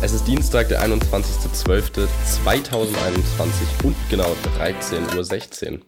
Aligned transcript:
Es 0.00 0.12
ist 0.12 0.28
Dienstag, 0.28 0.68
der 0.68 0.80
21.12.2021 0.84 3.84
und 3.84 3.96
genau 4.08 4.32
13.16 4.56 5.72
Uhr. 5.72 5.80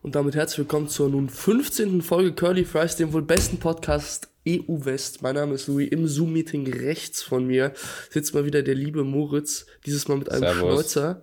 Und 0.00 0.14
damit 0.14 0.34
herzlich 0.34 0.60
willkommen 0.60 0.88
zur 0.88 1.10
nun 1.10 1.28
15. 1.28 2.00
Folge 2.00 2.32
Curly 2.32 2.64
Fries, 2.64 2.96
dem 2.96 3.12
wohl 3.12 3.20
besten 3.20 3.58
Podcast 3.58 4.30
EU 4.48 4.86
West. 4.86 5.20
Mein 5.20 5.34
Name 5.34 5.52
ist 5.54 5.66
Louis. 5.66 5.90
Im 5.90 6.08
Zoom-Meeting 6.08 6.66
rechts 6.66 7.22
von 7.22 7.46
mir 7.46 7.74
sitzt 8.08 8.32
mal 8.32 8.46
wieder 8.46 8.62
der 8.62 8.74
liebe 8.74 9.04
Moritz, 9.04 9.66
dieses 9.84 10.08
Mal 10.08 10.16
mit 10.16 10.30
einem 10.30 10.44
Servus. 10.44 10.72
Schnäuzer. 10.72 11.22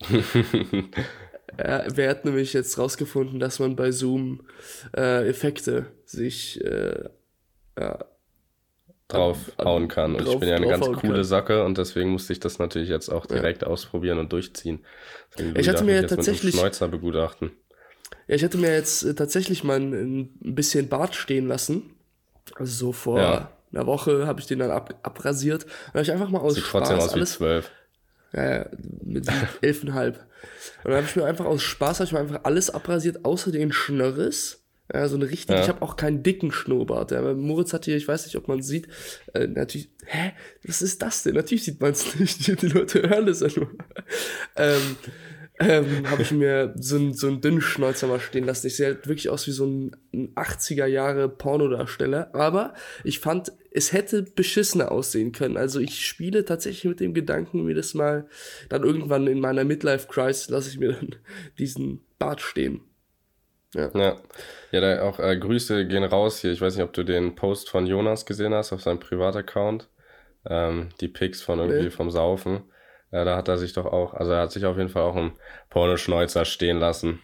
er, 1.58 1.86
wer 1.94 2.08
hat 2.08 2.24
nämlich 2.24 2.54
jetzt 2.54 2.78
rausgefunden, 2.78 3.40
dass 3.40 3.58
man 3.58 3.76
bei 3.76 3.92
Zoom 3.92 4.40
äh, 4.96 5.28
Effekte 5.28 5.84
sich 6.06 6.64
äh, 6.64 7.10
ja, 7.78 8.06
draufhauen 9.08 9.88
kann. 9.88 10.14
Und 10.14 10.28
ich 10.28 10.38
bin 10.38 10.48
ja 10.48 10.56
eine 10.56 10.68
ganz 10.68 10.84
coole 10.84 11.00
kann. 11.00 11.24
Sacke 11.24 11.64
und 11.64 11.78
deswegen 11.78 12.10
musste 12.10 12.32
ich 12.32 12.40
das 12.40 12.58
natürlich 12.58 12.88
jetzt 12.88 13.08
auch 13.08 13.26
direkt 13.26 13.62
ja. 13.62 13.68
ausprobieren 13.68 14.18
und 14.18 14.32
durchziehen. 14.32 14.84
Deswegen 15.36 15.58
ich 15.58 15.68
hatte 15.68 15.84
mir 15.84 16.02
ja 16.02 16.06
tatsächlich. 16.06 16.54
Schnäuzer 16.54 16.88
begutachten. 16.88 17.52
Ja, 18.26 18.34
ich 18.34 18.44
hatte 18.44 18.58
mir 18.58 18.72
jetzt 18.72 19.16
tatsächlich 19.16 19.64
mal 19.64 19.80
ein, 19.80 20.20
ein, 20.44 20.54
bisschen 20.54 20.88
Bart 20.88 21.14
stehen 21.14 21.48
lassen. 21.48 21.94
Also 22.56 22.72
so 22.72 22.92
vor 22.92 23.18
ja. 23.18 23.50
einer 23.72 23.86
Woche 23.86 24.26
habe 24.26 24.40
ich 24.40 24.46
den 24.46 24.58
dann 24.58 24.70
ab, 24.70 24.94
abrasiert. 25.02 25.64
Und 25.64 25.94
habe 25.94 26.02
ich 26.02 26.12
einfach 26.12 26.28
mal 26.28 26.40
aus 26.40 26.54
Sieht 26.54 26.64
Spaß 26.64 26.88
trotzdem 26.88 26.98
aus 26.98 27.12
alles, 27.14 27.32
wie 27.32 27.36
zwölf. 27.36 27.70
Ja, 28.34 28.56
ja, 28.58 28.66
mit 29.02 29.26
elfeinhalb. 29.62 30.18
Und 30.84 30.90
dann 30.90 30.96
habe 30.96 31.06
ich 31.06 31.16
mir 31.16 31.24
einfach 31.24 31.46
aus 31.46 31.62
Spaß, 31.62 32.00
habe 32.00 32.06
ich 32.06 32.12
mir 32.12 32.20
einfach 32.20 32.40
alles 32.44 32.68
abrasiert, 32.68 33.24
außer 33.24 33.50
den 33.50 33.72
Schnörres. 33.72 34.62
Ja, 34.92 35.06
so 35.06 35.16
eine 35.16 35.28
richtige, 35.28 35.58
ja. 35.58 35.62
ich 35.62 35.68
habe 35.68 35.82
auch 35.82 35.96
keinen 35.96 36.22
dicken 36.22 36.50
Schnurrbart. 36.50 37.10
Ja. 37.10 37.34
Moritz 37.34 37.72
hat 37.72 37.84
hier, 37.84 37.96
ich 37.96 38.08
weiß 38.08 38.24
nicht, 38.24 38.36
ob 38.36 38.48
man 38.48 38.62
sieht, 38.62 38.88
äh, 39.34 39.46
natürlich, 39.46 39.90
hä, 40.06 40.32
was 40.64 40.80
ist 40.80 41.02
das 41.02 41.22
denn? 41.22 41.34
Natürlich 41.34 41.64
sieht 41.64 41.80
man 41.80 41.92
es 41.92 42.14
nicht, 42.18 42.62
die 42.62 42.66
Leute 42.68 43.08
hören 43.08 43.28
es 43.28 43.40
ja 43.40 43.48
nur. 43.54 43.70
ähm, 44.56 44.96
ähm, 45.60 46.08
habe 46.08 46.22
ich 46.22 46.30
mir 46.30 46.72
so, 46.78 46.96
ein, 46.96 47.12
so 47.14 47.26
einen 47.26 47.40
dünnen 47.40 47.60
Schnäuzer 47.60 48.06
mal 48.06 48.20
stehen 48.20 48.44
lassen. 48.44 48.68
Ich 48.68 48.76
sehe 48.76 48.86
halt 48.86 49.08
wirklich 49.08 49.28
aus 49.28 49.46
wie 49.46 49.52
so 49.52 49.66
ein, 49.66 49.96
ein 50.14 50.34
80er 50.34 50.86
Jahre 50.86 51.28
Pornodarsteller. 51.28 52.34
Aber 52.34 52.74
ich 53.02 53.18
fand, 53.18 53.52
es 53.72 53.92
hätte 53.92 54.22
beschissener 54.22 54.92
aussehen 54.92 55.32
können. 55.32 55.56
Also 55.56 55.80
ich 55.80 56.06
spiele 56.06 56.44
tatsächlich 56.44 56.84
mit 56.84 57.00
dem 57.00 57.12
Gedanken, 57.12 57.64
mir 57.64 57.74
das 57.74 57.94
mal 57.94 58.26
dann 58.68 58.84
irgendwann 58.84 59.26
in 59.26 59.40
meiner 59.40 59.64
Midlife-Crisis 59.64 60.48
lasse 60.48 60.70
ich 60.70 60.78
mir 60.78 60.92
dann 60.92 61.16
diesen 61.58 62.00
Bart 62.18 62.40
stehen. 62.40 62.80
Ja. 63.74 63.90
Ja, 63.94 64.16
ja 64.70 64.80
da 64.80 65.02
auch 65.02 65.18
äh, 65.18 65.36
Grüße 65.36 65.86
gehen 65.86 66.04
raus 66.04 66.40
hier. 66.40 66.52
Ich 66.52 66.60
weiß 66.60 66.76
nicht, 66.76 66.84
ob 66.84 66.92
du 66.92 67.04
den 67.04 67.34
Post 67.34 67.68
von 67.68 67.86
Jonas 67.86 68.26
gesehen 68.26 68.54
hast 68.54 68.72
auf 68.72 68.82
seinem 68.82 69.00
Privataccount. 69.00 69.88
Ähm, 70.48 70.88
die 71.00 71.08
Pics 71.08 71.42
von 71.42 71.58
irgendwie 71.58 71.84
nee. 71.84 71.90
vom 71.90 72.10
Saufen. 72.10 72.62
Ja, 73.10 73.24
da 73.24 73.36
hat 73.36 73.48
er 73.48 73.58
sich 73.58 73.72
doch 73.72 73.86
auch, 73.86 74.14
also 74.14 74.32
er 74.32 74.42
hat 74.42 74.52
sich 74.52 74.66
auf 74.66 74.76
jeden 74.76 74.90
Fall 74.90 75.02
auch 75.02 75.16
einen 75.16 75.32
Pornoschneuzer 75.70 76.44
stehen 76.44 76.78
lassen. 76.78 77.20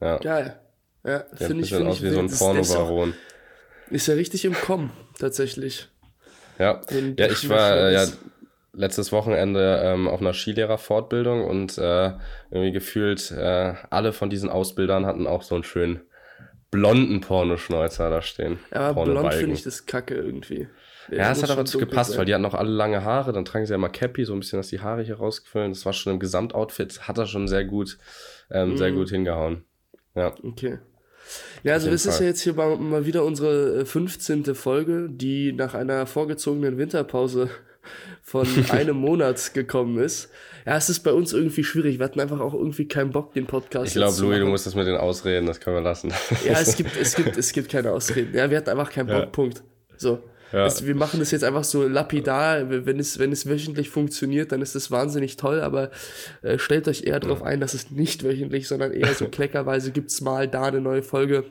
Ja. 0.00 0.18
Geil. 0.18 0.58
Ja, 1.04 1.24
finde 1.34 1.64
ich. 1.64 1.70
Find 1.70 1.86
aus 1.86 1.96
ich, 1.96 2.02
wie 2.02 2.10
so 2.10 2.20
ein 2.20 2.30
Pornobaron. 2.30 3.14
Ist 3.90 4.06
ja 4.06 4.14
richtig 4.14 4.44
im 4.44 4.54
Kommen, 4.54 4.90
tatsächlich. 5.18 5.88
Ja, 6.58 6.82
ja 7.18 7.26
ich 7.26 7.48
war 7.48 7.76
äh, 7.76 7.94
ja 7.94 8.06
letztes 8.72 9.12
Wochenende 9.12 9.80
ähm, 9.84 10.08
auf 10.08 10.20
einer 10.20 10.32
Skilehrerfortbildung 10.32 11.44
und 11.44 11.76
äh, 11.78 12.12
irgendwie 12.50 12.72
gefühlt 12.72 13.30
äh, 13.30 13.74
alle 13.90 14.12
von 14.12 14.30
diesen 14.30 14.48
Ausbildern 14.48 15.06
hatten 15.06 15.26
auch 15.26 15.42
so 15.42 15.54
einen 15.54 15.64
schönen 15.64 16.00
blonden 16.70 17.20
Pornoschneuzer 17.20 18.08
da 18.08 18.22
stehen. 18.22 18.58
Ja, 18.72 18.88
aber 18.88 19.04
blond 19.04 19.34
finde 19.34 19.54
ich 19.54 19.62
das 19.62 19.86
kacke 19.86 20.14
irgendwie. 20.14 20.68
Der 21.10 21.18
ja, 21.18 21.32
es 21.32 21.42
hat 21.42 21.50
aber 21.50 21.64
zu 21.64 21.78
gepasst, 21.78 22.10
sein. 22.10 22.20
weil 22.20 22.26
die 22.26 22.34
hatten 22.34 22.44
auch 22.44 22.54
alle 22.54 22.70
lange 22.70 23.04
Haare, 23.04 23.32
dann 23.32 23.44
tragen 23.44 23.66
sie 23.66 23.72
ja 23.72 23.78
mal 23.78 23.88
Cappy, 23.88 24.24
so 24.24 24.32
ein 24.32 24.40
bisschen, 24.40 24.58
dass 24.58 24.68
die 24.68 24.80
Haare 24.80 25.02
hier 25.02 25.16
rausgefüllt. 25.16 25.70
Das 25.70 25.84
war 25.84 25.92
schon 25.92 26.14
im 26.14 26.18
Gesamtoutfit, 26.18 27.06
hat 27.06 27.18
er 27.18 27.26
schon 27.26 27.48
sehr 27.48 27.64
gut, 27.64 27.98
ähm, 28.50 28.74
mm. 28.74 28.76
sehr 28.78 28.92
mhm. 28.92 28.96
gut 28.96 29.10
hingehauen. 29.10 29.64
Ja. 30.14 30.34
Okay. 30.42 30.78
Ja, 31.62 31.74
also 31.74 31.90
das 31.90 32.04
Fall. 32.04 32.12
ist 32.12 32.20
ja 32.20 32.26
jetzt 32.26 32.40
hier 32.40 32.54
mal 32.54 33.06
wieder 33.06 33.24
unsere 33.24 33.84
15. 33.84 34.44
Äh, 34.44 34.54
Folge, 34.54 35.08
die 35.10 35.52
nach 35.52 35.74
einer 35.74 36.06
vorgezogenen 36.06 36.78
Winterpause 36.78 37.50
von 38.22 38.46
einem 38.70 38.96
Monat 38.96 39.54
gekommen 39.54 39.98
ist. 39.98 40.30
Ja, 40.64 40.76
es 40.76 40.88
ist 40.88 41.00
bei 41.00 41.12
uns 41.12 41.32
irgendwie 41.32 41.64
schwierig. 41.64 41.98
Wir 41.98 42.04
hatten 42.04 42.20
einfach 42.20 42.40
auch 42.40 42.54
irgendwie 42.54 42.86
keinen 42.86 43.10
Bock, 43.10 43.34
den 43.34 43.46
Podcast 43.46 43.88
Ich 43.88 43.94
glaube, 43.94 44.20
Louis, 44.20 44.38
du 44.38 44.46
musst 44.46 44.66
das 44.66 44.74
mit 44.74 44.86
den 44.86 44.96
Ausreden, 44.96 45.46
das 45.46 45.58
können 45.58 45.76
wir 45.76 45.82
lassen. 45.82 46.12
Ja, 46.44 46.60
es 46.60 46.76
gibt, 46.76 46.96
es 46.96 47.16
gibt, 47.16 47.36
es 47.36 47.52
gibt 47.52 47.70
keine 47.70 47.90
Ausreden. 47.90 48.34
Ja, 48.34 48.48
wir 48.48 48.58
hatten 48.58 48.70
einfach 48.70 48.90
keinen 48.90 49.08
Bock, 49.08 49.16
ja. 49.16 49.26
Punkt. 49.26 49.62
So. 49.96 50.22
Ja. 50.52 50.66
Es, 50.66 50.86
wir 50.86 50.94
machen 50.94 51.18
das 51.18 51.30
jetzt 51.30 51.44
einfach 51.44 51.64
so 51.64 51.88
lapidar. 51.88 52.68
Wenn 52.68 53.00
es, 53.00 53.18
wenn 53.18 53.32
es 53.32 53.48
wöchentlich 53.48 53.88
funktioniert, 53.88 54.52
dann 54.52 54.60
ist 54.60 54.74
das 54.74 54.90
wahnsinnig 54.90 55.36
toll, 55.36 55.60
aber 55.60 55.90
äh, 56.42 56.58
stellt 56.58 56.86
euch 56.88 57.04
eher 57.04 57.20
darauf 57.20 57.42
ein, 57.42 57.58
dass 57.58 57.74
es 57.74 57.90
nicht 57.90 58.22
wöchentlich, 58.22 58.68
sondern 58.68 58.92
eher 58.92 59.14
so 59.14 59.28
kleckerweise 59.30 59.90
gibt 59.92 60.10
es 60.10 60.20
mal 60.20 60.46
da 60.46 60.64
eine 60.64 60.80
neue 60.80 61.02
Folge. 61.02 61.44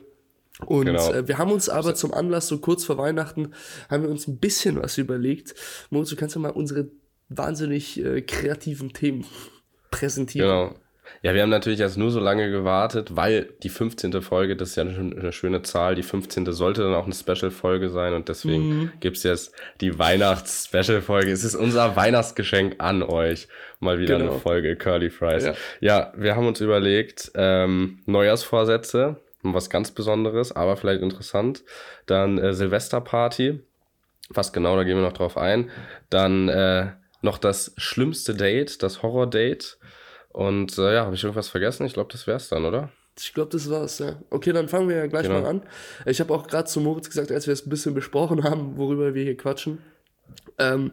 Und 0.66 0.86
genau. 0.86 1.12
äh, 1.12 1.28
wir 1.28 1.38
haben 1.38 1.52
uns 1.52 1.68
aber 1.68 1.94
zum 1.94 2.12
Anlass, 2.12 2.48
so 2.48 2.58
kurz 2.58 2.84
vor 2.84 2.98
Weihnachten, 2.98 3.52
haben 3.90 4.02
wir 4.02 4.10
uns 4.10 4.26
ein 4.26 4.38
bisschen 4.38 4.80
was 4.80 4.98
überlegt. 4.98 5.54
Moritz, 5.90 6.10
du 6.10 6.16
kannst 6.16 6.34
ja 6.34 6.40
mal 6.40 6.50
unsere 6.50 6.88
wahnsinnig 7.28 8.02
äh, 8.04 8.22
kreativen 8.22 8.92
Themen 8.92 9.24
präsentieren. 9.90 10.48
Genau. 10.48 10.74
Ja, 11.22 11.34
wir 11.34 11.42
haben 11.42 11.50
natürlich 11.50 11.78
jetzt 11.78 11.96
nur 11.96 12.10
so 12.10 12.20
lange 12.20 12.50
gewartet, 12.50 13.14
weil 13.16 13.50
die 13.62 13.68
15. 13.68 14.22
Folge, 14.22 14.56
das 14.56 14.70
ist 14.70 14.76
ja 14.76 14.82
eine, 14.84 15.32
schöne 15.32 15.62
Zahl, 15.62 15.94
die 15.94 16.02
15. 16.02 16.50
sollte 16.52 16.82
dann 16.82 16.94
auch 16.94 17.04
eine 17.04 17.14
Special-Folge 17.14 17.90
sein 17.90 18.14
und 18.14 18.28
deswegen 18.28 18.68
mhm. 18.68 18.92
gibt's 19.00 19.22
jetzt 19.22 19.52
die 19.80 19.98
Weihnachts-Special-Folge. 19.98 21.30
Es 21.30 21.44
ist 21.44 21.54
unser 21.54 21.96
Weihnachtsgeschenk 21.96 22.76
an 22.78 23.02
euch. 23.02 23.48
Mal 23.78 23.98
wieder 23.98 24.18
genau. 24.18 24.32
eine 24.32 24.40
Folge 24.40 24.74
Curly 24.76 25.10
Fries. 25.10 25.44
Ja. 25.44 25.54
ja, 25.80 26.12
wir 26.16 26.34
haben 26.34 26.46
uns 26.46 26.60
überlegt, 26.60 27.30
ähm, 27.34 28.00
Neujahrsvorsätze, 28.06 29.20
was 29.42 29.70
ganz 29.70 29.90
Besonderes, 29.90 30.52
aber 30.52 30.76
vielleicht 30.76 31.02
interessant. 31.02 31.64
Dann 32.06 32.38
äh, 32.38 32.54
Silvesterparty, 32.54 33.60
was 34.28 34.52
genau, 34.52 34.76
da 34.76 34.84
gehen 34.84 34.96
wir 34.96 35.02
noch 35.02 35.12
drauf 35.12 35.36
ein. 35.36 35.70
Dann 36.10 36.48
äh, 36.48 36.92
noch 37.22 37.38
das 37.38 37.72
schlimmste 37.76 38.34
Date, 38.34 38.82
das 38.82 39.02
Horror-Date. 39.02 39.78
Und 40.30 40.78
äh, 40.78 40.94
ja, 40.94 41.04
habe 41.04 41.14
ich 41.14 41.22
irgendwas 41.22 41.48
vergessen? 41.48 41.86
Ich 41.86 41.94
glaube, 41.94 42.12
das 42.12 42.26
wär's 42.26 42.48
dann, 42.48 42.64
oder? 42.64 42.90
Ich 43.18 43.34
glaube, 43.34 43.50
das 43.50 43.68
war's, 43.70 43.98
ja. 43.98 44.16
Okay, 44.30 44.52
dann 44.52 44.68
fangen 44.68 44.88
wir 44.88 44.96
ja 44.96 45.06
gleich 45.06 45.24
genau. 45.24 45.42
mal 45.42 45.48
an. 45.48 45.62
Ich 46.06 46.20
habe 46.20 46.32
auch 46.32 46.46
gerade 46.46 46.64
zu 46.64 46.80
Moritz 46.80 47.08
gesagt, 47.08 47.30
als 47.30 47.46
wir 47.46 47.52
es 47.52 47.66
ein 47.66 47.70
bisschen 47.70 47.94
besprochen 47.94 48.42
haben, 48.42 48.78
worüber 48.78 49.14
wir 49.14 49.22
hier 49.22 49.36
quatschen, 49.36 49.82
ähm, 50.58 50.92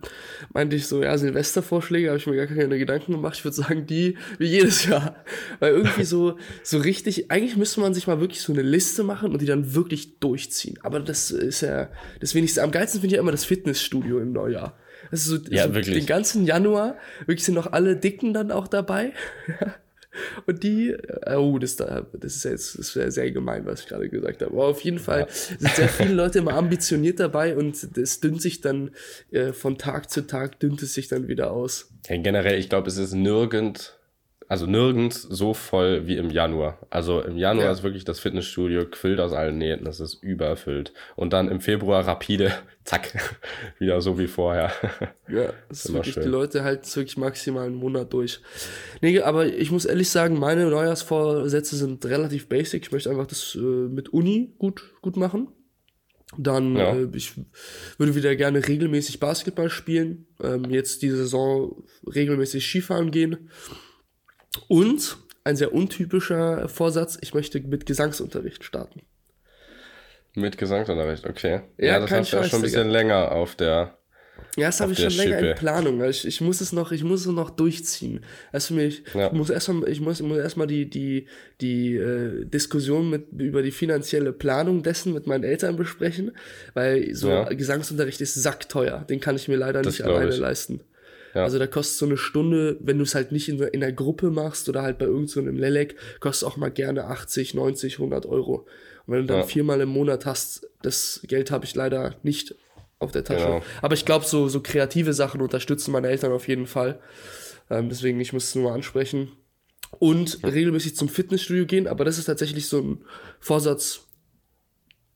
meinte 0.54 0.76
ich 0.76 0.88
so, 0.88 1.04
ja, 1.04 1.18
Silvestervorschläge 1.18 2.08
habe 2.08 2.18
ich 2.18 2.28
mir 2.28 2.36
gar 2.36 2.48
keine 2.48 2.78
Gedanken 2.78 3.14
gemacht. 3.14 3.36
Ich 3.38 3.44
würde 3.44 3.56
sagen, 3.56 3.86
die 3.86 4.18
wie 4.38 4.48
jedes 4.48 4.86
Jahr. 4.86 5.16
Weil 5.60 5.74
irgendwie 5.74 6.04
so, 6.04 6.38
so 6.64 6.78
richtig, 6.80 7.32
eigentlich 7.32 7.58
müsste 7.58 7.82
man 7.82 7.94
sich 7.94 8.08
mal 8.08 8.20
wirklich 8.20 8.42
so 8.42 8.54
eine 8.54 8.62
Liste 8.62 9.04
machen 9.04 9.32
und 9.32 9.42
die 9.42 9.46
dann 9.46 9.74
wirklich 9.74 10.20
durchziehen. 10.20 10.80
Aber 10.82 11.00
das 11.00 11.32
ist 11.32 11.62
ja 11.62 11.90
das 12.20 12.36
wenigste. 12.36 12.64
Am 12.64 12.72
geilsten 12.72 13.02
finde 13.02 13.14
ich 13.14 13.18
ja 13.18 13.22
immer 13.22 13.32
das 13.32 13.46
Fitnessstudio 13.46 14.20
im 14.20 14.32
Neujahr. 14.32 14.78
Also 15.12 15.38
so, 15.38 15.44
ja, 15.50 15.68
so 15.68 15.76
wirklich. 15.76 15.96
den 15.96 16.06
ganzen 16.06 16.46
Januar, 16.46 16.98
wirklich 17.26 17.44
sind 17.44 17.56
noch 17.56 17.72
alle 17.72 17.96
Dicken 17.96 18.34
dann 18.34 18.52
auch 18.52 18.68
dabei. 18.68 19.14
Und 20.46 20.64
die, 20.64 20.90
äh, 20.90 21.36
oh, 21.36 21.60
das, 21.60 21.76
das 21.76 22.04
ist 22.14 22.44
jetzt 22.44 22.80
das 22.80 22.96
ist 22.96 23.14
sehr 23.14 23.32
gemein, 23.32 23.66
was 23.66 23.82
ich 23.82 23.88
gerade 23.88 24.10
gesagt 24.10 24.42
habe. 24.42 24.52
Aber 24.52 24.68
auf 24.68 24.82
jeden 24.82 25.00
Fall 25.00 25.28
sind 25.30 25.76
sehr 25.76 25.90
viele 25.90 26.14
Leute 26.14 26.40
immer 26.40 26.54
ambitioniert 26.54 27.20
dabei 27.20 27.56
und 27.56 27.98
es 27.98 28.20
dünnt 28.20 28.42
sich 28.42 28.62
dann 28.62 28.92
äh, 29.32 29.54
von 29.54 29.78
Tag 29.78 30.10
zu 30.10 30.26
Tag, 30.26 30.60
dünnt 30.60 30.82
es 30.82 30.94
sich 30.94 31.08
dann 31.08 31.28
wieder 31.28 31.52
aus. 31.52 31.92
Ja, 32.08 32.18
generell, 32.18 32.60
ich 32.60 32.70
glaube, 32.70 32.88
es 32.88 32.98
ist 32.98 33.14
nirgend 33.14 33.99
also 34.50 34.66
nirgends 34.66 35.22
so 35.22 35.54
voll 35.54 36.08
wie 36.08 36.18
im 36.18 36.32
Januar. 36.32 36.80
Also 36.90 37.22
im 37.22 37.38
Januar 37.38 37.68
ja. 37.68 37.72
ist 37.72 37.84
wirklich 37.84 38.04
das 38.04 38.20
Fitnessstudio 38.20 38.84
quillt 38.90 39.20
aus 39.20 39.32
allen 39.32 39.60
Nähten, 39.60 39.86
das 39.86 40.00
ist 40.00 40.16
übererfüllt. 40.24 40.92
Und 41.16 41.34
dann 41.34 41.50
im 41.50 41.62
Februar 41.62 42.08
rapide, 42.08 42.52
zack, 42.84 43.14
wieder 43.80 44.02
so 44.02 44.18
wie 44.18 44.28
vorher. 44.28 44.72
Ja, 45.32 45.54
das 45.68 45.86
ist 45.86 45.94
wirklich, 45.94 46.16
schön. 46.16 46.24
die 46.24 46.30
Leute 46.30 46.64
halten 46.64 46.82
es 46.84 46.96
wirklich 46.96 47.16
maximal 47.16 47.68
einen 47.68 47.76
Monat 47.76 48.12
durch. 48.14 48.42
Nee, 49.00 49.20
aber 49.20 49.46
ich 49.46 49.70
muss 49.70 49.86
ehrlich 49.86 50.10
sagen, 50.10 50.40
meine 50.40 50.68
Neujahrsvorsätze 50.68 51.76
sind 51.76 52.04
relativ 52.04 52.50
basic. 52.50 52.82
Ich 52.82 52.92
möchte 52.92 53.12
einfach 53.12 53.28
das 53.28 53.54
äh, 53.54 53.60
mit 53.60 54.10
Uni 54.10 54.56
gut, 54.58 54.92
gut 55.04 55.18
machen. 55.18 55.50
Dann, 56.36 56.76
ja. 56.76 56.96
äh, 56.96 57.08
ich 57.14 57.34
würde 58.00 58.16
wieder 58.16 58.36
gerne 58.36 58.68
regelmäßig 58.68 59.20
Basketball 59.20 59.70
spielen. 59.70 60.26
Ähm, 60.42 60.66
jetzt 60.72 61.04
die 61.04 61.12
Saison 61.12 61.84
regelmäßig 62.08 62.66
Skifahren 62.66 63.12
gehen. 63.12 63.52
Und 64.68 65.18
ein 65.44 65.56
sehr 65.56 65.74
untypischer 65.74 66.70
Vorsatz, 66.70 67.18
ich 67.22 67.34
möchte 67.34 67.60
mit 67.60 67.86
Gesangsunterricht 67.86 68.64
starten. 68.64 69.02
Mit 70.36 70.58
Gesangsunterricht, 70.58 71.26
okay. 71.26 71.62
Ja, 71.78 71.86
ja 71.86 72.00
das 72.00 72.12
hast 72.12 72.34
du 72.34 72.38
ja 72.38 72.44
schon 72.44 72.60
ein 72.60 72.64
bisschen 72.64 72.90
länger 72.90 73.32
auf 73.32 73.56
der. 73.56 73.96
Ja, 74.56 74.68
das 74.68 74.80
habe 74.80 74.94
ich 74.94 75.00
schon 75.00 75.12
länger 75.12 75.40
Schippe. 75.40 75.50
in 75.50 75.56
Planung. 75.56 76.04
Ich, 76.04 76.26
ich 76.26 76.40
muss 76.40 76.62
es 76.62 76.72
noch, 76.72 76.92
ich 76.92 77.04
muss 77.04 77.22
es 77.22 77.28
noch 77.28 77.50
durchziehen. 77.50 78.22
Also 78.52 78.74
mich, 78.74 79.04
ja. 79.14 79.28
ich 79.28 79.34
muss 79.34 79.50
erstmal, 79.50 79.90
ich 79.90 80.00
muss, 80.02 80.22
muss 80.22 80.38
erstmal 80.38 80.68
die, 80.68 80.90
die, 80.90 81.28
die 81.62 81.96
äh, 81.96 82.46
Diskussion 82.46 83.10
mit, 83.10 83.28
über 83.38 83.62
die 83.62 83.72
finanzielle 83.72 84.32
Planung 84.32 84.82
dessen 84.82 85.14
mit 85.14 85.28
meinen 85.28 85.44
Eltern 85.44 85.76
besprechen, 85.76 86.32
weil 86.74 87.14
so 87.16 87.30
ja. 87.30 87.44
Gesangsunterricht 87.50 88.22
ist 88.22 88.36
sackteuer. 88.36 89.06
Den 89.10 89.20
kann 89.20 89.36
ich 89.36 89.48
mir 89.48 89.58
leider 89.58 89.82
das 89.82 89.98
nicht 89.98 90.08
alleine 90.08 90.32
ich. 90.32 90.38
leisten. 90.38 90.82
Ja. 91.34 91.44
Also 91.44 91.60
da 91.60 91.68
kostet 91.68 91.98
so 91.98 92.06
eine 92.06 92.18
Stunde, 92.18 92.78
wenn 92.80 92.98
du 92.98 93.04
es 93.04 93.16
halt 93.16 93.32
nicht 93.32 93.50
in, 93.50 93.60
in 93.60 93.80
der 93.80 93.94
Gruppe 93.94 94.32
machst 94.32 94.68
oder 94.70 94.82
halt 94.82 94.98
bei 94.98 95.06
irgendeinem 95.06 95.56
so 95.56 95.62
Lelek, 95.62 95.96
kostet 96.20 96.48
auch 96.48 96.58
mal 96.58 96.72
gerne 96.72 97.06
80, 97.06 97.54
90, 97.54 97.96
100 97.96 98.26
Euro. 98.26 98.68
Und 99.06 99.14
wenn 99.14 99.22
du 99.22 99.28
dann 99.28 99.42
ja. 99.42 99.46
viermal 99.46 99.82
im 99.82 99.90
Monat 99.90 100.26
hast, 100.26 100.70
das 100.82 101.22
Geld 101.24 101.52
habe 101.52 101.66
ich 101.66 101.76
leider 101.76 102.16
nicht 102.24 102.56
auf 103.00 103.12
der 103.12 103.24
Tasche. 103.24 103.46
Genau. 103.46 103.64
Aber 103.82 103.94
ich 103.94 104.06
glaube, 104.06 104.26
so, 104.26 104.48
so 104.48 104.62
kreative 104.62 105.14
Sachen 105.14 105.42
unterstützen 105.42 105.92
meine 105.92 106.10
Eltern 106.10 106.32
auf 106.32 106.48
jeden 106.48 106.68
Fall. 106.68 107.00
Ähm, 107.70 107.90
deswegen, 107.90 108.20
ich 108.20 108.34
muss 108.34 108.46
es 108.46 108.56
nur 108.56 108.66
mal 108.66 108.74
ansprechen. 108.74 109.32
Und 109.98 110.40
regelmäßig 110.44 110.96
zum 110.96 111.10
Fitnessstudio 111.10 111.66
gehen, 111.66 111.88
aber 111.88 112.06
das 112.06 112.20
ist 112.20 112.26
tatsächlich 112.26 112.68
so 112.68 112.80
ein 112.80 113.06
Vorsatz, 113.40 114.02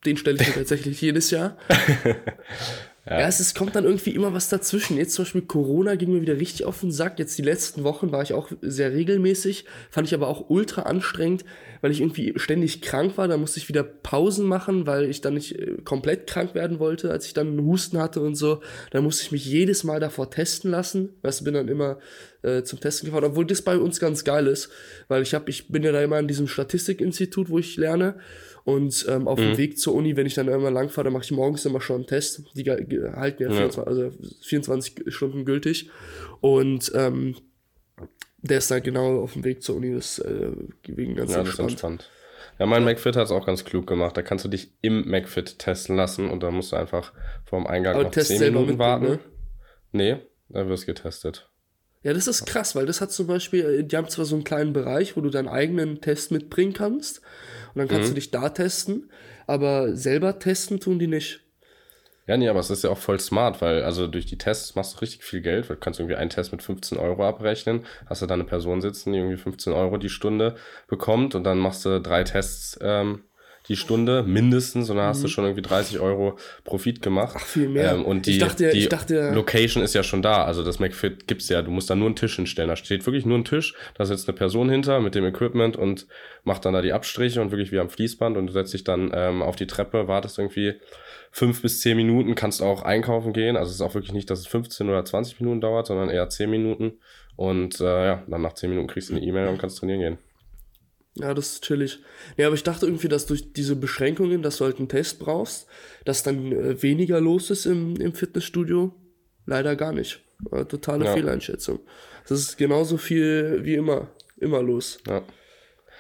den 0.05 0.17
stelle 0.17 0.41
ich 0.41 0.47
mir 0.47 0.53
tatsächlich 0.55 0.99
jedes 0.99 1.29
Jahr. 1.29 1.57
Ja. 3.05 3.19
ja, 3.19 3.27
es, 3.27 3.41
es 3.41 3.53
kommt 3.53 3.75
dann 3.75 3.83
irgendwie 3.83 4.11
immer 4.11 4.33
was 4.33 4.47
dazwischen. 4.47 4.95
Jetzt 4.95 5.13
zum 5.13 5.25
Beispiel 5.25 5.41
Corona 5.41 5.95
ging 5.95 6.13
mir 6.13 6.21
wieder 6.21 6.39
richtig 6.39 6.65
auf 6.65 6.79
den 6.79 6.91
Sack. 6.91 7.19
Jetzt 7.19 7.37
die 7.37 7.41
letzten 7.41 7.83
Wochen 7.83 8.13
war 8.13 8.21
ich 8.21 8.31
auch 8.31 8.49
sehr 8.61 8.93
regelmäßig, 8.93 9.65
fand 9.89 10.07
ich 10.07 10.13
aber 10.13 10.29
auch 10.29 10.49
ultra 10.49 10.83
anstrengend, 10.83 11.43
weil 11.81 11.91
ich 11.91 11.99
irgendwie 11.99 12.33
ständig 12.37 12.81
krank 12.81 13.17
war. 13.17 13.27
Da 13.27 13.35
musste 13.35 13.59
ich 13.59 13.67
wieder 13.67 13.83
Pausen 13.83 14.45
machen, 14.45 14.87
weil 14.87 15.09
ich 15.09 15.19
dann 15.19 15.33
nicht 15.33 15.59
äh, 15.59 15.75
komplett 15.83 16.27
krank 16.27 16.55
werden 16.55 16.79
wollte, 16.79 17.11
als 17.11 17.25
ich 17.25 17.33
dann 17.33 17.47
einen 17.47 17.65
Husten 17.65 17.97
hatte 17.97 18.21
und 18.21 18.35
so. 18.35 18.61
Da 18.91 19.01
musste 19.01 19.23
ich 19.23 19.33
mich 19.33 19.45
jedes 19.45 19.83
Mal 19.83 19.99
davor 19.99 20.31
testen 20.31 20.71
lassen. 20.71 21.09
Weißt 21.23 21.43
bin 21.43 21.55
dann 21.55 21.67
immer 21.67 21.99
äh, 22.41 22.63
zum 22.63 22.79
Testen 22.79 23.07
gefahren, 23.07 23.25
obwohl 23.25 23.45
das 23.45 23.61
bei 23.61 23.77
uns 23.77 23.99
ganz 23.99 24.23
geil 24.23 24.47
ist, 24.47 24.69
weil 25.09 25.23
ich 25.23 25.33
habe, 25.33 25.49
ich 25.49 25.67
bin 25.67 25.83
ja 25.83 25.91
da 25.91 26.01
immer 26.01 26.19
in 26.19 26.29
diesem 26.29 26.47
Statistikinstitut, 26.47 27.49
wo 27.49 27.59
ich 27.59 27.75
lerne. 27.75 28.15
Und 28.65 29.05
ähm, 29.09 29.27
auf 29.27 29.39
mhm. 29.39 29.43
dem 29.43 29.57
Weg 29.57 29.77
zur 29.77 29.93
Uni, 29.93 30.15
wenn 30.15 30.25
ich 30.25 30.35
dann 30.35 30.47
immer 30.47 30.71
lang 30.71 30.89
fahre, 30.89 31.05
dann 31.05 31.13
mache 31.13 31.25
ich 31.25 31.31
morgens 31.31 31.65
immer 31.65 31.81
schon 31.81 31.97
einen 31.97 32.07
Test. 32.07 32.43
Die 32.55 32.63
halten 32.63 33.43
ja, 33.43 33.49
ja. 33.49 33.71
24, 33.71 33.79
also 33.79 34.11
24 34.41 35.13
Stunden 35.13 35.43
gültig. 35.43 35.89
Und 36.39 36.91
ähm, 36.95 37.35
der 38.37 38.59
ist 38.59 38.71
dann 38.71 38.83
genau 38.83 39.21
auf 39.21 39.33
dem 39.33 39.43
Weg 39.43 39.63
zur 39.63 39.77
Uni, 39.77 39.93
das 39.93 40.19
äh, 40.19 40.51
wegen 40.87 41.15
ganz 41.15 41.31
ja, 41.31 41.39
entspannt. 41.39 41.47
Das 41.47 41.49
ist 41.49 41.59
entspannt. 41.59 42.09
Ja, 42.59 42.65
mein 42.65 42.83
McFit 42.83 43.15
hat 43.15 43.25
es 43.25 43.31
auch 43.31 43.45
ganz 43.45 43.65
klug 43.65 43.87
gemacht. 43.87 44.15
Da 44.15 44.21
kannst 44.21 44.45
du 44.45 44.49
dich 44.49 44.73
im 44.81 45.09
McFit 45.09 45.59
testen 45.59 45.95
lassen 45.95 46.29
und 46.29 46.43
dann 46.43 46.53
musst 46.53 46.71
du 46.71 46.75
einfach 46.75 47.11
vorm 47.45 47.65
Eingang 47.65 47.95
Aber 47.95 48.03
noch 48.03 48.11
10 48.11 48.39
Minuten 48.39 48.77
warten. 48.77 49.05
Ne? 49.05 49.19
Nee, 49.91 50.17
da 50.49 50.67
wirst 50.67 50.85
getestet. 50.85 51.49
Ja, 52.03 52.13
das 52.13 52.27
ist 52.27 52.45
krass, 52.45 52.75
weil 52.75 52.85
das 52.85 52.99
hat 52.99 53.11
zum 53.11 53.27
Beispiel, 53.27 53.83
die 53.83 53.95
haben 53.95 54.09
zwar 54.09 54.25
so 54.25 54.35
einen 54.35 54.43
kleinen 54.43 54.73
Bereich, 54.73 55.15
wo 55.15 55.21
du 55.21 55.29
deinen 55.29 55.47
eigenen 55.47 56.01
Test 56.01 56.31
mitbringen 56.31 56.73
kannst, 56.73 57.21
und 57.73 57.79
dann 57.79 57.87
kannst 57.87 58.09
mhm. 58.09 58.15
du 58.15 58.15
dich 58.15 58.31
da 58.31 58.49
testen, 58.49 59.09
aber 59.47 59.95
selber 59.95 60.39
testen 60.39 60.79
tun 60.79 60.99
die 60.99 61.07
nicht. 61.07 61.41
Ja, 62.25 62.37
nee, 62.37 62.47
aber 62.47 62.59
es 62.59 62.69
ist 62.69 62.85
ja 62.85 62.89
auch 62.89 62.97
voll 62.97 63.19
smart, 63.19 63.61
weil 63.61 63.83
also 63.83 64.07
durch 64.07 64.25
die 64.25 64.37
Tests 64.37 64.75
machst 64.75 64.95
du 64.95 64.99
richtig 64.99 65.23
viel 65.25 65.41
Geld, 65.41 65.69
weil 65.69 65.75
du 65.75 65.81
kannst 65.81 65.99
irgendwie 65.99 66.15
einen 66.15 66.29
Test 66.29 66.53
mit 66.53 66.63
15 66.63 66.97
Euro 66.97 67.27
abrechnen, 67.27 67.85
hast 68.05 68.21
du 68.21 68.27
da 68.27 68.33
eine 68.33 68.45
Person 68.45 68.79
sitzen, 68.79 69.11
die 69.11 69.19
irgendwie 69.19 69.37
15 69.37 69.73
Euro 69.73 69.97
die 69.97 70.09
Stunde 70.09 70.55
bekommt 70.87 71.35
und 71.35 71.43
dann 71.43 71.57
machst 71.57 71.83
du 71.83 71.99
drei 71.99 72.23
Tests 72.23 72.79
ähm, 72.81 73.23
die 73.69 73.77
Stunde 73.77 74.23
mindestens 74.23 74.89
und 74.89 74.97
dann 74.97 75.05
hast 75.05 75.23
du 75.23 75.27
mhm. 75.27 75.31
schon 75.31 75.45
irgendwie 75.45 75.61
30 75.61 75.99
Euro 75.99 76.37
Profit 76.65 77.01
gemacht. 77.01 77.35
Ach, 77.37 77.45
viel 77.45 77.69
mehr. 77.69 77.93
Ähm, 77.93 78.03
und 78.03 78.25
die, 78.25 78.37
dachte, 78.37 78.71
die 78.71 78.89
dachte, 78.89 79.31
Location 79.31 79.83
ist 79.83 79.93
ja 79.95 80.03
schon 80.03 80.21
da. 80.21 80.43
Also 80.43 80.63
das 80.63 80.79
McFit 80.79 81.27
gibt's 81.27 81.47
ja. 81.47 81.61
Du 81.61 81.71
musst 81.71 81.89
da 81.89 81.95
nur 81.95 82.07
einen 82.07 82.15
Tisch 82.15 82.35
hinstellen. 82.35 82.69
Da 82.69 82.75
steht 82.75 83.05
wirklich 83.05 83.25
nur 83.25 83.37
ein 83.37 83.45
Tisch. 83.45 83.73
Da 83.95 84.05
sitzt 84.05 84.27
eine 84.27 84.35
Person 84.37 84.69
hinter 84.69 84.99
mit 84.99 85.15
dem 85.15 85.25
Equipment 85.25 85.77
und 85.77 86.07
macht 86.43 86.65
dann 86.65 86.73
da 86.73 86.81
die 86.81 86.91
Abstriche 86.91 87.41
und 87.41 87.51
wirklich 87.51 87.71
wie 87.71 87.79
am 87.79 87.89
Fließband 87.89 88.35
und 88.35 88.47
du 88.47 88.53
setzt 88.53 88.73
dich 88.73 88.83
dann 88.83 89.11
ähm, 89.13 89.41
auf 89.41 89.55
die 89.55 89.67
Treppe, 89.67 90.09
wartest 90.09 90.39
irgendwie 90.39 90.73
fünf 91.31 91.61
bis 91.61 91.79
zehn 91.79 91.95
Minuten, 91.95 92.35
kannst 92.35 92.61
auch 92.61 92.83
einkaufen 92.83 93.31
gehen. 93.31 93.55
Also 93.55 93.69
es 93.69 93.75
ist 93.75 93.81
auch 93.81 93.95
wirklich 93.95 94.13
nicht, 94.13 94.29
dass 94.29 94.39
es 94.39 94.47
15 94.47 94.89
oder 94.89 95.05
20 95.05 95.39
Minuten 95.39 95.61
dauert, 95.61 95.87
sondern 95.87 96.09
eher 96.09 96.27
zehn 96.29 96.49
Minuten. 96.49 96.93
Und 97.35 97.79
äh, 97.79 98.05
ja, 98.05 98.23
dann 98.27 98.41
nach 98.41 98.53
zehn 98.53 98.69
Minuten 98.69 98.87
kriegst 98.87 99.09
du 99.09 99.15
eine 99.15 99.25
E-Mail 99.25 99.47
und 99.47 99.57
kannst 99.57 99.79
trainieren 99.79 99.99
gehen. 99.99 100.17
Ja, 101.15 101.33
das 101.33 101.53
ist 101.53 101.63
chillig. 101.63 101.99
Ja, 102.37 102.47
aber 102.47 102.55
ich 102.55 102.63
dachte 102.63 102.87
irgendwie, 102.87 103.07
dass 103.07 103.27
durch 103.27 103.53
diese 103.53 103.75
Beschränkungen, 103.75 104.41
dass 104.41 104.57
du 104.57 104.65
halt 104.65 104.79
einen 104.79 104.89
Test 104.89 105.19
brauchst, 105.19 105.67
dass 106.05 106.23
dann 106.23 106.51
äh, 106.51 106.81
weniger 106.81 107.21
los 107.21 107.51
ist 107.51 107.65
im, 107.65 107.95
im 107.97 108.13
Fitnessstudio. 108.13 108.93
Leider 109.45 109.75
gar 109.75 109.91
nicht. 109.91 110.21
War 110.39 110.67
totale 110.67 111.05
ja. 111.05 111.13
Fehleinschätzung. 111.13 111.79
Das 112.27 112.39
ist 112.39 112.57
genauso 112.57 112.97
viel 112.97 113.61
wie 113.63 113.75
immer. 113.75 114.09
Immer 114.37 114.61
los. 114.61 114.97
Ja. 115.07 115.21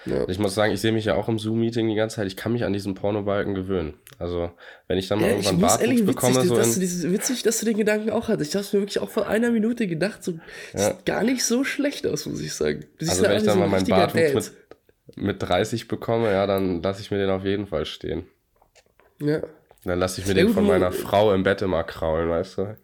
ja. 0.05 0.27
Ich 0.27 0.39
muss 0.39 0.55
sagen, 0.55 0.73
ich 0.73 0.81
sehe 0.81 0.91
mich 0.91 1.05
ja 1.05 1.15
auch 1.15 1.29
im 1.29 1.37
Zoom-Meeting 1.37 1.87
die 1.87 1.95
ganze 1.95 2.17
Zeit. 2.17 2.27
Ich 2.27 2.35
kann 2.35 2.51
mich 2.51 2.63
an 2.63 2.73
diesen 2.73 2.95
Pornobalken 2.95 3.53
gewöhnen. 3.53 3.93
Also, 4.19 4.51
wenn 4.87 4.97
ich 4.97 5.07
dann 5.07 5.19
mal 5.19 5.27
ja, 5.27 5.33
irgendwann 5.33 5.59
Bartwuchs 5.59 6.05
bekomme, 6.05 6.35
witzig, 6.35 6.49
so 6.49 6.55
dass 6.55 6.73
du 6.73 6.79
dieses, 6.79 7.11
witzig, 7.11 7.43
dass 7.43 7.59
du 7.59 7.65
den 7.65 7.77
Gedanken 7.77 8.09
auch 8.09 8.27
hattest. 8.27 8.55
Ich 8.55 8.55
habe 8.55 8.77
mir 8.77 8.83
wirklich 8.83 8.99
auch 8.99 9.09
vor 9.09 9.27
einer 9.27 9.51
Minute 9.51 9.87
gedacht, 9.87 10.23
so 10.23 10.33
ja. 10.73 10.89
sieht 10.89 11.05
gar 11.05 11.23
nicht 11.23 11.43
so 11.45 11.63
schlecht 11.63 12.07
aus, 12.07 12.25
muss 12.25 12.41
ich 12.41 12.53
sagen. 12.53 12.85
also, 12.99 13.23
wenn 13.23 13.37
ich 13.37 13.43
dann 13.43 13.53
so 13.55 13.59
mal 13.59 13.69
meinen 13.69 13.87
Bartwuchs 13.87 14.33
mit 14.33 14.62
mit 15.15 15.41
30 15.41 15.87
bekomme, 15.87 16.31
ja, 16.31 16.47
dann 16.47 16.81
lasse 16.81 17.01
ich 17.01 17.11
mir 17.11 17.17
den 17.17 17.29
auf 17.29 17.45
jeden 17.45 17.67
Fall 17.67 17.85
stehen. 17.85 18.25
Ja. 19.21 19.41
Dann 19.85 19.99
lasse 19.99 20.21
ich 20.21 20.27
mir 20.27 20.33
den 20.33 20.49
von 20.49 20.65
meiner 20.65 20.93
Frau 20.93 21.33
im 21.33 21.43
Bett 21.43 21.61
immer 21.61 21.83
kraulen, 21.83 22.29
weißt 22.29 22.57
du? 22.57 22.77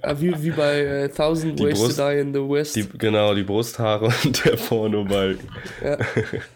Ah, 0.00 0.14
wie, 0.18 0.42
wie 0.42 0.50
bei 0.50 0.80
äh, 0.80 1.08
Thousand 1.08 1.58
Ways 1.58 1.78
Brust, 1.78 1.98
to 1.98 2.08
Die 2.08 2.18
in 2.18 2.32
the 2.32 2.40
West. 2.40 2.76
Die, 2.76 2.88
genau, 2.88 3.34
die 3.34 3.42
Brusthaare 3.42 4.06
und 4.24 4.44
der 4.44 4.56
Pornobalken. 4.56 5.48
Ja. 5.82 5.98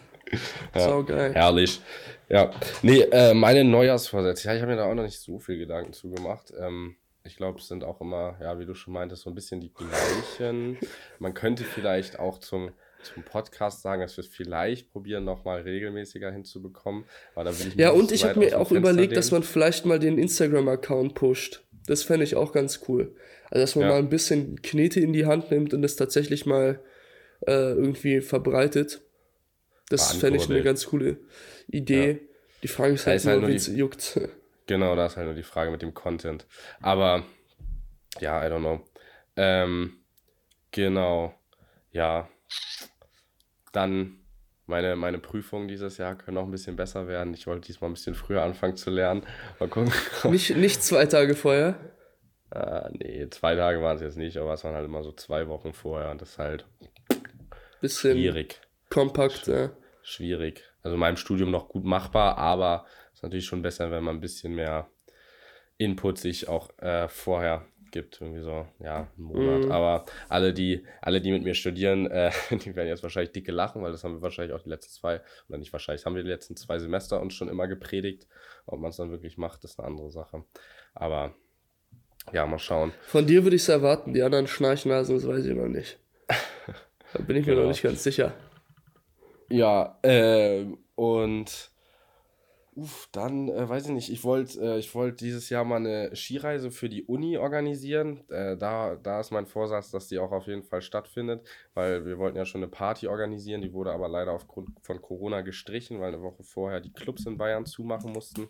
ja. 0.75 0.79
So 0.79 1.03
geil. 1.03 1.33
Herrlich. 1.33 1.81
Ja. 2.29 2.51
Nee, 2.81 3.01
äh, 3.11 3.33
meine 3.33 3.65
Neujahrsvorsätze. 3.65 4.47
Ja, 4.47 4.55
ich 4.55 4.61
habe 4.61 4.71
mir 4.71 4.77
da 4.77 4.85
auch 4.85 4.95
noch 4.95 5.03
nicht 5.03 5.19
so 5.19 5.39
viel 5.39 5.57
Gedanken 5.57 5.91
zu 5.91 6.09
gemacht. 6.09 6.53
Ähm, 6.57 6.95
ich 7.25 7.35
glaube, 7.35 7.59
es 7.59 7.67
sind 7.67 7.83
auch 7.83 7.99
immer, 7.99 8.35
ja, 8.41 8.57
wie 8.59 8.65
du 8.65 8.73
schon 8.73 8.93
meintest, 8.93 9.23
so 9.23 9.29
ein 9.29 9.35
bisschen 9.35 9.59
die 9.59 9.73
gleichen. 9.73 10.77
Man 11.19 11.33
könnte 11.33 11.65
vielleicht 11.65 12.17
auch 12.17 12.39
zum 12.39 12.71
zum 13.03 13.23
Podcast 13.23 13.81
sagen, 13.81 14.01
dass 14.01 14.17
wir 14.17 14.23
es 14.23 14.29
vielleicht 14.29 14.91
probieren, 14.91 15.23
nochmal 15.23 15.61
regelmäßiger 15.61 16.31
hinzubekommen. 16.31 17.05
ja, 17.75 17.91
und 17.91 18.11
ich 18.11 18.23
habe 18.23 18.39
mir 18.39 18.59
auch 18.59 18.71
überlegt, 18.71 19.11
lehnen. 19.11 19.15
dass 19.15 19.31
man 19.31 19.43
vielleicht 19.43 19.85
mal 19.85 19.99
den 19.99 20.17
Instagram-Account 20.17 21.15
pusht. 21.15 21.63
Das 21.87 22.03
fände 22.03 22.23
ich 22.23 22.35
auch 22.35 22.51
ganz 22.51 22.81
cool. 22.87 23.15
Also, 23.49 23.63
dass 23.63 23.75
man 23.75 23.85
ja. 23.85 23.89
mal 23.91 23.99
ein 23.99 24.09
bisschen 24.09 24.61
Knete 24.61 24.99
in 24.99 25.13
die 25.13 25.25
Hand 25.25 25.51
nimmt 25.51 25.73
und 25.73 25.81
das 25.81 25.95
tatsächlich 25.95 26.45
mal 26.45 26.79
äh, 27.47 27.73
irgendwie 27.73 28.21
verbreitet. 28.21 29.01
Das 29.89 30.13
fände 30.13 30.37
ich 30.39 30.49
eine 30.49 30.63
ganz 30.63 30.85
coole 30.85 31.17
Idee. 31.67 32.11
Ja. 32.11 32.17
Die 32.63 32.67
Frage 32.67 32.93
ist 32.93 33.07
halt, 33.07 33.25
halt 33.25 33.41
nur, 33.41 33.49
wie 33.49 33.55
es 33.55 33.67
juckt. 33.67 34.19
Genau, 34.67 34.95
da 34.95 35.07
ist 35.07 35.17
halt 35.17 35.25
nur 35.25 35.35
die 35.35 35.43
Frage 35.43 35.69
mit 35.69 35.81
dem 35.81 35.93
Content. 35.93 36.45
Aber, 36.81 37.25
ja, 38.21 38.45
I 38.45 38.49
don't 38.49 38.59
know. 38.59 38.79
Ähm, 39.35 39.97
genau. 40.71 41.33
Ja, 41.91 42.29
dann 43.71 44.17
meine, 44.65 44.95
meine 44.95 45.19
Prüfungen 45.19 45.67
dieses 45.67 45.97
Jahr 45.97 46.15
können 46.15 46.37
auch 46.37 46.45
ein 46.45 46.51
bisschen 46.51 46.75
besser 46.75 47.07
werden. 47.07 47.33
Ich 47.33 47.47
wollte 47.47 47.67
diesmal 47.67 47.89
ein 47.89 47.93
bisschen 47.93 48.15
früher 48.15 48.43
anfangen 48.43 48.75
zu 48.75 48.89
lernen. 48.89 49.23
Mal 49.59 49.69
gucken. 49.69 49.91
Nicht, 50.31 50.55
nicht 50.55 50.81
zwei 50.81 51.05
Tage 51.05 51.35
vorher? 51.35 51.75
Ah, 52.51 52.89
nee, 52.91 53.27
zwei 53.29 53.55
Tage 53.55 53.81
waren 53.81 53.95
es 53.95 54.01
jetzt 54.01 54.17
nicht, 54.17 54.37
aber 54.37 54.53
es 54.53 54.63
waren 54.63 54.75
halt 54.75 54.85
immer 54.85 55.03
so 55.03 55.13
zwei 55.13 55.47
Wochen 55.47 55.73
vorher 55.73 56.11
und 56.11 56.21
das 56.21 56.31
ist 56.31 56.37
halt 56.37 56.65
bisschen 57.79 58.13
schwierig. 58.13 58.61
Kompakt, 58.89 59.47
ja. 59.47 59.71
Schwierig. 60.03 60.63
Also 60.83 60.95
in 60.95 60.99
meinem 60.99 61.17
Studium 61.17 61.51
noch 61.51 61.69
gut 61.69 61.85
machbar, 61.85 62.37
aber 62.37 62.85
es 63.11 63.19
ist 63.19 63.23
natürlich 63.23 63.45
schon 63.45 63.61
besser, 63.61 63.91
wenn 63.91 64.03
man 64.03 64.17
ein 64.17 64.21
bisschen 64.21 64.55
mehr 64.55 64.89
Input 65.77 66.17
sich 66.17 66.47
auch 66.47 66.77
äh, 66.79 67.07
vorher 67.07 67.65
gibt, 67.91 68.21
irgendwie 68.21 68.41
so, 68.41 68.65
ja, 68.79 69.07
einen 69.17 69.25
Monat. 69.25 69.65
Mhm. 69.65 69.71
Aber 69.71 70.05
alle, 70.29 70.53
die, 70.53 70.85
alle, 71.01 71.21
die 71.21 71.31
mit 71.31 71.43
mir 71.43 71.53
studieren, 71.53 72.09
äh, 72.09 72.31
die 72.51 72.75
werden 72.75 72.87
jetzt 72.87 73.03
wahrscheinlich 73.03 73.31
dicke 73.31 73.51
lachen, 73.51 73.81
weil 73.81 73.91
das 73.91 74.03
haben 74.03 74.15
wir 74.15 74.21
wahrscheinlich 74.21 74.53
auch 74.53 74.61
die 74.61 74.69
letzten 74.69 74.93
zwei, 74.93 75.21
oder 75.49 75.57
nicht 75.57 75.73
wahrscheinlich, 75.73 76.05
haben 76.05 76.15
wir 76.15 76.23
die 76.23 76.29
letzten 76.29 76.55
zwei 76.55 76.79
Semester 76.79 77.21
uns 77.21 77.33
schon 77.33 77.49
immer 77.49 77.67
gepredigt. 77.67 78.27
Ob 78.65 78.79
man 78.79 78.89
es 78.89 78.97
dann 78.97 79.11
wirklich 79.11 79.37
macht, 79.37 79.63
ist 79.63 79.79
eine 79.79 79.87
andere 79.87 80.11
Sache. 80.11 80.43
Aber 80.93 81.33
ja, 82.31 82.45
mal 82.45 82.59
schauen. 82.59 82.93
Von 83.01 83.25
dir 83.25 83.43
würde 83.43 83.55
ich 83.55 83.63
es 83.63 83.69
erwarten, 83.69 84.13
die 84.13 84.21
anderen 84.21 84.47
Schnarchnasen, 84.47 85.15
das 85.15 85.27
weiß 85.27 85.45
ich 85.45 85.55
noch 85.55 85.67
nicht. 85.67 85.99
Da 87.13 87.21
bin 87.23 87.35
ich 87.35 87.45
mir 87.45 87.55
genau. 87.55 87.63
noch 87.63 87.71
nicht 87.71 87.83
ganz 87.83 88.03
sicher. 88.03 88.33
Ja, 89.49 89.99
äh, 90.01 90.65
und 90.95 91.70
Uff, 92.73 93.09
dann 93.11 93.49
äh, 93.49 93.67
weiß 93.67 93.87
ich 93.87 93.91
nicht, 93.91 94.09
ich 94.09 94.23
wollte 94.23 94.57
äh, 94.61 94.93
wollt 94.93 95.19
dieses 95.19 95.49
Jahr 95.49 95.65
mal 95.65 95.75
eine 95.75 96.15
Skireise 96.15 96.71
für 96.71 96.87
die 96.87 97.03
Uni 97.03 97.37
organisieren. 97.37 98.23
Äh, 98.29 98.55
da, 98.55 98.95
da 98.95 99.19
ist 99.19 99.31
mein 99.31 99.45
Vorsatz, 99.45 99.91
dass 99.91 100.07
die 100.07 100.19
auch 100.19 100.31
auf 100.31 100.47
jeden 100.47 100.63
Fall 100.63 100.81
stattfindet, 100.81 101.45
weil 101.73 102.05
wir 102.05 102.17
wollten 102.17 102.37
ja 102.37 102.45
schon 102.45 102.63
eine 102.63 102.71
Party 102.71 103.07
organisieren, 103.07 103.61
die 103.61 103.73
wurde 103.73 103.91
aber 103.91 104.07
leider 104.07 104.31
aufgrund 104.31 104.69
von 104.83 105.01
Corona 105.01 105.41
gestrichen, 105.41 105.99
weil 105.99 106.13
eine 106.13 106.21
Woche 106.21 106.43
vorher 106.43 106.79
die 106.79 106.93
Clubs 106.93 107.25
in 107.25 107.37
Bayern 107.37 107.65
zumachen 107.65 108.13
mussten. 108.13 108.47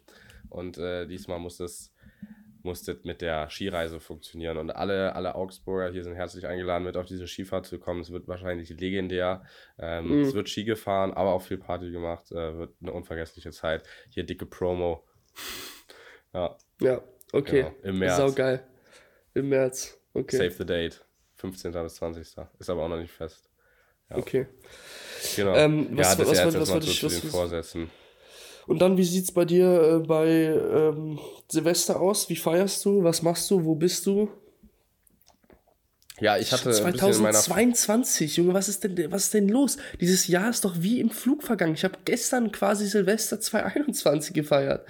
Und 0.49 0.77
äh, 0.77 1.07
diesmal 1.07 1.39
muss 1.39 1.59
es 1.59 1.91
musste 2.63 2.99
mit 3.03 3.21
der 3.21 3.49
Skireise 3.49 3.99
funktionieren. 3.99 4.57
Und 4.57 4.71
alle, 4.71 5.15
alle 5.15 5.35
Augsburger 5.35 5.91
hier 5.91 6.03
sind 6.03 6.15
herzlich 6.15 6.47
eingeladen, 6.47 6.83
mit 6.83 6.97
auf 6.97 7.05
diese 7.05 7.27
Skifahrt 7.27 7.65
zu 7.65 7.79
kommen. 7.79 8.01
Es 8.01 8.11
wird 8.11 8.27
wahrscheinlich 8.27 8.69
legendär. 8.69 9.43
Ähm, 9.77 10.07
mhm. 10.07 10.21
Es 10.21 10.33
wird 10.33 10.49
Ski 10.49 10.63
gefahren, 10.63 11.13
aber 11.13 11.33
auch 11.33 11.41
viel 11.41 11.57
Party 11.57 11.91
gemacht. 11.91 12.31
Äh, 12.31 12.57
wird 12.57 12.75
eine 12.81 12.93
unvergessliche 12.93 13.51
Zeit. 13.51 13.83
Hier 14.09 14.23
dicke 14.23 14.45
Promo. 14.45 15.05
ja. 16.33 16.57
Ja, 16.79 17.01
okay. 17.31 17.63
Genau. 17.63 17.75
Im 17.83 17.99
März. 17.99 18.17
Sau 18.17 18.31
geil. 18.31 18.63
Im 19.33 19.49
März. 19.49 19.99
Okay. 20.13 20.37
Save 20.37 20.51
the 20.51 20.65
date. 20.65 21.05
15. 21.37 21.71
bis 21.71 21.95
20. 21.95 22.21
Ist 22.59 22.69
aber 22.69 22.83
auch 22.83 22.89
noch 22.89 22.99
nicht 22.99 23.11
fest. 23.11 23.49
Ja. 24.09 24.17
Okay. 24.17 24.47
Genau. 25.35 25.55
Ähm, 25.55 25.97
was, 25.97 26.09
ja, 26.11 26.15
das 26.15 26.27
was, 26.27 26.45
was, 26.45 26.55
was, 26.55 26.69
was, 26.69 26.95
zu 26.95 27.07
den 27.07 27.29
Vorsätzen. 27.29 27.91
Und 28.71 28.79
dann, 28.79 28.95
wie 28.95 29.03
sieht 29.03 29.25
es 29.25 29.33
bei 29.33 29.43
dir 29.43 29.99
äh, 30.01 30.07
bei 30.07 30.29
ähm, 30.29 31.19
Silvester 31.49 31.99
aus? 31.99 32.29
Wie 32.29 32.37
feierst 32.37 32.85
du? 32.85 33.03
Was 33.03 33.21
machst 33.21 33.51
du? 33.51 33.65
Wo 33.65 33.75
bist 33.75 34.05
du? 34.05 34.29
Ja, 36.21 36.37
ich 36.37 36.53
hatte 36.53 36.71
2022, 36.71 38.37
Junge, 38.37 38.53
was 38.53 38.69
ist 38.69 38.85
denn 38.85 39.11
was 39.11 39.25
ist 39.25 39.33
denn 39.33 39.49
los? 39.49 39.75
Dieses 39.99 40.25
Jahr 40.27 40.49
ist 40.49 40.63
doch 40.63 40.75
wie 40.77 41.01
im 41.01 41.09
Flug 41.09 41.43
vergangen. 41.43 41.73
Ich 41.73 41.83
habe 41.83 41.97
gestern 42.05 42.53
quasi 42.53 42.87
Silvester 42.87 43.41
2021 43.41 44.33
gefeiert. 44.33 44.87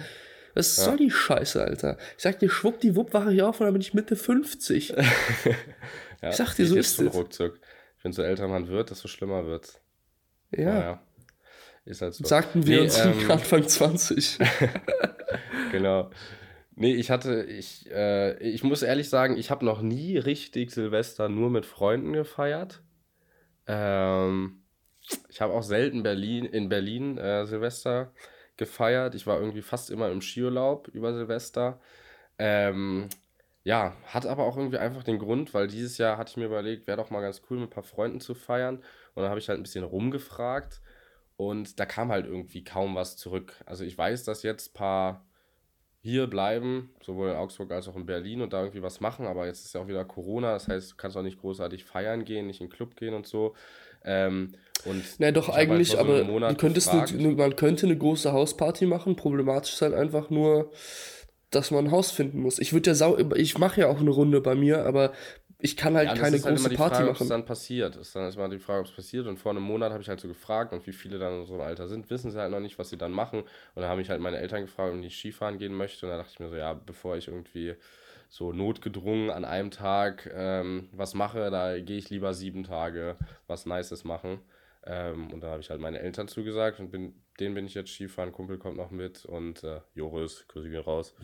Was 0.54 0.76
ja. 0.76 0.84
soll 0.84 0.98
die 0.98 1.10
Scheiße, 1.10 1.60
Alter? 1.60 1.98
Ich 2.16 2.22
sag 2.22 2.38
dir, 2.38 2.50
schwuppdiwupp 2.50 3.12
wache 3.12 3.34
ich 3.34 3.42
auf 3.42 3.58
und 3.58 3.66
dann 3.66 3.74
bin 3.74 3.82
ich 3.82 3.94
Mitte 3.94 4.14
50. 4.14 4.90
ja, 6.22 6.30
ich 6.30 6.36
sag 6.36 6.54
dir, 6.54 6.68
so 6.68 6.76
ist 6.76 7.00
es. 7.00 7.12
Ruckzuck. 7.12 7.58
Ich 7.96 8.02
finde, 8.02 8.14
so 8.14 8.22
älter 8.22 8.46
man 8.46 8.68
wird, 8.68 8.90
desto 8.90 9.08
schlimmer 9.08 9.44
wird's. 9.44 9.80
Ja. 10.52 10.78
ja. 10.78 11.02
Ist 11.84 12.02
halt 12.02 12.14
so. 12.14 12.24
Sagten 12.24 12.66
wir 12.66 12.76
nee, 12.78 12.82
uns 12.84 12.98
ähm, 12.98 13.14
Anfang 13.30 13.66
20. 13.66 14.38
genau. 15.72 16.10
Nee, 16.74 16.94
ich 16.94 17.10
hatte, 17.10 17.44
ich, 17.44 17.90
äh, 17.90 18.38
ich 18.38 18.62
muss 18.62 18.82
ehrlich 18.82 19.08
sagen, 19.08 19.36
ich 19.36 19.50
habe 19.50 19.64
noch 19.64 19.82
nie 19.82 20.16
richtig 20.16 20.70
Silvester 20.70 21.28
nur 21.28 21.50
mit 21.50 21.66
Freunden 21.66 22.12
gefeiert. 22.12 22.82
Ähm, 23.66 24.62
ich 25.28 25.40
habe 25.40 25.52
auch 25.52 25.62
selten 25.62 26.02
Berlin, 26.02 26.44
in 26.44 26.68
Berlin 26.68 27.18
äh, 27.18 27.46
Silvester 27.46 28.12
gefeiert. 28.56 29.14
Ich 29.14 29.26
war 29.26 29.38
irgendwie 29.38 29.62
fast 29.62 29.90
immer 29.90 30.10
im 30.10 30.22
Skiurlaub 30.22 30.88
über 30.88 31.12
Silvester. 31.12 31.80
Ähm, 32.38 33.08
ja, 33.64 33.96
hat 34.06 34.26
aber 34.26 34.44
auch 34.44 34.56
irgendwie 34.56 34.78
einfach 34.78 35.02
den 35.02 35.18
Grund, 35.18 35.54
weil 35.54 35.68
dieses 35.68 35.98
Jahr 35.98 36.16
hatte 36.16 36.30
ich 36.30 36.36
mir 36.36 36.46
überlegt, 36.46 36.86
wäre 36.86 36.96
doch 36.96 37.10
mal 37.10 37.20
ganz 37.20 37.42
cool, 37.50 37.58
mit 37.58 37.68
ein 37.68 37.70
paar 37.70 37.82
Freunden 37.82 38.20
zu 38.20 38.34
feiern. 38.34 38.76
Und 39.14 39.22
dann 39.22 39.30
habe 39.30 39.40
ich 39.40 39.48
halt 39.48 39.58
ein 39.58 39.64
bisschen 39.64 39.84
rumgefragt 39.84 40.80
und 41.48 41.78
da 41.78 41.86
kam 41.86 42.10
halt 42.10 42.26
irgendwie 42.26 42.64
kaum 42.64 42.94
was 42.94 43.16
zurück. 43.16 43.54
Also 43.66 43.84
ich 43.84 43.96
weiß, 43.96 44.24
dass 44.24 44.42
jetzt 44.42 44.70
ein 44.70 44.74
paar 44.74 45.26
hier 46.02 46.26
bleiben, 46.26 46.90
sowohl 47.00 47.30
in 47.30 47.36
Augsburg 47.36 47.70
als 47.70 47.86
auch 47.86 47.94
in 47.94 48.06
Berlin 48.06 48.42
und 48.42 48.52
da 48.52 48.60
irgendwie 48.60 48.82
was 48.82 49.00
machen, 49.00 49.26
aber 49.26 49.46
jetzt 49.46 49.64
ist 49.64 49.74
ja 49.74 49.80
auch 49.80 49.86
wieder 49.86 50.04
Corona, 50.04 50.52
das 50.52 50.66
heißt, 50.66 50.92
du 50.92 50.96
kannst 50.96 51.16
auch 51.16 51.22
nicht 51.22 51.40
großartig 51.40 51.84
feiern 51.84 52.24
gehen, 52.24 52.48
nicht 52.48 52.60
in 52.60 52.66
den 52.66 52.72
Club 52.72 52.96
gehen 52.96 53.14
und 53.14 53.26
so. 53.26 53.54
Ähm, 54.04 54.52
und 54.84 55.04
Na 55.18 55.30
doch, 55.30 55.46
halt 55.46 55.70
eigentlich, 55.70 55.96
halt 55.96 56.00
aber 56.00 56.24
du 56.24 56.54
könntest 56.56 56.88
eine, 56.88 57.28
man 57.30 57.54
könnte 57.54 57.86
eine 57.86 57.96
große 57.96 58.32
Hausparty 58.32 58.86
machen, 58.86 59.14
problematisch 59.14 59.74
ist 59.74 59.82
halt 59.82 59.94
einfach 59.94 60.28
nur, 60.28 60.72
dass 61.50 61.70
man 61.70 61.86
ein 61.86 61.90
Haus 61.92 62.10
finden 62.10 62.40
muss. 62.40 62.58
Ich 62.58 62.72
würde 62.72 62.90
ja 62.90 62.94
sau, 62.94 63.16
ich 63.36 63.58
mache 63.58 63.82
ja 63.82 63.86
auch 63.86 64.00
eine 64.00 64.10
Runde 64.10 64.40
bei 64.40 64.56
mir, 64.56 64.84
aber 64.84 65.12
ich 65.64 65.76
kann 65.76 65.96
halt 65.96 66.08
ja, 66.08 66.14
keine 66.14 66.36
halt 66.36 66.42
große 66.42 66.68
halt 66.68 66.76
Party 66.76 66.94
Frage, 66.96 67.10
machen. 67.10 67.20
Was 67.20 67.28
dann 67.28 67.44
passiert. 67.44 67.94
Ist 67.94 68.16
dann 68.16 68.24
erstmal 68.24 68.50
die 68.50 68.58
Frage, 68.58 68.80
ob 68.80 68.86
es 68.86 68.92
passiert. 68.92 69.28
Und 69.28 69.38
vor 69.38 69.52
einem 69.52 69.62
Monat 69.62 69.92
habe 69.92 70.02
ich 70.02 70.08
halt 70.08 70.18
so 70.18 70.26
gefragt 70.26 70.72
und 70.72 70.84
wie 70.88 70.92
viele 70.92 71.20
dann 71.20 71.40
in 71.40 71.46
so 71.46 71.54
einem 71.54 71.62
Alter 71.62 71.86
sind, 71.86 72.10
wissen 72.10 72.32
sie 72.32 72.40
halt 72.40 72.50
noch 72.50 72.58
nicht, 72.58 72.80
was 72.80 72.90
sie 72.90 72.96
dann 72.98 73.12
machen. 73.12 73.42
Und 73.42 73.48
dann 73.76 73.86
habe 73.86 74.02
ich 74.02 74.10
halt 74.10 74.20
meine 74.20 74.38
Eltern 74.38 74.62
gefragt, 74.62 74.92
ob 74.92 75.00
ich 75.00 75.16
Skifahren 75.16 75.58
gehen 75.58 75.72
möchte. 75.72 76.04
Und 76.04 76.10
da 76.10 76.18
dachte 76.18 76.32
ich 76.32 76.40
mir 76.40 76.48
so, 76.48 76.56
ja, 76.56 76.74
bevor 76.74 77.16
ich 77.16 77.28
irgendwie 77.28 77.76
so 78.28 78.52
notgedrungen 78.52 79.30
an 79.30 79.44
einem 79.44 79.70
Tag 79.70 80.28
ähm, 80.34 80.88
was 80.90 81.14
mache, 81.14 81.50
da 81.52 81.78
gehe 81.78 81.98
ich 81.98 82.10
lieber 82.10 82.34
sieben 82.34 82.64
Tage 82.64 83.16
was 83.46 83.64
Nices 83.64 84.02
machen. 84.02 84.40
Ähm, 84.84 85.32
und 85.32 85.42
da 85.42 85.50
habe 85.50 85.60
ich 85.60 85.70
halt 85.70 85.80
meine 85.80 86.00
Eltern 86.00 86.26
zugesagt 86.26 86.80
und 86.80 86.90
bin, 86.90 87.14
denen 87.38 87.54
bin 87.54 87.66
ich 87.66 87.74
jetzt 87.74 87.92
Skifahren. 87.92 88.32
Kumpel 88.32 88.58
kommt 88.58 88.78
noch 88.78 88.90
mit 88.90 89.24
und 89.26 89.62
äh, 89.62 89.80
Joris, 89.94 90.44
Grüße 90.48 90.70
gehen 90.70 90.82
raus. 90.82 91.14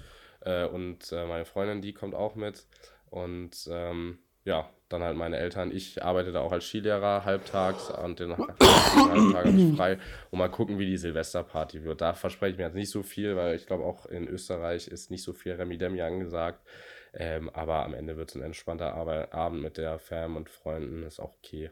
Äh, 0.43 0.67
und 0.67 1.11
äh, 1.11 1.27
meine 1.27 1.45
Freundin, 1.45 1.83
die 1.83 1.93
kommt 1.93 2.15
auch 2.15 2.37
mit. 2.37 2.67
Und 3.11 3.69
ähm, 3.69 4.19
ja, 4.49 4.67
dann 4.89 5.03
halt 5.03 5.17
meine 5.17 5.37
Eltern. 5.37 5.71
Ich 5.71 6.03
arbeite 6.03 6.33
da 6.33 6.41
auch 6.41 6.53
als 6.53 6.65
Skilehrer 6.65 7.27
halbtags 7.27 7.91
und 7.91 8.19
den 8.19 8.37
halben 8.37 9.33
Tag 9.33 9.45
habe 9.45 9.51
ich 9.51 9.77
frei. 9.77 9.99
Und 10.31 10.39
mal 10.39 10.49
gucken, 10.49 10.79
wie 10.79 10.87
die 10.87 10.97
Silvesterparty 10.97 11.85
wird. 11.85 12.01
Da 12.01 12.15
verspreche 12.15 12.53
ich 12.53 12.59
mir 12.59 12.65
jetzt 12.65 12.75
nicht 12.75 12.91
so 12.91 13.03
viel, 13.03 13.37
weil 13.37 13.55
ich 13.55 13.67
glaube, 13.67 13.85
auch 13.85 14.07
in 14.07 14.27
Österreich 14.27 14.89
ist 14.89 15.11
nicht 15.11 15.23
so 15.23 15.35
viel 15.35 15.53
Remi-Demi 15.53 16.01
angesagt. 16.01 16.67
Ähm, 17.13 17.51
aber 17.51 17.85
am 17.85 17.93
Ende 17.93 18.17
wird 18.17 18.31
es 18.31 18.37
ein 18.37 18.43
entspannter 18.43 18.95
Abend 18.95 19.63
mit 19.63 19.77
der 19.77 19.99
Fam 19.99 20.37
und 20.37 20.49
Freunden. 20.49 21.03
Ist 21.03 21.21
auch 21.21 21.35
okay. 21.35 21.71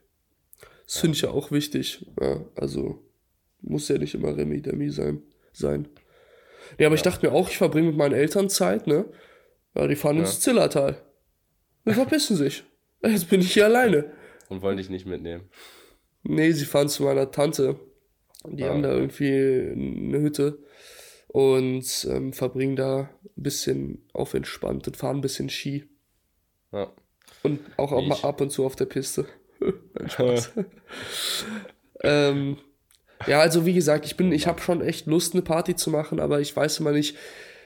Das 0.85 0.97
ja. 0.97 1.01
finde 1.01 1.17
ich 1.17 1.23
ja 1.23 1.31
auch 1.31 1.51
wichtig. 1.51 2.07
Ja, 2.21 2.45
also 2.57 3.03
muss 3.63 3.89
ja 3.89 3.97
nicht 3.97 4.15
immer 4.15 4.37
Remi-Demi 4.37 4.91
sein. 4.91 5.23
sein. 5.53 5.89
Ja, 6.79 6.89
aber 6.89 6.95
ja. 6.95 6.99
ich 6.99 7.03
dachte 7.03 7.27
mir 7.27 7.33
auch, 7.33 7.49
ich 7.49 7.57
verbringe 7.57 7.89
mit 7.89 7.97
meinen 7.97 8.15
Eltern 8.15 8.51
Zeit, 8.51 8.87
ne? 8.87 9.07
Ja, 9.75 9.87
die 9.87 9.97
fahren 9.97 10.19
ins 10.19 10.41
Zillertal. 10.41 11.06
Die 11.87 11.95
verpissen 11.95 12.37
sich. 12.37 12.65
Jetzt 13.03 13.31
bin 13.31 13.41
ich 13.41 13.53
hier 13.53 13.67
alleine. 13.67 14.13
Und 14.49 14.63
wollen 14.63 14.77
dich 14.77 14.91
nicht 14.91 15.07
mitnehmen. 15.07 15.49
Nee, 16.23 16.53
sie 16.53 16.65
fahren 16.65 16.89
zu 16.89 17.05
meiner 17.05 17.31
Tante. 17.31 17.79
Die 18.45 18.65
ah, 18.65 18.69
haben 18.69 18.83
da 18.83 18.93
irgendwie 18.93 19.31
eine 19.31 20.21
Hütte 20.21 20.59
und 21.29 22.07
ähm, 22.11 22.33
verbringen 22.33 22.77
da 22.77 23.11
ein 23.25 23.43
bisschen 23.43 24.07
auf 24.13 24.35
entspannt 24.35 24.87
und 24.87 24.97
fahren 24.97 25.17
ein 25.17 25.23
bisschen 25.23 25.49
Ski. 25.49 25.85
Ja. 26.73 26.93
Und 27.43 27.61
auch, 27.77 27.93
auch 27.93 28.07
mal 28.07 28.19
ab 28.23 28.41
und 28.41 28.51
zu 28.51 28.65
auf 28.65 28.77
der 28.77 28.87
Piste. 28.87 29.27
ähm, 32.03 32.59
ja, 33.27 33.41
also 33.41 33.65
wie 33.65 33.75
gesagt, 33.75 34.05
ich 34.05 34.17
bin, 34.17 34.33
ich 34.33 34.47
habe 34.47 34.61
schon 34.61 34.81
echt 34.81 35.07
Lust, 35.07 35.35
eine 35.35 35.43
Party 35.43 35.75
zu 35.75 35.91
machen, 35.91 36.21
aber 36.21 36.41
ich 36.41 36.55
weiß 36.55 36.81
immer 36.81 36.93
nicht. 36.93 37.17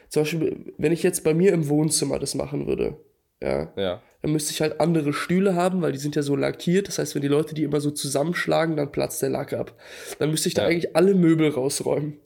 Zum 0.08 0.22
Beispiel, 0.22 0.74
wenn 0.78 0.92
ich 0.92 1.02
jetzt 1.02 1.24
bei 1.24 1.34
mir 1.34 1.52
im 1.52 1.68
Wohnzimmer 1.68 2.18
das 2.18 2.34
machen 2.34 2.66
würde, 2.66 2.96
ja. 3.40 3.72
ja. 3.76 4.02
Dann 4.22 4.32
müsste 4.32 4.52
ich 4.52 4.60
halt 4.60 4.80
andere 4.80 5.12
Stühle 5.12 5.54
haben, 5.54 5.80
weil 5.80 5.92
die 5.92 5.98
sind 5.98 6.14
ja 6.14 6.22
so 6.22 6.36
lackiert. 6.36 6.88
Das 6.88 6.98
heißt, 6.98 7.14
wenn 7.14 7.22
die 7.22 7.28
Leute 7.28 7.54
die 7.54 7.62
immer 7.62 7.80
so 7.80 7.90
zusammenschlagen, 7.90 8.76
dann 8.76 8.92
platzt 8.92 9.22
der 9.22 9.30
Lack 9.30 9.52
ab. 9.52 9.74
Dann 10.18 10.30
müsste 10.30 10.48
ich 10.48 10.54
da 10.54 10.66
eigentlich 10.66 10.94
alle 10.94 11.14
Möbel 11.14 11.48
rausräumen. 11.48 12.18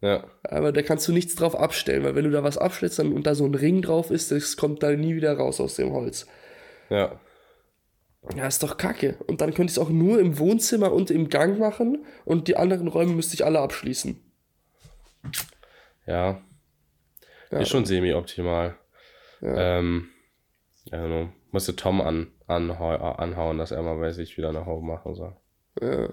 Ja. 0.00 0.24
Aber 0.44 0.72
da 0.72 0.80
kannst 0.82 1.06
du 1.08 1.12
nichts 1.12 1.34
drauf 1.34 1.54
abstellen, 1.54 2.04
weil 2.04 2.14
wenn 2.14 2.24
du 2.24 2.30
da 2.30 2.42
was 2.42 2.56
abstellst 2.56 2.98
dann, 2.98 3.12
und 3.12 3.26
da 3.26 3.34
so 3.34 3.44
ein 3.44 3.54
Ring 3.54 3.82
drauf 3.82 4.10
ist, 4.10 4.30
das 4.30 4.56
kommt 4.56 4.82
da 4.82 4.90
nie 4.92 5.14
wieder 5.14 5.36
raus 5.36 5.60
aus 5.60 5.76
dem 5.76 5.92
Holz. 5.92 6.26
Ja. 6.88 7.20
Ja, 8.34 8.46
ist 8.46 8.62
doch 8.62 8.76
kacke. 8.76 9.16
Und 9.26 9.40
dann 9.40 9.54
könnte 9.54 9.70
ich 9.70 9.76
es 9.76 9.78
auch 9.78 9.90
nur 9.90 10.20
im 10.20 10.38
Wohnzimmer 10.38 10.92
und 10.92 11.10
im 11.10 11.28
Gang 11.28 11.58
machen 11.58 12.04
und 12.24 12.48
die 12.48 12.56
anderen 12.56 12.88
Räume 12.88 13.12
müsste 13.12 13.34
ich 13.34 13.44
alle 13.44 13.60
abschließen. 13.60 14.20
Ja. 16.06 16.40
ja. 17.50 17.58
Ist 17.58 17.68
schon 17.68 17.84
semi-optimal. 17.84 18.76
Ja. 19.40 19.78
Ähm, 19.78 20.08
ja, 20.92 21.28
musste 21.50 21.76
Tom 21.76 22.00
an, 22.00 22.28
anhauen, 22.46 23.58
dass 23.58 23.70
er 23.70 23.82
mal 23.82 23.98
bei 23.98 24.12
sich 24.12 24.36
wieder 24.36 24.52
nach 24.52 24.66
Hause 24.66 24.84
machen 24.84 25.14
soll. 25.14 25.36
Ja. 25.80 26.08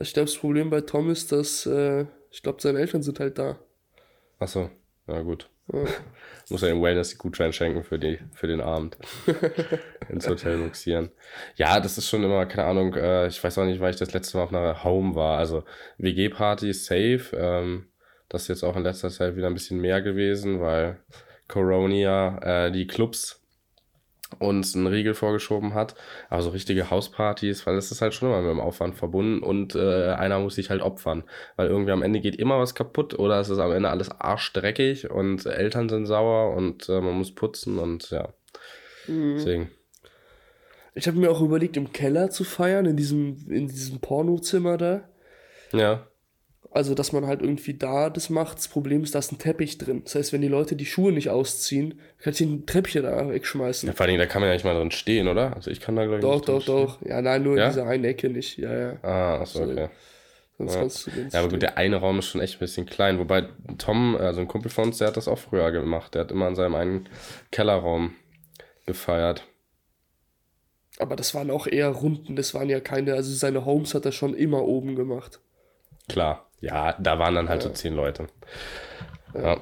Ich 0.00 0.12
glaube, 0.12 0.26
das 0.26 0.36
Problem 0.36 0.70
bei 0.70 0.80
Tom 0.80 1.10
ist, 1.10 1.32
dass 1.32 1.66
äh, 1.66 2.06
ich 2.30 2.42
glaube, 2.42 2.62
seine 2.62 2.78
Eltern 2.78 3.02
sind 3.02 3.18
halt 3.18 3.38
da. 3.38 3.58
Achso, 4.38 4.70
na 5.06 5.22
gut. 5.22 5.48
Ja. 5.72 5.84
Muss 6.50 6.62
er 6.62 6.70
dem 6.70 6.82
Wellness 6.82 7.18
Gutschein 7.18 7.52
schenken 7.52 7.82
für, 7.84 7.98
die, 7.98 8.18
für 8.32 8.46
den 8.46 8.60
Abend. 8.60 8.96
Ins 10.08 10.28
Hotel 10.28 10.56
buxieren. 10.58 11.10
Ja, 11.56 11.78
das 11.78 11.98
ist 11.98 12.08
schon 12.08 12.24
immer, 12.24 12.46
keine 12.46 12.68
Ahnung, 12.68 12.94
äh, 12.94 13.26
ich 13.26 13.42
weiß 13.42 13.58
auch 13.58 13.66
nicht, 13.66 13.80
weil 13.80 13.90
ich 13.90 13.98
das 13.98 14.14
letzte 14.14 14.38
Mal 14.38 14.44
auf 14.44 14.54
einer 14.54 14.84
Home 14.84 15.14
war. 15.14 15.38
Also 15.38 15.64
WG-Party 15.98 16.72
safe. 16.72 17.36
Ähm, 17.36 17.88
das 18.28 18.42
ist 18.42 18.48
jetzt 18.48 18.62
auch 18.62 18.76
in 18.76 18.82
letzter 18.82 19.10
Zeit 19.10 19.36
wieder 19.36 19.48
ein 19.48 19.54
bisschen 19.54 19.80
mehr 19.80 20.00
gewesen, 20.00 20.60
weil 20.60 21.00
Corona 21.48 22.66
äh, 22.66 22.72
die 22.72 22.86
Clubs 22.86 23.37
uns 24.38 24.74
einen 24.74 24.86
Riegel 24.86 25.14
vorgeschoben 25.14 25.74
hat. 25.74 25.94
Aber 26.28 26.42
so 26.42 26.50
richtige 26.50 26.90
Hauspartys, 26.90 27.66
weil 27.66 27.74
das 27.76 27.90
ist 27.90 28.00
halt 28.00 28.14
schon 28.14 28.28
immer 28.28 28.42
mit 28.42 28.50
dem 28.50 28.60
Aufwand 28.60 28.94
verbunden 28.94 29.42
und 29.42 29.74
äh, 29.74 30.12
einer 30.12 30.38
muss 30.38 30.56
sich 30.56 30.70
halt 30.70 30.82
opfern. 30.82 31.24
Weil 31.56 31.68
irgendwie 31.68 31.92
am 31.92 32.02
Ende 32.02 32.20
geht 32.20 32.36
immer 32.36 32.58
was 32.58 32.74
kaputt 32.74 33.18
oder 33.18 33.40
es 33.40 33.48
ist 33.48 33.58
am 33.58 33.72
Ende 33.72 33.90
alles 33.90 34.10
arschdreckig 34.10 35.10
und 35.10 35.46
Eltern 35.46 35.88
sind 35.88 36.06
sauer 36.06 36.54
und 36.56 36.88
äh, 36.88 37.00
man 37.00 37.14
muss 37.14 37.34
putzen 37.34 37.78
und 37.78 38.10
ja. 38.10 38.28
Mhm. 39.06 39.34
Deswegen. 39.36 39.70
Ich 40.94 41.06
habe 41.06 41.18
mir 41.18 41.30
auch 41.30 41.40
überlegt, 41.40 41.76
im 41.76 41.92
Keller 41.92 42.30
zu 42.30 42.44
feiern, 42.44 42.86
in 42.86 42.96
diesem, 42.96 43.46
in 43.50 43.68
diesem 43.68 44.00
Pornozimmer 44.00 44.76
da. 44.76 45.08
Ja. 45.72 46.06
Also, 46.70 46.94
dass 46.94 47.12
man 47.12 47.26
halt 47.26 47.40
irgendwie 47.40 47.74
da 47.74 48.10
das 48.10 48.28
macht. 48.28 48.58
Das 48.58 48.68
Problem 48.68 49.02
ist, 49.02 49.14
da 49.14 49.20
ist 49.20 49.32
ein 49.32 49.38
Teppich 49.38 49.78
drin. 49.78 50.02
Das 50.04 50.14
heißt, 50.14 50.32
wenn 50.32 50.42
die 50.42 50.48
Leute 50.48 50.76
die 50.76 50.86
Schuhe 50.86 51.12
nicht 51.12 51.30
ausziehen, 51.30 51.98
kannst 52.18 52.40
du 52.40 52.44
ein 52.44 52.66
Treppchen 52.66 53.04
da 53.04 53.30
wegschmeißen. 53.30 53.88
Ja, 53.88 53.94
vor 53.94 54.06
allem, 54.06 54.18
da 54.18 54.26
kann 54.26 54.42
man 54.42 54.48
ja 54.48 54.54
nicht 54.54 54.64
mal 54.64 54.74
drin 54.74 54.90
stehen, 54.90 55.28
oder? 55.28 55.56
Also, 55.56 55.70
ich 55.70 55.80
kann 55.80 55.96
da, 55.96 56.04
glaube 56.04 56.18
ich, 56.18 56.22
Doch, 56.22 56.40
doch, 56.42 56.64
doch. 56.64 57.02
Ja, 57.02 57.22
nein, 57.22 57.42
nur 57.42 57.56
ja? 57.56 57.64
in 57.64 57.70
dieser 57.70 57.86
einen 57.86 58.04
Ecke 58.04 58.28
nicht. 58.28 58.58
Ja, 58.58 58.76
ja. 58.76 58.96
Ah, 59.02 59.40
achso, 59.40 59.62
okay. 59.62 59.88
Sonst 60.58 60.74
ja. 60.74 60.80
kannst 60.80 61.06
du 61.06 61.10
den 61.12 61.28
ja, 61.30 61.38
aber 61.38 61.48
gut, 61.48 61.62
der 61.62 61.78
eine 61.78 61.96
Raum 61.96 62.18
ist 62.18 62.26
schon 62.26 62.40
echt 62.40 62.56
ein 62.56 62.58
bisschen 62.58 62.84
klein. 62.84 63.18
Wobei 63.18 63.48
Tom, 63.78 64.16
also 64.16 64.40
ein 64.40 64.48
Kumpel 64.48 64.70
von 64.70 64.88
uns, 64.88 64.98
der 64.98 65.08
hat 65.08 65.16
das 65.16 65.28
auch 65.28 65.38
früher 65.38 65.70
gemacht. 65.70 66.14
Der 66.14 66.22
hat 66.22 66.32
immer 66.32 66.48
in 66.48 66.56
seinem 66.56 66.74
einen 66.74 67.08
Kellerraum 67.52 68.14
gefeiert. 68.84 69.46
Aber 70.98 71.14
das 71.14 71.32
waren 71.32 71.52
auch 71.52 71.68
eher 71.68 71.90
Runden, 71.90 72.34
das 72.34 72.54
waren 72.54 72.68
ja 72.68 72.80
keine, 72.80 73.14
also 73.14 73.32
seine 73.32 73.64
Homes 73.64 73.94
hat 73.94 74.04
er 74.04 74.10
schon 74.10 74.34
immer 74.34 74.64
oben 74.64 74.96
gemacht. 74.96 75.38
Klar. 76.08 76.47
Ja, 76.60 76.94
da 76.98 77.18
waren 77.18 77.34
dann 77.34 77.48
halt 77.48 77.62
ja. 77.62 77.68
so 77.68 77.74
zehn 77.74 77.94
Leute. 77.94 78.26
Ja. 79.34 79.58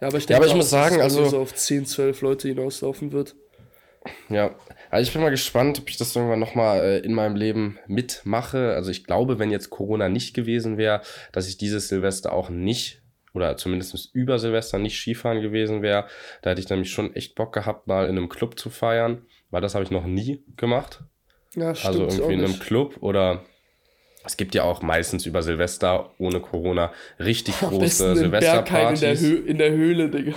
Ja, 0.00 0.08
aber 0.08 0.18
ich 0.18 0.26
denke, 0.26 0.32
ja, 0.32 0.36
aber 0.38 0.46
ich 0.46 0.54
muss 0.54 0.70
sagen, 0.70 1.00
also 1.00 1.24
so 1.24 1.38
auf 1.38 1.54
10, 1.54 1.86
12 1.86 2.20
Leute 2.20 2.48
hinauslaufen 2.48 3.12
wird. 3.12 3.36
Ja, 4.28 4.54
also 4.90 5.08
ich 5.08 5.12
bin 5.12 5.22
mal 5.22 5.30
gespannt, 5.30 5.78
ob 5.78 5.88
ich 5.88 5.96
das 5.96 6.14
irgendwann 6.14 6.40
nochmal 6.40 6.80
äh, 6.80 6.98
in 6.98 7.14
meinem 7.14 7.36
Leben 7.36 7.78
mitmache. 7.86 8.74
Also 8.74 8.90
ich 8.90 9.04
glaube, 9.04 9.38
wenn 9.38 9.50
jetzt 9.50 9.70
Corona 9.70 10.08
nicht 10.08 10.34
gewesen 10.34 10.76
wäre, 10.76 11.00
dass 11.32 11.48
ich 11.48 11.56
dieses 11.56 11.88
Silvester 11.88 12.32
auch 12.32 12.50
nicht 12.50 13.02
oder 13.32 13.56
zumindest 13.56 14.14
über 14.14 14.38
Silvester 14.38 14.78
nicht 14.78 14.96
Skifahren 14.96 15.40
gewesen 15.40 15.82
wäre. 15.82 16.06
Da 16.42 16.50
hätte 16.50 16.60
ich 16.60 16.68
nämlich 16.68 16.90
schon 16.90 17.14
echt 17.14 17.34
Bock 17.34 17.52
gehabt, 17.52 17.86
mal 17.86 18.04
in 18.04 18.16
einem 18.16 18.28
Club 18.28 18.58
zu 18.58 18.70
feiern, 18.70 19.26
weil 19.50 19.60
das 19.60 19.74
habe 19.74 19.84
ich 19.84 19.90
noch 19.90 20.04
nie 20.04 20.44
gemacht. 20.56 21.00
Ja. 21.56 21.68
Also 21.68 22.02
irgendwie 22.02 22.34
in 22.34 22.44
einem 22.44 22.58
Club 22.58 22.98
oder 23.00 23.42
es 24.24 24.36
gibt 24.36 24.54
ja 24.54 24.64
auch 24.64 24.82
meistens 24.82 25.26
über 25.26 25.42
Silvester 25.42 26.10
ohne 26.18 26.40
Corona 26.40 26.92
richtig 27.18 27.62
Am 27.62 27.70
große 27.70 28.16
Silvesterpartys. 28.16 29.22
In, 29.22 29.46
in 29.46 29.58
der 29.58 29.70
Höhle, 29.70 30.08
Digga. 30.08 30.34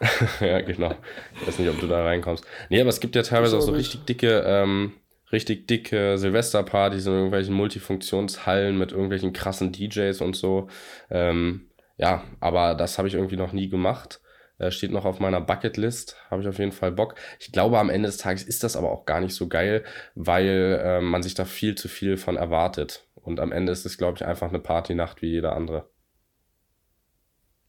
ja, 0.40 0.60
genau. 0.60 0.94
Ich 1.34 1.46
weiß 1.46 1.58
nicht, 1.58 1.68
ob 1.68 1.80
du 1.80 1.86
da 1.86 2.04
reinkommst. 2.04 2.44
Nee, 2.70 2.80
aber 2.80 2.90
es 2.90 3.00
gibt 3.00 3.16
ja 3.16 3.22
teilweise 3.22 3.58
auch 3.58 3.62
so 3.62 3.72
richtig 3.72 4.04
dicke, 4.04 4.42
ähm, 4.46 4.92
richtig 5.32 5.66
dicke 5.66 6.18
Silvesterpartys 6.18 7.06
in 7.06 7.12
irgendwelchen 7.12 7.54
Multifunktionshallen 7.54 8.78
mit 8.78 8.92
irgendwelchen 8.92 9.32
krassen 9.32 9.72
DJs 9.72 10.20
und 10.20 10.36
so. 10.36 10.68
Ähm, 11.10 11.68
ja, 11.96 12.22
aber 12.40 12.74
das 12.74 12.98
habe 12.98 13.08
ich 13.08 13.14
irgendwie 13.14 13.36
noch 13.36 13.52
nie 13.52 13.68
gemacht. 13.68 14.20
Äh, 14.58 14.70
steht 14.70 14.90
noch 14.90 15.04
auf 15.04 15.20
meiner 15.20 15.40
Bucketlist, 15.40 16.16
habe 16.30 16.42
ich 16.42 16.48
auf 16.48 16.58
jeden 16.58 16.72
Fall 16.72 16.92
Bock. 16.92 17.14
Ich 17.38 17.52
glaube, 17.52 17.78
am 17.78 17.90
Ende 17.90 18.08
des 18.08 18.16
Tages 18.16 18.42
ist 18.42 18.64
das 18.64 18.76
aber 18.76 18.90
auch 18.90 19.04
gar 19.04 19.20
nicht 19.20 19.34
so 19.34 19.48
geil, 19.48 19.84
weil 20.14 20.80
äh, 20.82 21.00
man 21.00 21.22
sich 21.22 21.34
da 21.34 21.44
viel 21.44 21.76
zu 21.76 21.88
viel 21.88 22.16
von 22.16 22.36
erwartet. 22.36 23.07
Und 23.28 23.40
am 23.40 23.52
Ende 23.52 23.72
ist 23.72 23.84
es, 23.84 23.98
glaube 23.98 24.16
ich, 24.16 24.24
einfach 24.24 24.48
eine 24.48 24.58
Partynacht 24.58 25.20
wie 25.20 25.28
jeder 25.28 25.54
andere. 25.54 25.90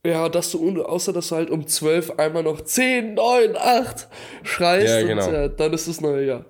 Ja, 0.06 0.30
dass 0.30 0.52
du, 0.52 0.82
außer 0.82 1.12
dass 1.12 1.28
du 1.28 1.36
halt 1.36 1.50
um 1.50 1.68
12 1.68 2.18
einmal 2.18 2.44
noch 2.44 2.62
10, 2.62 3.16
9, 3.16 3.58
8 3.58 4.08
schreist 4.44 4.88
ja, 4.88 5.02
genau. 5.06 5.28
und 5.28 5.34
äh, 5.34 5.50
dann 5.54 5.74
ist 5.74 5.88
es 5.88 6.00
neue 6.00 6.26
Jahr. 6.26 6.46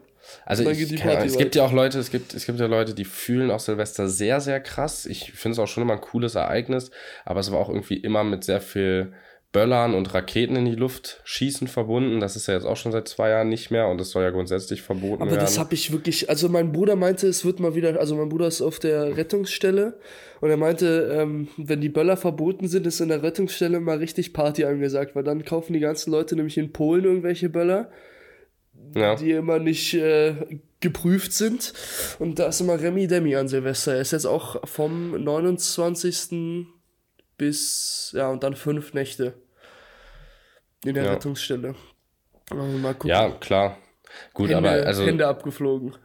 Also 0.45 0.69
ich, 0.69 0.95
kann, 0.97 1.25
es 1.25 1.39
gibt 1.39 1.55
ja 1.55 1.65
auch 1.65 1.71
Leute, 1.71 1.97
es 1.97 2.11
gibt, 2.11 2.35
es 2.35 2.45
gibt 2.45 2.59
ja 2.59 2.67
Leute, 2.67 2.93
die 2.93 3.05
fühlen 3.05 3.49
auch 3.49 3.59
Silvester 3.59 4.07
sehr, 4.07 4.41
sehr 4.41 4.59
krass. 4.59 5.07
Ich 5.07 5.31
finde 5.31 5.53
es 5.53 5.59
auch 5.59 5.67
schon 5.67 5.81
immer 5.81 5.93
ein 5.93 6.01
cooles 6.01 6.35
Ereignis, 6.35 6.91
aber 7.25 7.39
es 7.39 7.51
war 7.51 7.57
auch 7.57 7.69
irgendwie 7.69 7.97
immer 7.97 8.23
mit 8.23 8.43
sehr 8.43 8.61
viel 8.61 9.13
Böllern 9.51 9.95
und 9.95 10.13
Raketen 10.13 10.55
in 10.55 10.65
die 10.65 10.75
Luft 10.75 11.21
schießen 11.23 11.67
verbunden. 11.67 12.19
Das 12.19 12.35
ist 12.35 12.47
ja 12.47 12.53
jetzt 12.53 12.65
auch 12.65 12.77
schon 12.77 12.91
seit 12.91 13.07
zwei 13.07 13.29
Jahren 13.29 13.49
nicht 13.49 13.71
mehr 13.71 13.87
und 13.87 13.99
das 13.99 14.11
soll 14.11 14.21
ja 14.21 14.29
grundsätzlich 14.29 14.83
verboten 14.83 15.23
Aber 15.23 15.31
werden. 15.31 15.39
Aber 15.39 15.45
das 15.47 15.57
habe 15.57 15.73
ich 15.73 15.91
wirklich, 15.91 16.29
also 16.29 16.49
mein 16.49 16.71
Bruder 16.71 16.95
meinte, 16.95 17.27
es 17.27 17.43
wird 17.43 17.59
mal 17.59 17.73
wieder, 17.73 17.99
also 17.99 18.15
mein 18.15 18.29
Bruder 18.29 18.45
ist 18.45 18.61
auf 18.61 18.77
der 18.77 19.17
Rettungsstelle 19.17 19.97
und 20.39 20.51
er 20.51 20.57
meinte, 20.57 21.17
ähm, 21.19 21.47
wenn 21.57 21.81
die 21.81 21.89
Böller 21.89 22.15
verboten 22.15 22.67
sind, 22.67 22.85
ist 22.85 22.99
in 22.99 23.09
der 23.09 23.23
Rettungsstelle 23.23 23.79
mal 23.79 23.97
richtig 23.97 24.33
Party 24.33 24.65
angesagt, 24.65 25.15
weil 25.15 25.23
dann 25.23 25.43
kaufen 25.43 25.73
die 25.73 25.79
ganzen 25.79 26.11
Leute 26.11 26.35
nämlich 26.35 26.57
in 26.59 26.71
Polen 26.71 27.05
irgendwelche 27.05 27.49
Böller, 27.49 27.89
ja. 28.95 29.15
die 29.15 29.31
immer 29.31 29.57
nicht 29.57 29.95
äh, 29.95 30.59
geprüft 30.79 31.33
sind 31.33 31.73
und 32.19 32.37
da 32.37 32.49
ist 32.49 32.61
immer 32.61 32.79
Remi 32.79 33.07
Demi 33.07 33.35
an 33.35 33.47
Silvester. 33.47 33.95
Er 33.95 34.01
ist 34.01 34.11
jetzt 34.11 34.27
auch 34.27 34.67
vom 34.67 35.23
29 35.23 36.15
bis, 37.39 38.11
ja, 38.15 38.27
und 38.27 38.43
dann 38.43 38.55
fünf 38.55 38.93
Nächte 38.93 39.33
in 40.85 40.93
der 40.93 41.05
ja. 41.05 41.13
Rettungsstelle. 41.13 41.73
Mal 42.51 42.93
gucken. 42.93 43.09
Ja, 43.09 43.31
klar. 43.31 43.77
Gut, 44.33 44.49
Hände, 44.49 44.69
aber 44.69 44.85
also. 44.85 45.03
Hände 45.03 45.27
abgeflogen. 45.27 45.95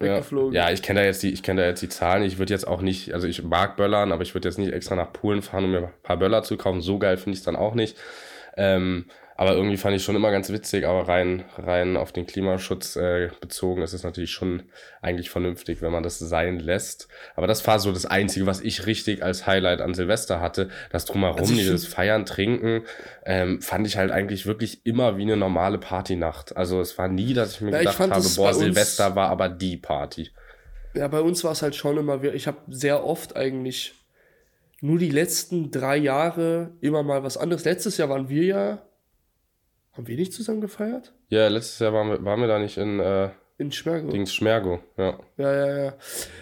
Ja, 0.00 0.20
ja, 0.50 0.70
ich 0.70 0.82
kenne 0.82 1.00
da 1.00 1.06
jetzt 1.06 1.22
die, 1.22 1.32
ich 1.32 1.42
kenne 1.42 1.62
da 1.62 1.66
jetzt 1.66 1.80
die 1.80 1.88
Zahlen. 1.88 2.24
Ich 2.24 2.38
würde 2.38 2.52
jetzt 2.52 2.66
auch 2.66 2.82
nicht, 2.82 3.14
also 3.14 3.26
ich 3.26 3.42
mag 3.42 3.76
Böllern, 3.76 4.12
aber 4.12 4.22
ich 4.22 4.34
würde 4.34 4.48
jetzt 4.48 4.58
nicht 4.58 4.72
extra 4.72 4.96
nach 4.96 5.12
Polen 5.12 5.40
fahren, 5.40 5.64
um 5.64 5.70
mir 5.70 5.78
ein 5.78 5.92
paar 6.02 6.18
Böller 6.18 6.42
zu 6.42 6.56
kaufen. 6.56 6.82
So 6.82 6.98
geil 6.98 7.16
finde 7.16 7.32
ich 7.32 7.38
es 7.38 7.44
dann 7.44 7.56
auch 7.56 7.74
nicht. 7.74 7.96
Ähm, 8.56 9.06
aber 9.36 9.54
irgendwie 9.54 9.76
fand 9.76 9.96
ich 9.96 10.04
schon 10.04 10.14
immer 10.14 10.30
ganz 10.30 10.50
witzig, 10.50 10.86
aber 10.86 11.08
rein, 11.08 11.44
rein 11.58 11.96
auf 11.96 12.12
den 12.12 12.26
Klimaschutz 12.26 12.94
äh, 12.94 13.30
bezogen 13.40 13.82
ist 13.82 13.92
es 13.92 14.04
natürlich 14.04 14.30
schon 14.30 14.62
eigentlich 15.02 15.30
vernünftig, 15.30 15.82
wenn 15.82 15.90
man 15.90 16.04
das 16.04 16.20
sein 16.20 16.60
lässt. 16.60 17.08
Aber 17.34 17.48
das 17.48 17.66
war 17.66 17.80
so 17.80 17.90
das 17.90 18.06
Einzige, 18.06 18.46
was 18.46 18.60
ich 18.60 18.86
richtig 18.86 19.24
als 19.24 19.46
Highlight 19.46 19.80
an 19.80 19.94
Silvester 19.94 20.40
hatte. 20.40 20.68
Das 20.90 21.04
drumherum, 21.04 21.40
also 21.40 21.54
dieses 21.54 21.86
Feiern, 21.86 22.26
Trinken, 22.26 22.82
ähm, 23.26 23.60
fand 23.60 23.86
ich 23.86 23.96
halt 23.96 24.12
eigentlich 24.12 24.46
wirklich 24.46 24.86
immer 24.86 25.16
wie 25.16 25.22
eine 25.22 25.36
normale 25.36 25.78
Partynacht. 25.78 26.56
Also 26.56 26.80
es 26.80 26.96
war 26.96 27.08
nie, 27.08 27.34
dass 27.34 27.54
ich 27.54 27.60
mir 27.60 27.72
ja, 27.72 27.78
gedacht 27.78 27.94
ich 27.94 28.10
habe, 28.10 28.28
boah, 28.36 28.54
Silvester 28.54 29.16
war 29.16 29.30
aber 29.30 29.48
die 29.48 29.76
Party. 29.76 30.30
Ja, 30.94 31.08
bei 31.08 31.20
uns 31.20 31.42
war 31.42 31.52
es 31.52 31.62
halt 31.62 31.74
schon 31.74 31.96
immer, 31.98 32.22
ich 32.22 32.46
habe 32.46 32.58
sehr 32.68 33.04
oft 33.04 33.34
eigentlich 33.34 33.94
nur 34.80 34.98
die 34.98 35.10
letzten 35.10 35.72
drei 35.72 35.96
Jahre 35.96 36.70
immer 36.80 37.02
mal 37.02 37.24
was 37.24 37.36
anderes. 37.36 37.64
Letztes 37.64 37.96
Jahr 37.96 38.10
waren 38.10 38.28
wir 38.28 38.44
ja 38.44 38.82
haben 39.94 40.06
wir 40.06 40.16
nicht 40.16 40.32
zusammen 40.32 40.60
gefeiert? 40.60 41.12
Ja, 41.28 41.48
letztes 41.48 41.78
Jahr 41.78 41.92
waren 41.92 42.10
wir, 42.10 42.24
waren 42.24 42.40
wir 42.40 42.48
da 42.48 42.58
nicht 42.58 42.76
in, 42.76 43.00
äh, 43.00 43.30
in 43.58 43.72
Schmergo. 43.72 44.10
Dings 44.10 44.34
Schmergo, 44.34 44.80
ja. 44.96 45.18
Ja, 45.36 45.54
ja, 45.54 45.84
ja. 45.84 45.94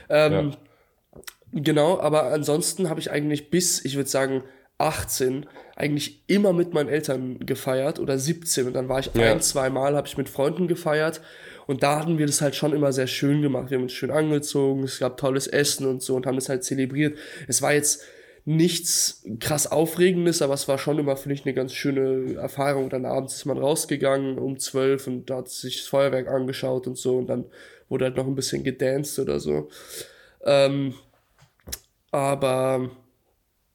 Ähm, 0.08 0.50
ja. 0.50 1.20
Genau, 1.52 2.00
aber 2.00 2.32
ansonsten 2.32 2.88
habe 2.88 3.00
ich 3.00 3.10
eigentlich 3.10 3.50
bis, 3.50 3.84
ich 3.84 3.96
würde 3.96 4.08
sagen, 4.08 4.42
18 4.78 5.46
eigentlich 5.76 6.24
immer 6.26 6.52
mit 6.52 6.72
meinen 6.72 6.88
Eltern 6.88 7.38
gefeiert 7.40 8.00
oder 8.00 8.18
17 8.18 8.66
und 8.66 8.72
dann 8.72 8.88
war 8.88 9.00
ich 9.00 9.10
ja. 9.14 9.30
ein, 9.30 9.40
zwei 9.40 9.70
Mal, 9.70 9.96
habe 9.96 10.08
ich 10.08 10.16
mit 10.16 10.28
Freunden 10.28 10.66
gefeiert 10.66 11.20
und 11.66 11.82
da 11.82 12.00
hatten 12.00 12.18
wir 12.18 12.26
das 12.26 12.40
halt 12.40 12.54
schon 12.54 12.72
immer 12.72 12.92
sehr 12.92 13.06
schön 13.06 13.42
gemacht. 13.42 13.70
Wir 13.70 13.76
haben 13.76 13.84
uns 13.84 13.92
schön 13.92 14.10
angezogen, 14.10 14.82
es 14.84 14.98
gab 14.98 15.18
tolles 15.18 15.46
Essen 15.46 15.86
und 15.86 16.02
so 16.02 16.16
und 16.16 16.26
haben 16.26 16.38
es 16.38 16.48
halt 16.48 16.64
zelebriert. 16.64 17.18
Es 17.48 17.62
war 17.62 17.72
jetzt 17.72 18.02
nichts 18.44 19.24
krass 19.38 19.70
Aufregendes, 19.70 20.42
aber 20.42 20.54
es 20.54 20.66
war 20.66 20.78
schon 20.78 20.98
immer, 20.98 21.16
finde 21.16 21.34
ich, 21.34 21.44
eine 21.44 21.54
ganz 21.54 21.72
schöne 21.72 22.34
Erfahrung. 22.34 22.90
Dann 22.90 23.04
abends 23.04 23.36
ist 23.36 23.44
man 23.44 23.58
rausgegangen 23.58 24.38
um 24.38 24.58
zwölf 24.58 25.06
und 25.06 25.30
da 25.30 25.38
hat 25.38 25.48
sich 25.48 25.78
das 25.78 25.86
Feuerwerk 25.86 26.28
angeschaut 26.28 26.86
und 26.86 26.98
so 26.98 27.18
und 27.18 27.28
dann 27.28 27.44
wurde 27.88 28.06
halt 28.06 28.16
noch 28.16 28.26
ein 28.26 28.34
bisschen 28.34 28.64
gedanced 28.64 29.18
oder 29.18 29.38
so. 29.38 29.68
Ähm, 30.44 30.94
aber 32.10 32.90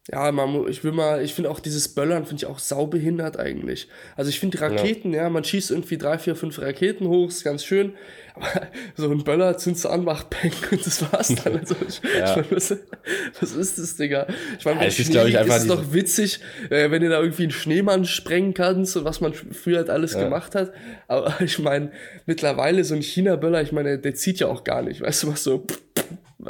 ja, 0.09 0.31
man, 0.31 0.67
ich 0.69 0.83
will 0.85 0.93
mal, 0.93 1.21
ich 1.21 1.33
finde 1.33 1.49
auch 1.49 1.59
dieses 1.59 1.89
Böllern 1.89 2.25
finde 2.25 2.43
ich 2.43 2.45
auch 2.45 2.59
saubehindert 2.59 3.37
eigentlich. 3.37 3.89
Also 4.15 4.29
ich 4.29 4.39
finde 4.39 4.61
Raketen, 4.61 5.11
ja. 5.13 5.23
ja. 5.23 5.29
man 5.29 5.43
schießt 5.43 5.71
irgendwie 5.71 5.97
drei, 5.97 6.17
vier, 6.17 6.37
fünf 6.37 6.59
Raketen 6.61 7.07
hoch, 7.07 7.27
ist 7.27 7.43
ganz 7.43 7.65
schön. 7.65 7.93
Aber 8.33 8.67
so 8.95 9.11
ein 9.11 9.23
Böller 9.25 9.57
zündest 9.57 9.83
du 9.83 9.89
an, 9.89 10.05
macht 10.05 10.29
Peng 10.29 10.53
und 10.71 10.85
das 10.85 11.01
war's 11.11 11.35
dann. 11.35 11.59
Also 11.59 11.75
ich, 11.85 12.01
ja. 12.17 12.29
ich 12.29 12.35
mein, 12.35 12.45
was, 12.51 12.75
was, 13.41 13.51
ist 13.53 13.79
das, 13.79 13.95
Digga? 13.97 14.27
Ich 14.57 14.63
meine, 14.63 14.79
ja, 14.79 14.87
es 14.87 14.97
ist, 14.97 15.09
ich, 15.09 15.37
einfach 15.37 15.57
ist 15.57 15.63
es 15.63 15.67
doch 15.67 15.91
witzig, 15.91 16.39
äh, 16.69 16.89
wenn 16.89 17.01
du 17.01 17.09
da 17.09 17.19
irgendwie 17.19 17.43
einen 17.43 17.51
Schneemann 17.51 18.05
sprengen 18.05 18.53
kannst 18.53 18.95
und 18.95 19.03
was 19.03 19.19
man 19.19 19.33
früher 19.33 19.77
halt 19.77 19.89
alles 19.89 20.13
ja. 20.13 20.23
gemacht 20.23 20.55
hat. 20.55 20.71
Aber 21.09 21.35
ich 21.41 21.59
meine, 21.59 21.91
mittlerweile 22.25 22.85
so 22.85 22.95
ein 22.95 23.01
China-Böller, 23.01 23.61
ich 23.61 23.73
meine, 23.73 23.99
der 23.99 24.15
zieht 24.15 24.39
ja 24.39 24.47
auch 24.47 24.63
gar 24.63 24.83
nicht. 24.83 25.01
Weißt 25.01 25.23
du 25.23 25.27
was 25.33 25.43
so? 25.43 25.65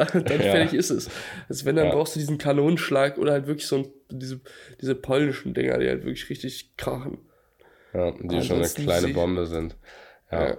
dann 0.14 0.42
ja. 0.42 0.52
fertig 0.52 0.74
ist 0.74 0.90
es. 0.90 1.10
Also 1.50 1.66
wenn, 1.66 1.76
dann 1.76 1.88
ja. 1.88 1.94
brauchst 1.94 2.16
du 2.16 2.20
diesen 2.20 2.38
Kanonenschlag 2.38 3.18
oder 3.18 3.34
halt 3.34 3.48
wirklich 3.48 3.68
so 3.68 3.78
ein, 3.78 3.88
diese, 4.10 4.40
diese 4.82 4.96
polnischen 4.96 5.54
Dinger, 5.54 5.78
die 5.80 5.88
halt 5.88 6.04
wirklich 6.04 6.30
richtig 6.30 6.76
krachen. 6.78 7.20
Ja, 7.94 8.12
die 8.12 8.36
Ansonsten 8.36 8.46
schon 8.46 8.58
eine 8.58 8.68
kleine 9.00 9.14
Bombe 9.14 9.46
sind. 9.46 9.76
Ja. 10.32 10.50
ja. 10.50 10.58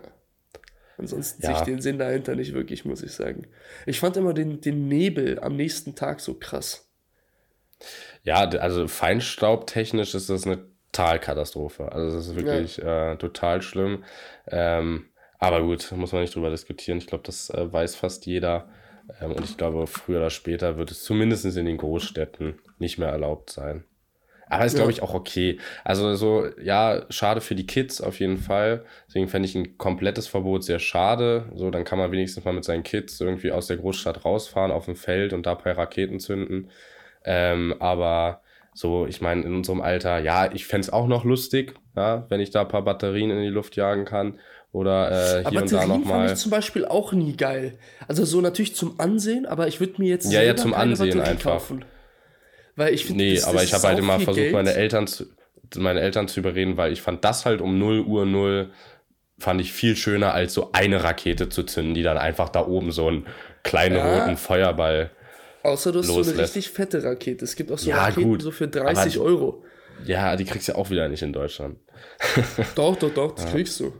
Ansonsten 0.97 1.43
sehe 1.43 1.53
ich 1.53 1.61
den 1.61 1.81
Sinn 1.81 1.99
dahinter 1.99 2.35
nicht 2.35 2.55
wirklich, 2.55 2.85
muss 2.85 3.03
ich 3.03 3.13
sagen. 3.13 3.47
Ich 3.87 4.01
fand 4.01 4.17
immer 4.17 4.35
den, 4.35 4.61
den 4.61 4.89
Nebel 4.89 5.39
am 5.39 5.55
nächsten 5.55 5.95
Tag 5.95 6.21
so 6.21 6.35
krass. 6.35 6.89
Ja, 8.25 8.49
also 8.49 8.89
feinstaubtechnisch 8.89 10.15
ist 10.17 10.29
das 10.29 10.45
eine 10.45 10.67
Totalkatastrophe. 10.99 11.93
Also 11.93 12.17
das 12.17 12.27
ist 12.27 12.37
wirklich 12.37 12.83
äh, 12.83 13.17
total 13.17 13.63
schlimm. 13.63 14.05
Ähm, 14.49 15.07
aber 15.39 15.63
gut, 15.63 15.93
muss 15.93 16.13
man 16.13 16.23
nicht 16.23 16.35
drüber 16.35 16.51
diskutieren. 16.51 16.99
Ich 16.99 17.07
glaube, 17.07 17.25
das 17.25 17.51
äh, 17.51 17.73
weiß 17.73 17.95
fast 17.95 18.27
jeder. 18.27 18.69
Ähm, 19.21 19.33
und 19.33 19.45
ich 19.45 19.57
glaube, 19.57 19.87
früher 19.87 20.19
oder 20.19 20.31
später 20.31 20.77
wird 20.77 20.91
es 20.91 21.05
zumindest 21.05 21.45
in 21.45 21.67
den 21.67 21.77
Großstädten 21.79 22.59
nicht 22.79 22.99
mehr 22.99 23.09
erlaubt 23.09 23.51
sein. 23.51 23.85
Aber 24.51 24.65
ist, 24.65 24.73
ja. 24.73 24.79
glaube 24.79 24.93
ich, 24.93 25.03
auch 25.03 25.15
okay. 25.15 25.59
Also 25.85 26.15
so, 26.15 26.47
ja, 26.61 27.05
schade 27.11 27.41
für 27.41 27.55
die 27.55 27.67
Kids 27.67 28.01
auf 28.01 28.19
jeden 28.19 28.39
Fall. 28.39 28.85
Deswegen 29.07 29.29
fände 29.29 29.47
ich 29.47 29.55
ein 29.55 29.77
komplettes 29.77 30.27
Verbot 30.27 30.65
sehr 30.65 30.79
schade. 30.79 31.51
So, 31.55 31.71
dann 31.71 31.85
kann 31.85 31.99
man 31.99 32.11
wenigstens 32.13 32.45
mal 32.45 32.55
mit 32.55 32.65
seinen 32.65 32.83
Kids 32.83 33.21
irgendwie 33.21 33.53
aus 33.53 33.67
der 33.67 33.77
Großstadt 33.77 34.25
rausfahren 34.25 34.73
auf 34.73 34.87
dem 34.87 34.97
Feld 34.97 35.33
und 35.33 35.45
da 35.45 35.55
paar 35.55 35.77
Raketen 35.77 36.19
zünden. 36.19 36.71
Ähm, 37.25 37.75
aber 37.79 38.41
so, 38.79 39.07
ich 39.07 39.21
meine, 39.21 39.43
in 39.43 39.57
unserem 39.57 39.81
Alter, 39.81 40.21
ja, 40.21 40.53
ich 40.53 40.67
fände 40.67 40.87
es 40.87 40.93
auch 40.93 41.09
noch 41.09 41.25
lustig, 41.25 41.75
ja, 41.97 42.27
wenn 42.29 42.39
ich 42.39 42.51
da 42.51 42.61
ein 42.61 42.69
paar 42.69 42.83
Batterien 42.83 43.29
in 43.31 43.43
die 43.43 43.49
Luft 43.49 43.75
jagen 43.75 44.05
kann. 44.05 44.39
Oder 44.71 45.41
äh, 45.41 45.51
hier 45.51 45.63
und 45.63 45.73
da 45.73 45.85
nochmal. 45.85 46.19
fand 46.21 46.31
ich 46.31 46.37
zum 46.37 46.53
Beispiel 46.53 46.85
auch 46.85 47.13
nie 47.13 47.37
geil. 47.37 47.77
Also 48.07 48.25
so 48.25 48.41
natürlich 48.41 48.77
zum 48.77 49.01
Ansehen, 49.01 49.47
aber 49.47 49.67
ich 49.67 49.81
würde 49.81 49.95
mir 49.99 50.09
jetzt 50.09 50.31
ja, 50.31 50.43
ja, 50.43 50.55
zum 50.55 50.75
Ansehen 50.75 51.21
einfach. 51.21 51.55
kaufen. 51.55 51.85
Weil 52.77 52.95
ich 52.95 53.05
finde, 53.07 53.25
Nee, 53.25 53.35
das, 53.35 53.45
aber 53.45 53.65
ich 53.65 53.75
habe 53.75 53.89
halt 53.89 53.99
immer 53.99 54.21
versucht, 54.21 54.37
Geld. 54.37 54.53
meine 54.53 54.75
Eltern, 54.75 55.09
zu, 55.09 55.25
meine 55.77 55.99
Eltern 55.99 56.29
zu 56.29 56.39
überreden, 56.39 56.77
weil 56.77 56.93
ich 56.93 57.03
fand 57.03 57.25
das 57.25 57.47
halt 57.47 57.61
um 57.61 57.81
0 57.81 58.03
Uhr 58.03 58.27
0 58.27 58.71
fand 59.41 59.61
ich 59.61 59.73
viel 59.73 59.97
schöner, 59.97 60.35
als 60.35 60.55
so 60.55 60.71
eine 60.73 61.03
Rakete 61.03 61.49
zu 61.49 61.65
zünden, 61.65 61.95
die 61.95 62.05
dann 62.05 62.19
einfach 62.19 62.49
da 62.49 62.65
oben 62.65 62.93
so 62.93 63.09
einen 63.09 63.27
kleinen 63.65 63.97
ja. 63.97 64.21
roten 64.21 64.37
Feuerball. 64.37 65.11
Außer 65.69 65.93
du 65.93 66.01
hast 66.01 66.09
loslässt. 66.09 66.29
so 66.29 66.35
eine 66.35 66.43
richtig 66.43 66.71
fette 66.71 67.03
Rakete. 67.03 67.45
Es 67.45 67.57
gibt 67.57 67.71
auch 67.71 67.79
so 67.79 67.91
ja, 67.91 68.05
Raketen 68.05 68.29
gut, 68.29 68.43
so 68.43 68.51
für 68.51 68.69
30 68.69 69.19
Euro. 69.19 69.65
Ja, 70.05 70.37
die 70.37 70.45
kriegst 70.45 70.69
du 70.69 70.73
ja 70.73 70.79
auch 70.79 70.91
wieder 70.91 71.09
nicht 71.09 71.23
in 71.23 71.33
Deutschland. 71.33 71.79
doch, 72.75 72.97
doch, 72.97 73.13
doch, 73.13 73.35
das 73.35 73.47
ja. 73.47 73.51
kriegst 73.51 73.81
du. 73.81 73.93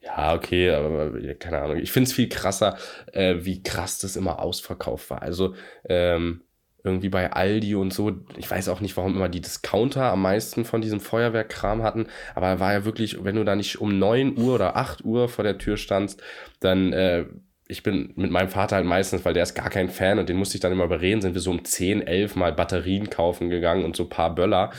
Ja, 0.00 0.34
okay, 0.34 0.70
aber 0.70 1.10
keine 1.34 1.58
Ahnung. 1.58 1.78
Ich 1.78 1.90
finde 1.90 2.08
es 2.08 2.14
viel 2.14 2.28
krasser, 2.28 2.76
äh, 3.12 3.36
wie 3.40 3.62
krass 3.62 3.98
das 3.98 4.14
immer 4.14 4.40
ausverkauft 4.40 5.10
war. 5.10 5.22
Also, 5.22 5.54
ähm, 5.88 6.42
irgendwie 6.86 7.08
bei 7.08 7.32
Aldi 7.32 7.74
und 7.74 7.92
so. 7.92 8.12
Ich 8.36 8.48
weiß 8.48 8.68
auch 8.68 8.80
nicht, 8.80 8.96
warum 8.96 9.16
immer 9.16 9.28
die 9.28 9.40
Discounter 9.40 10.04
am 10.04 10.22
meisten 10.22 10.64
von 10.64 10.80
diesem 10.80 11.00
Feuerwerkkram 11.00 11.82
hatten. 11.82 12.06
Aber 12.36 12.60
war 12.60 12.72
ja 12.72 12.84
wirklich, 12.84 13.24
wenn 13.24 13.34
du 13.34 13.44
da 13.44 13.56
nicht 13.56 13.80
um 13.80 13.98
9 13.98 14.38
Uhr 14.38 14.54
oder 14.54 14.76
8 14.76 15.04
Uhr 15.04 15.28
vor 15.28 15.42
der 15.42 15.58
Tür 15.58 15.76
standst, 15.76 16.22
dann, 16.60 16.92
äh, 16.92 17.26
ich 17.68 17.82
bin 17.82 18.12
mit 18.16 18.30
meinem 18.30 18.48
Vater 18.48 18.76
halt 18.76 18.86
meistens, 18.86 19.24
weil 19.24 19.34
der 19.34 19.42
ist 19.42 19.54
gar 19.54 19.70
kein 19.70 19.88
Fan 19.88 20.18
und 20.18 20.28
den 20.28 20.36
musste 20.36 20.56
ich 20.56 20.60
dann 20.60 20.72
immer 20.72 20.84
überreden, 20.84 21.20
sind 21.20 21.34
wir 21.34 21.40
so 21.40 21.50
um 21.50 21.64
10, 21.64 22.06
11 22.06 22.36
Mal 22.36 22.52
Batterien 22.52 23.10
kaufen 23.10 23.50
gegangen 23.50 23.84
und 23.84 23.96
so 23.96 24.04
ein 24.04 24.08
paar 24.08 24.34
Böller. 24.34 24.70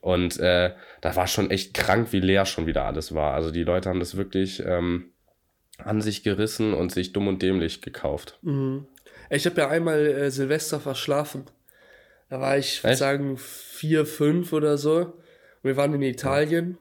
Und 0.00 0.38
äh, 0.40 0.72
da 1.02 1.16
war 1.16 1.26
schon 1.26 1.50
echt 1.50 1.74
krank, 1.74 2.08
wie 2.12 2.20
leer 2.20 2.46
schon 2.46 2.66
wieder 2.66 2.86
alles 2.86 3.14
war. 3.14 3.34
Also 3.34 3.50
die 3.50 3.64
Leute 3.64 3.90
haben 3.90 4.00
das 4.00 4.16
wirklich 4.16 4.62
ähm, 4.64 5.12
an 5.78 6.00
sich 6.00 6.22
gerissen 6.22 6.72
und 6.72 6.92
sich 6.92 7.12
dumm 7.12 7.28
und 7.28 7.42
dämlich 7.42 7.82
gekauft. 7.82 8.38
Mhm. 8.42 8.86
Ich 9.28 9.44
habe 9.44 9.60
ja 9.60 9.68
einmal 9.68 10.06
äh, 10.06 10.30
Silvester 10.30 10.80
verschlafen. 10.80 11.44
Da 12.30 12.40
war 12.40 12.56
ich, 12.56 12.82
würde 12.82 12.96
sagen, 12.96 13.36
vier, 13.36 14.06
fünf 14.06 14.52
oder 14.52 14.78
so. 14.78 15.14
wir 15.62 15.76
waren 15.76 15.92
in 15.94 16.02
Italien. 16.02 16.78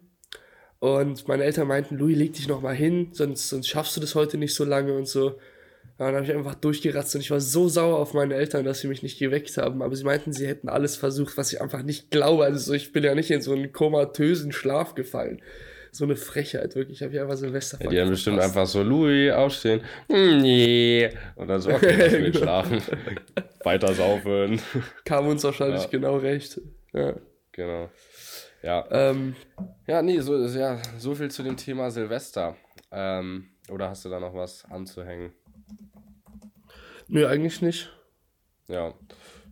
Und 0.79 1.27
meine 1.27 1.43
Eltern 1.43 1.67
meinten, 1.67 1.97
Louis, 1.97 2.17
leg 2.17 2.33
dich 2.33 2.47
noch 2.47 2.61
mal 2.61 2.75
hin, 2.75 3.09
sonst, 3.11 3.49
sonst 3.49 3.67
schaffst 3.67 3.97
du 3.97 4.01
das 4.01 4.15
heute 4.15 4.37
nicht 4.37 4.55
so 4.55 4.63
lange 4.63 4.95
und 4.95 5.07
so. 5.07 5.37
Ja, 5.99 6.05
dann 6.05 6.15
habe 6.15 6.25
ich 6.25 6.33
einfach 6.33 6.55
durchgeratzt 6.55 7.13
und 7.15 7.21
ich 7.21 7.31
war 7.31 7.41
so 7.41 7.67
sauer 7.67 7.97
auf 7.99 8.13
meine 8.13 8.35
Eltern, 8.35 8.63
dass 8.63 8.79
sie 8.79 8.87
mich 8.87 9.03
nicht 9.03 9.19
geweckt 9.19 9.57
haben. 9.57 9.81
Aber 9.81 9.93
sie 9.97 10.05
meinten, 10.05 10.31
sie 10.31 10.47
hätten 10.47 10.69
alles 10.69 10.95
versucht, 10.95 11.35
was 11.35 11.51
ich 11.51 11.61
einfach 11.61 11.83
nicht 11.83 12.09
glaube. 12.09 12.45
Also 12.45 12.57
so, 12.59 12.73
ich 12.73 12.93
bin 12.93 13.03
ja 13.03 13.13
nicht 13.13 13.29
in 13.31 13.41
so 13.41 13.51
einen 13.51 13.73
komatösen 13.73 14.53
Schlaf 14.53 14.95
gefallen. 14.95 15.41
So 15.91 16.05
eine 16.05 16.15
Frechheit, 16.15 16.75
wirklich. 16.75 16.99
Ich 16.99 17.03
habe 17.03 17.11
hier 17.11 17.23
einfach 17.23 17.35
Silvester 17.35 17.79
ja, 17.83 17.89
Die 17.89 17.99
haben 17.99 18.11
bestimmt 18.11 18.39
einfach 18.39 18.65
so, 18.65 18.81
Louis, 18.81 19.33
aufstehen. 19.33 19.81
Hm, 20.09 20.41
nee. 20.41 21.09
Und 21.35 21.49
dann 21.49 21.59
so, 21.59 21.71
okay, 21.71 21.95
lass 21.97 22.13
mich 22.13 22.37
schlafen. 22.37 22.81
Weiter 23.65 23.93
saufen. 23.93 24.61
Kam 25.03 25.27
uns 25.27 25.43
wahrscheinlich 25.43 25.83
ja. 25.83 25.89
genau 25.89 26.15
recht. 26.17 26.61
Ja. 26.93 27.15
Genau. 27.51 27.89
Ja. 28.61 28.85
Ähm, 28.91 29.35
ja, 29.87 30.01
nee, 30.01 30.19
so, 30.19 30.37
ja, 30.45 30.81
so 30.97 31.15
viel 31.15 31.31
zu 31.31 31.43
dem 31.43 31.57
Thema 31.57 31.91
Silvester. 31.91 32.55
Ähm, 32.91 33.49
oder 33.69 33.89
hast 33.89 34.05
du 34.05 34.09
da 34.09 34.19
noch 34.19 34.33
was 34.33 34.65
anzuhängen? 34.65 35.33
Nö, 37.07 37.27
eigentlich 37.27 37.61
nicht. 37.61 37.91
Ja, 38.67 38.93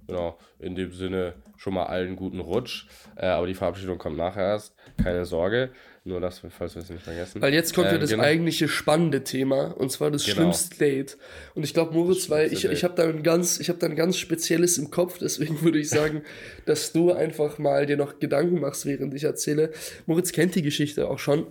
genau. 0.06 0.38
In 0.60 0.76
dem 0.76 0.91
Sinne 0.91 1.34
schon 1.58 1.74
mal 1.74 1.86
allen 1.86 2.15
guten 2.15 2.39
Rutsch. 2.39 2.88
Äh, 3.15 3.28
aber 3.28 3.48
die 3.48 3.56
Verabschiedung 3.56 3.98
kommt 3.98 4.17
nachher 4.17 4.43
erst. 4.43 4.76
Keine 5.02 5.26
Sorge. 5.26 5.72
Nur 6.08 6.22
das, 6.22 6.41
falls 6.58 6.74
wir 6.74 6.82
es 6.82 6.89
nicht 6.89 7.04
vergessen. 7.04 7.41
Weil 7.41 7.54
jetzt 7.54 7.76
kommt 7.76 7.88
ähm, 7.88 7.96
ja 7.96 8.00
das 8.00 8.12
genau. 8.12 8.24
eigentliche 8.24 8.70
spannende 8.70 9.26
Thema. 9.26 9.76
Und 9.78 9.91
zwar 9.91 10.10
das 10.10 10.24
genau. 10.24 10.36
schlimmste 10.36 10.78
Date. 10.78 11.17
Und 11.54 11.63
ich 11.63 11.74
glaube, 11.74 11.93
Moritz, 11.93 12.30
weil 12.30 12.54
ich, 12.54 12.63
ich 12.63 12.86
habe 12.86 12.96
da 12.96 13.04
ein 13.04 13.24
ganz, 13.24 13.60
ich 13.60 13.67
habe 13.67 13.78
da 13.78 13.88
ein 13.88 13.96
ganz 13.98 14.17
spezielles 14.17 14.78
im 14.78 14.89
Kopf. 14.89 15.17
Deswegen 15.20 15.62
würde 15.63 15.80
ich 15.80 15.89
sagen, 15.89 16.22
dass 16.65 16.93
du 16.93 17.12
einfach 17.12 17.58
mal 17.58 17.86
dir 17.86 17.98
noch 17.98 18.20
Gedanken 18.20 18.62
machst, 18.62 18.86
während 18.86 19.13
ich 19.15 19.26
erzähle. 19.26 19.74
Moritz 20.06 20.32
kennt 20.32 20.56
die 20.56 20.62
Geschichte 20.62 21.10
auch 21.10 21.20
schon. 21.20 21.46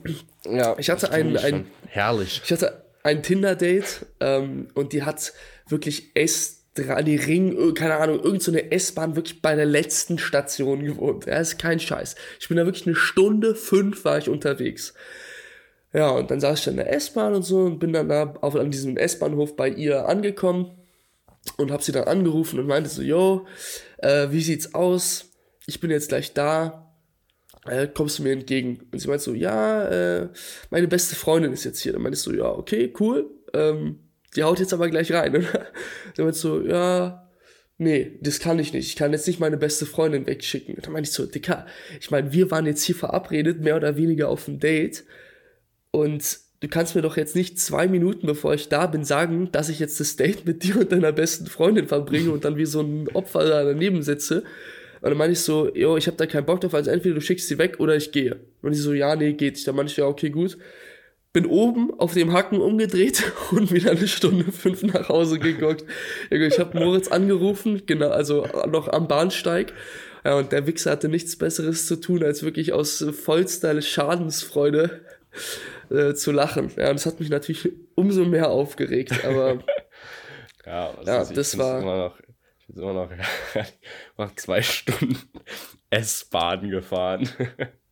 Ja. 0.51 0.75
Ich 0.79 0.89
hatte 0.89 1.11
einen, 1.11 1.37
ein, 1.37 1.67
herrlich. 1.89 2.41
Ich 2.43 2.51
hatte 2.51 2.83
ein 3.03 3.23
Tinder-Date 3.23 4.07
ähm, 4.21 4.69
und 4.73 4.95
die 4.95 5.03
hat 5.03 5.35
wirklich 5.69 6.13
S3, 6.15 6.56
die 6.77 7.17
Ring, 7.17 7.75
keine 7.75 7.97
Ahnung, 7.97 8.17
irgendeine 8.17 8.59
so 8.59 8.71
S-Bahn 8.71 9.17
wirklich 9.17 9.43
bei 9.43 9.55
der 9.55 9.67
letzten 9.67 10.19
Station 10.19 10.85
gewohnt. 10.85 11.27
Ja, 11.27 11.39
ist 11.39 11.59
kein 11.59 11.81
Scheiß. 11.81 12.15
Ich 12.41 12.49
bin 12.49 12.57
da 12.57 12.67
wirklich 12.67 12.87
eine 12.87 12.97
Stunde 12.97 13.55
fünf 13.55 14.05
war 14.05 14.19
ich 14.19 14.29
unterwegs. 14.29 14.95
Ja, 15.93 16.11
und 16.11 16.31
dann 16.31 16.41
saß 16.41 16.61
ich 16.61 16.67
in 16.67 16.77
der 16.77 16.93
S-Bahn 16.93 17.35
und 17.35 17.43
so 17.43 17.61
und 17.61 17.79
bin 17.79 17.93
dann 17.93 18.09
da 18.09 18.35
auf, 18.41 18.55
an 18.55 18.71
diesem 18.71 18.97
S-Bahnhof 18.97 19.57
bei 19.57 19.69
ihr 19.69 20.07
angekommen 20.07 20.73
und 21.57 21.71
hab 21.71 21.83
sie 21.83 21.93
dann 21.93 22.05
angerufen 22.05 22.59
und 22.59 22.67
meinte 22.67 22.91
so, 22.91 23.03
yo, 23.03 23.47
äh, 23.99 24.29
wie 24.31 24.43
sieht's 24.43 24.75
aus? 24.75 25.31
Ich 25.67 25.81
bin 25.81 25.91
jetzt 25.91 26.09
gleich 26.09 26.35
da. 26.35 26.93
Äh, 27.67 27.89
kommst 27.89 28.19
du 28.19 28.23
mir 28.23 28.33
entgegen? 28.33 28.87
Und 28.93 28.99
sie 28.99 29.09
meinte 29.09 29.25
so, 29.25 29.35
ja, 29.35 29.89
äh, 29.89 30.29
meine 30.71 30.87
beste 30.87 31.17
Freundin 31.17 31.53
ist 31.53 31.65
jetzt 31.65 31.81
hier. 31.81 31.93
Dann 31.93 32.03
meinte 32.03 32.17
ich 32.17 32.23
so, 32.23 32.33
ja, 32.33 32.51
okay, 32.51 32.93
cool. 33.01 33.31
Ähm, 33.55 34.06
die 34.37 34.45
haut 34.45 34.61
jetzt 34.61 34.73
aber 34.73 34.89
gleich 34.91 35.13
rein. 35.13 35.35
Und 35.35 35.47
dann 36.17 36.27
meinte 36.27 36.39
so, 36.39 36.63
ja, 36.63 37.29
nee, 37.79 38.19
das 38.21 38.39
kann 38.39 38.59
ich 38.59 38.73
nicht. 38.73 38.89
Ich 38.89 38.97
kann 38.97 39.13
jetzt 39.13 39.27
nicht 39.27 39.41
meine 39.41 39.57
beste 39.57 39.87
Freundin 39.87 40.27
wegschicken. 40.27 40.77
Und 40.77 40.87
dann 40.87 40.93
meinte 40.93 41.09
ich 41.09 41.15
so, 41.15 41.27
Dicker, 41.27 41.67
ich 42.01 42.11
meine, 42.11 42.33
wir 42.33 42.51
waren 42.51 42.67
jetzt 42.67 42.83
hier 42.83 42.95
verabredet, 42.95 43.61
mehr 43.61 43.77
oder 43.77 43.97
weniger 43.97 44.29
auf 44.29 44.47
ein 44.47 44.61
Date. 44.61 45.05
Und 45.91 46.39
du 46.61 46.69
kannst 46.69 46.95
mir 46.95 47.03
doch 47.03 47.17
jetzt 47.17 47.35
nicht 47.35 47.59
zwei 47.59 47.89
Minuten, 47.89 48.27
bevor 48.27 48.55
ich 48.55 48.69
da 48.69 48.87
bin, 48.87 49.05
sagen, 49.05 49.51
dass 49.53 49.69
ich 49.69 49.79
jetzt 49.79 49.99
das 49.99 50.17
Date 50.17 50.47
mit 50.47 50.63
dir 50.63 50.79
und 50.79 50.93
deiner 50.93 51.13
besten 51.13 51.47
Freundin 51.47 51.89
verbringe 51.89 52.31
und 52.31 52.45
dann 52.45 52.57
wie 52.57 52.67
so 52.67 52.81
ein 52.83 53.09
Opfer 53.15 53.45
da 53.45 53.65
daneben 53.65 54.03
sitze. 54.03 54.43
Und 55.01 55.11
dann 55.11 55.19
meinte 55.19 55.33
ich 55.33 55.41
so, 55.41 55.75
yo, 55.75 55.97
ich 55.97 56.07
habe 56.07 56.17
da 56.17 56.27
keinen 56.27 56.47
Bock 56.47 56.61
drauf, 56.61 56.75
also 56.75 56.91
entweder 56.91 57.15
du 57.15 57.21
schickst 57.21 57.49
sie 57.49 57.59
weg 57.59 57.81
oder 57.81 57.97
ich 57.97 58.13
gehe. 58.13 58.37
Und 58.63 58.73
ich 58.73 58.81
so, 58.81 58.93
ja, 58.93 59.15
nee, 59.17 59.33
geht. 59.35 59.67
Dann 59.67 59.77
meinte 59.77 59.93
ich, 59.93 59.97
ja, 59.99 60.07
okay, 60.07 60.31
gut 60.31 60.59
bin 61.37 61.45
oben 61.45 61.91
auf 62.01 62.15
dem 62.15 62.33
Hacken 62.33 62.63
umgedreht 62.63 63.31
und 63.51 63.71
wieder 63.71 63.91
eine 63.91 64.09
Stunde 64.09 64.51
fünf 64.53 64.83
nach 64.83 65.11
Hause 65.11 65.39
geguckt. 65.39 65.85
Ich 66.31 66.59
habe 66.59 66.79
Moritz 66.79 67.09
angerufen, 67.09 67.83
genau, 67.85 68.09
also 68.09 68.49
noch 68.67 68.89
am 68.89 69.07
Bahnsteig. 69.07 69.75
Ja, 70.25 70.37
und 70.39 70.51
der 70.51 70.67
Wichser 70.67 70.93
hatte 70.93 71.11
nichts 71.11 71.37
Besseres 71.37 71.85
zu 71.85 71.97
tun, 72.01 72.25
als 72.25 72.43
wirklich 72.43 72.73
aus 72.73 73.05
vollster 73.13 73.83
Schadensfreude 73.83 75.03
äh, 75.91 76.15
zu 76.15 76.33
lachen. 76.33 76.71
Ja, 76.79 76.89
und 76.89 76.95
das 76.95 77.05
hat 77.05 77.21
mich 77.21 77.29
natürlich 77.29 77.71
umso 77.95 78.25
mehr 78.25 78.49
aufgeregt, 78.49 79.23
aber 79.27 79.59
ja, 80.65 80.95
ja 81.05 81.21
ist, 81.21 81.37
das 81.37 81.59
war. 81.59 81.83
Immer 81.83 81.99
noch, 81.99 82.19
ich 82.61 82.67
bin 82.67 82.83
immer 82.83 82.95
noch 82.95 83.11
nach 84.17 84.35
zwei 84.37 84.63
Stunden 84.63 85.19
S-Bahn 85.91 86.71
gefahren. 86.71 87.29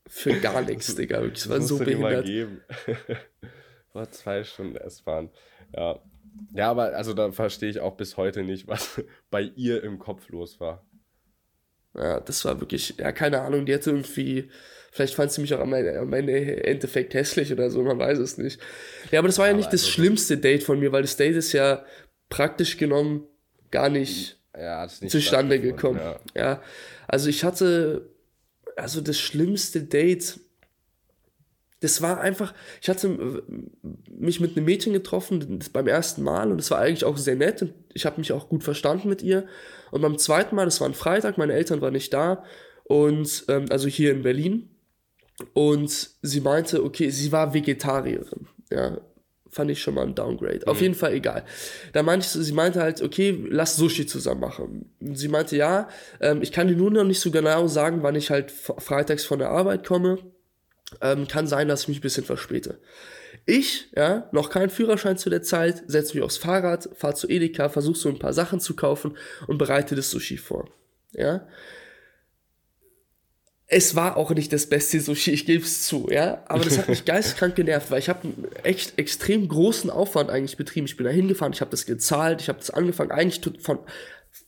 Für 0.07 0.39
gar 0.41 0.63
nichts, 0.63 0.95
Digga. 0.97 1.21
Das 1.21 1.49
war 1.49 1.61
so 1.61 1.79
behindert. 1.79 2.27
Geben. 2.27 2.61
War 3.93 4.11
zwei 4.11 4.43
Stunden 4.43 4.77
S-Bahn. 4.77 5.31
Ja. 5.75 6.01
Ja, 6.53 6.71
aber 6.71 6.97
also 6.97 7.15
da 7.15 7.31
verstehe 7.31 7.71
ich 7.71 7.79
auch 7.79 7.97
bis 7.97 8.17
heute 8.17 8.43
nicht, 8.43 8.67
was 8.67 9.01
bei 9.31 9.43
ihr 9.55 9.85
im 9.85 10.01
Kopf 10.01 10.29
los 10.31 10.59
war. 10.59 10.85
Ja, 11.97 12.19
das 12.19 12.45
war 12.45 12.61
wirklich, 12.61 12.97
ja, 12.99 13.13
keine 13.13 13.41
Ahnung, 13.43 13.67
die 13.67 13.75
hatte 13.75 13.91
irgendwie, 13.91 14.51
vielleicht 14.91 15.15
fand 15.15 15.31
sie 15.31 15.41
mich 15.41 15.55
auch 15.55 15.61
am 15.61 15.73
Ende 15.73 16.65
Endeffekt 16.65 17.15
hässlich 17.15 17.53
oder 17.53 17.71
so, 17.71 17.85
man 17.85 18.01
weiß 18.01 18.19
es 18.19 18.37
nicht. 18.37 18.61
Ja, 19.13 19.21
aber 19.21 19.29
das 19.29 19.39
war 19.39 19.47
ja, 19.47 19.53
ja 19.53 19.57
nicht 19.57 19.73
das 19.73 19.83
also 19.83 19.93
schlimmste 19.93 20.39
Date 20.39 20.65
von 20.65 20.81
mir, 20.81 20.91
weil 20.91 21.03
das 21.03 21.17
Date 21.17 21.37
ist 21.37 21.53
ja 21.53 21.85
praktisch 22.29 22.79
genommen 22.79 23.29
gar 23.71 23.91
nicht, 23.91 24.41
ja, 24.57 24.85
nicht 24.85 25.11
zustande 25.11 25.61
gekommen. 25.61 26.01
Ja. 26.01 26.21
ja, 26.35 26.63
also 27.07 27.29
ich 27.29 27.45
hatte 27.45 28.14
also 28.77 29.01
das 29.01 29.19
schlimmste 29.19 29.83
Date, 29.83 30.41
das 31.81 32.01
war 32.01 32.21
einfach, 32.21 32.55
ich 32.81 32.89
hatte 32.89 33.43
mich 34.11 34.41
mit 34.41 34.57
einem 34.57 34.65
Mädchen 34.65 34.93
getroffen 34.93 35.61
beim 35.73 35.87
ersten 35.87 36.23
Mal 36.23 36.51
und 36.51 36.59
es 36.59 36.71
war 36.71 36.79
eigentlich 36.79 37.05
auch 37.05 37.19
sehr 37.19 37.37
nett 37.37 37.61
und 37.61 37.75
ich 37.93 38.07
habe 38.07 38.19
mich 38.19 38.33
auch 38.33 38.49
gut 38.49 38.65
verstanden 38.65 39.09
mit 39.09 39.23
ihr. 39.23 39.47
Und 39.91 40.01
beim 40.01 40.19
zweiten 40.19 40.57
Mal, 40.57 40.65
das 40.65 40.81
war 40.81 40.89
ein 40.89 40.95
Freitag, 40.95 41.37
meine 41.37 41.53
Eltern 41.53 41.81
waren 41.83 41.93
nicht 41.93 42.13
da 42.15 42.45
und 42.85 43.45
ähm, 43.49 43.67
also 43.71 43.87
hier 43.89 44.13
in 44.13 44.23
Berlin. 44.23 44.71
Und 45.53 46.11
sie 46.23 46.41
meinte, 46.41 46.85
okay, 46.85 47.11
sie 47.11 47.33
war 47.33 47.53
Vegetarierin, 47.53 48.47
ja, 48.71 48.99
fand 49.55 49.71
ich 49.71 49.81
schon 49.81 49.95
mal 49.95 50.03
ein 50.03 50.15
Downgrade. 50.15 50.61
Mhm. 50.63 50.69
Auf 50.69 50.81
jeden 50.81 50.95
Fall 50.95 51.13
egal. 51.15 51.45
Da 51.93 52.03
meinte 52.03 52.27
ich, 52.27 52.33
sie 52.33 52.53
meinte 52.53 52.81
halt, 52.81 53.01
okay, 53.03 53.45
lass 53.49 53.77
Sushi 53.77 54.07
zusammen 54.07 54.41
machen. 54.41 54.91
Sie 55.01 55.29
meinte, 55.29 55.57
ja, 55.57 55.89
ähm, 56.21 56.43
ich 56.43 56.53
kann 56.53 56.69
dir 56.69 56.77
nur 56.77 56.91
noch 56.91 57.05
nicht 57.05 57.21
so 57.21 57.31
genau 57.31 57.67
sagen, 57.69 58.03
wann 58.03 58.17
ich 58.17 58.31
halt 58.31 58.51
freitags 58.51 59.25
von 59.25 59.39
der 59.39 59.51
Arbeit 59.51 59.87
komme. 59.87 60.19
Ähm, 61.01 61.27
kann 61.29 61.47
sein, 61.47 61.69
dass 61.69 61.83
ich 61.83 61.89
mich 61.89 61.99
ein 61.99 62.03
bisschen 62.03 62.25
verspäte. 62.25 62.79
Ich, 63.47 63.91
ja, 63.97 64.29
noch 64.33 64.51
kein 64.51 64.71
Führerschein 64.71 65.19
zu 65.19 65.29
der 65.29 65.43
Zeit, 65.43 65.83
setze 65.87 66.15
mich 66.15 66.25
aufs 66.25 66.37
Fahrrad, 66.37 66.89
fahre 66.95 67.15
zu 67.15 67.29
Edeka, 67.29 67.69
versuche 67.69 67.99
so 67.99 68.09
ein 68.09 68.19
paar 68.19 68.33
Sachen 68.33 68.61
zu 68.61 68.75
kaufen 68.75 69.17
und 69.47 69.59
bereite 69.59 69.97
das 69.97 70.11
Sushi 70.11 70.37
vor. 70.37 70.69
Ja, 71.13 71.47
es 73.67 73.97
war 73.97 74.17
auch 74.17 74.31
nicht 74.31 74.53
das 74.53 74.67
beste 74.67 75.01
Sushi, 75.01 75.33
ich 75.33 75.47
gebe 75.47 75.65
es 75.65 75.87
zu, 75.87 76.09
ja. 76.11 76.43
Aber 76.47 76.65
das 76.65 76.77
hat 76.79 76.89
mich 76.89 77.05
geistkrank 77.07 77.55
genervt, 77.55 77.91
weil 77.91 77.99
ich 77.99 78.09
habe 78.09 78.25
einen 78.25 78.47
echt 78.63 78.99
extrem 78.99 79.49
großen 79.49 79.91
Aufwand 79.91 80.31
eigentlich 80.31 80.57
betrieben. 80.57 80.87
Ich 80.87 80.97
bin 80.97 81.05
da 81.05 81.13
hingefahren, 81.13 81.53
ich 81.53 81.61
habe 81.61 81.71
das 81.71 81.87
gezahlt, 81.87 82.43
ich 82.43 82.49
habe 82.49 82.59
das 82.59 82.71
angefangen, 82.71 83.11
eigentlich 83.11 83.41
von, 83.63 83.79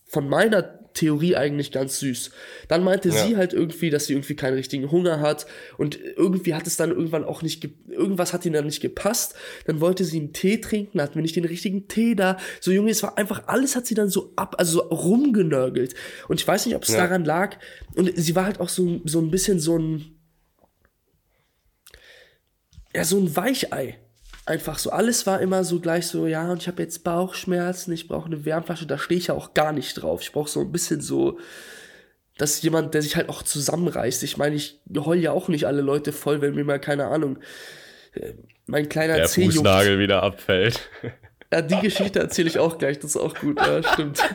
von 0.06 0.28
meiner 0.28 0.62
Theorie 0.96 1.36
eigentlich 1.36 1.70
ganz 1.70 2.00
süß. 2.00 2.30
Dann 2.68 2.82
meinte 2.82 3.10
ja. 3.10 3.14
sie 3.14 3.36
halt 3.36 3.52
irgendwie, 3.52 3.90
dass 3.90 4.06
sie 4.06 4.14
irgendwie 4.14 4.34
keinen 4.34 4.54
richtigen 4.54 4.90
Hunger 4.90 5.20
hat 5.20 5.46
und 5.78 5.98
irgendwie 6.16 6.54
hat 6.54 6.66
es 6.66 6.76
dann 6.76 6.90
irgendwann 6.90 7.24
auch 7.24 7.42
nicht, 7.42 7.68
irgendwas 7.88 8.32
hat 8.32 8.44
ihnen 8.44 8.54
dann 8.54 8.66
nicht 8.66 8.80
gepasst. 8.80 9.34
Dann 9.66 9.80
wollte 9.80 10.04
sie 10.04 10.18
einen 10.18 10.32
Tee 10.32 10.60
trinken, 10.60 11.00
hatten 11.00 11.14
wir 11.14 11.22
nicht 11.22 11.36
den 11.36 11.44
richtigen 11.44 11.86
Tee 11.86 12.14
da. 12.14 12.38
So 12.60 12.72
Junge, 12.72 12.90
es 12.90 13.02
war 13.02 13.16
einfach, 13.16 13.46
alles 13.46 13.76
hat 13.76 13.86
sie 13.86 13.94
dann 13.94 14.08
so 14.08 14.32
ab, 14.36 14.56
also 14.58 14.80
so 14.80 14.80
rumgenörgelt. 14.80 15.94
Und 16.28 16.40
ich 16.40 16.46
weiß 16.46 16.66
nicht, 16.66 16.74
ob 16.74 16.82
es 16.82 16.90
ja. 16.90 16.98
daran 16.98 17.24
lag. 17.24 17.56
Und 17.94 18.10
sie 18.16 18.34
war 18.34 18.44
halt 18.44 18.60
auch 18.60 18.68
so, 18.68 19.00
so 19.04 19.20
ein 19.20 19.30
bisschen 19.30 19.60
so 19.60 19.78
ein, 19.78 20.18
ja, 22.94 23.04
so 23.04 23.18
ein 23.18 23.36
Weichei. 23.36 23.98
Einfach 24.46 24.78
so, 24.78 24.90
alles 24.90 25.26
war 25.26 25.40
immer 25.40 25.64
so 25.64 25.80
gleich 25.80 26.06
so, 26.06 26.26
ja, 26.26 26.50
und 26.50 26.62
ich 26.62 26.68
habe 26.68 26.82
jetzt 26.82 27.04
Bauchschmerzen, 27.04 27.92
ich 27.92 28.08
brauche 28.08 28.26
eine 28.26 28.44
Wärmflasche, 28.44 28.86
da 28.86 28.96
stehe 28.96 29.18
ich 29.18 29.26
ja 29.26 29.34
auch 29.34 29.52
gar 29.54 29.72
nicht 29.72 29.94
drauf. 29.94 30.22
Ich 30.22 30.32
brauche 30.32 30.48
so 30.48 30.60
ein 30.60 30.72
bisschen 30.72 31.00
so, 31.00 31.38
dass 32.38 32.62
jemand, 32.62 32.94
der 32.94 33.02
sich 33.02 33.16
halt 33.16 33.28
auch 33.28 33.42
zusammenreißt. 33.42 34.22
Ich 34.22 34.36
meine, 34.36 34.54
ich 34.54 34.80
heul 34.96 35.18
ja 35.18 35.32
auch 35.32 35.48
nicht 35.48 35.66
alle 35.66 35.82
Leute 35.82 36.12
voll, 36.12 36.40
wenn 36.40 36.54
mir 36.54 36.64
mal, 36.64 36.80
keine 36.80 37.06
Ahnung, 37.06 37.38
äh, 38.14 38.34
mein 38.66 38.88
kleiner 38.88 39.16
der 39.16 39.26
Zeh 39.26 39.46
Fußnagel 39.46 39.92
juckt. 39.92 40.02
wieder 40.02 40.22
abfällt. 40.22 40.88
Ja, 41.52 41.62
die 41.62 41.78
Geschichte 41.80 42.18
erzähle 42.18 42.48
ich 42.48 42.58
auch 42.58 42.76
gleich, 42.78 42.98
das 42.98 43.10
ist 43.10 43.16
auch 43.16 43.34
gut, 43.36 43.58
ja, 43.60 43.82
stimmt. 43.82 44.20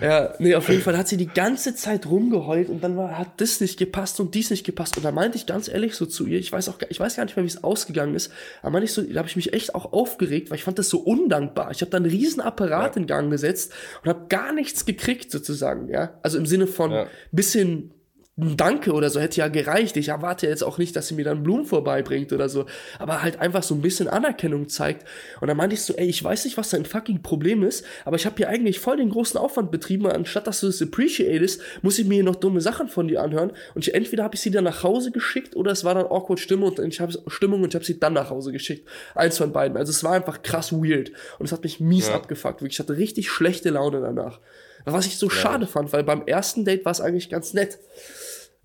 Ja, 0.00 0.34
nee, 0.38 0.54
auf 0.54 0.68
jeden 0.68 0.82
Fall 0.82 0.96
hat 0.96 1.08
sie 1.08 1.16
die 1.16 1.26
ganze 1.26 1.74
Zeit 1.74 2.06
rumgeheult 2.06 2.68
und 2.68 2.82
dann 2.82 2.96
war, 2.96 3.18
hat 3.18 3.40
das 3.40 3.60
nicht 3.60 3.78
gepasst 3.78 4.20
und 4.20 4.34
dies 4.34 4.50
nicht 4.50 4.64
gepasst. 4.64 4.96
Und 4.96 5.04
da 5.04 5.12
meinte 5.12 5.36
ich 5.36 5.46
ganz 5.46 5.68
ehrlich 5.68 5.94
so 5.94 6.06
zu 6.06 6.26
ihr, 6.26 6.38
ich 6.38 6.52
weiß 6.52 6.68
auch, 6.68 6.78
ich 6.88 7.00
weiß 7.00 7.16
gar 7.16 7.24
nicht 7.24 7.36
mehr, 7.36 7.44
wie 7.44 7.48
es 7.48 7.64
ausgegangen 7.64 8.14
ist, 8.14 8.32
aber 8.62 8.72
meinte 8.72 8.84
ich 8.86 8.92
so, 8.92 9.02
da 9.02 9.18
habe 9.18 9.28
ich 9.28 9.36
mich 9.36 9.52
echt 9.52 9.74
auch 9.74 9.92
aufgeregt, 9.92 10.50
weil 10.50 10.56
ich 10.56 10.64
fand 10.64 10.78
das 10.78 10.88
so 10.88 10.98
undankbar. 10.98 11.70
Ich 11.72 11.80
habe 11.80 11.90
da 11.90 11.96
einen 11.96 12.06
riesen 12.06 12.40
Apparat 12.40 12.94
ja. 12.94 13.02
in 13.02 13.06
Gang 13.06 13.30
gesetzt 13.30 13.72
und 14.02 14.08
habe 14.08 14.26
gar 14.28 14.52
nichts 14.52 14.84
gekriegt 14.84 15.30
sozusagen, 15.30 15.88
ja. 15.88 16.18
Also 16.22 16.38
im 16.38 16.46
Sinne 16.46 16.66
von 16.66 16.92
ja. 16.92 17.06
bisschen 17.32 17.92
ein 18.40 18.56
Danke 18.56 18.92
oder 18.92 19.10
so 19.10 19.20
hätte 19.20 19.38
ja 19.38 19.48
gereicht. 19.48 19.96
Ich 19.96 20.08
erwarte 20.08 20.46
jetzt 20.46 20.62
auch 20.62 20.78
nicht, 20.78 20.94
dass 20.94 21.08
sie 21.08 21.14
mir 21.14 21.24
dann 21.24 21.42
Blumen 21.42 21.64
vorbeibringt 21.64 22.32
oder 22.32 22.48
so, 22.48 22.66
aber 22.98 23.22
halt 23.22 23.40
einfach 23.40 23.62
so 23.62 23.74
ein 23.74 23.82
bisschen 23.82 24.08
Anerkennung 24.08 24.68
zeigt. 24.68 25.06
Und 25.40 25.48
dann 25.48 25.56
meinte 25.56 25.74
ich 25.74 25.82
so, 25.82 25.94
ey, 25.94 26.06
ich 26.06 26.22
weiß 26.22 26.44
nicht, 26.44 26.56
was 26.56 26.70
dein 26.70 26.84
fucking 26.84 27.22
Problem 27.22 27.62
ist, 27.64 27.84
aber 28.04 28.16
ich 28.16 28.26
habe 28.26 28.36
hier 28.36 28.48
eigentlich 28.48 28.78
voll 28.78 28.96
den 28.96 29.10
großen 29.10 29.38
Aufwand 29.38 29.70
betrieben, 29.70 30.06
anstatt 30.06 30.46
dass 30.46 30.60
du 30.60 30.68
es 30.68 30.80
appreciatest, 30.80 31.60
muss 31.82 31.98
ich 31.98 32.06
mir 32.06 32.14
hier 32.14 32.24
noch 32.24 32.36
dumme 32.36 32.60
Sachen 32.60 32.88
von 32.88 33.08
dir 33.08 33.22
anhören. 33.22 33.52
Und 33.74 33.86
ich, 33.86 33.94
entweder 33.94 34.22
habe 34.22 34.36
ich 34.36 34.40
sie 34.40 34.50
dann 34.50 34.64
nach 34.64 34.84
Hause 34.84 35.10
geschickt 35.10 35.56
oder 35.56 35.72
es 35.72 35.84
war 35.84 35.94
dann 35.94 36.06
awkward 36.06 36.38
Stimmung 36.38 36.72
und 36.72 36.92
ich 36.92 37.00
habe 37.00 37.12
Stimmung 37.26 37.62
und 37.62 37.68
ich 37.70 37.74
habe 37.74 37.84
sie 37.84 37.98
dann 37.98 38.12
nach 38.12 38.30
Hause 38.30 38.52
geschickt. 38.52 38.88
Eins 39.14 39.38
von 39.38 39.52
beiden. 39.52 39.76
Also 39.76 39.90
es 39.90 40.04
war 40.04 40.12
einfach 40.12 40.42
krass 40.42 40.72
weird 40.72 41.10
und 41.38 41.46
es 41.46 41.52
hat 41.52 41.64
mich 41.64 41.80
mies 41.80 42.08
ja. 42.08 42.14
abgefuckt. 42.14 42.60
Wirklich, 42.60 42.74
ich 42.74 42.80
hatte 42.80 42.96
richtig 42.96 43.30
schlechte 43.30 43.70
Laune 43.70 44.00
danach. 44.00 44.38
Was 44.84 45.06
ich 45.06 45.18
so 45.18 45.26
ja. 45.26 45.32
schade 45.32 45.66
fand, 45.66 45.92
weil 45.92 46.04
beim 46.04 46.22
ersten 46.26 46.64
Date 46.64 46.84
war 46.84 46.92
es 46.92 47.00
eigentlich 47.00 47.28
ganz 47.28 47.52
nett. 47.52 47.78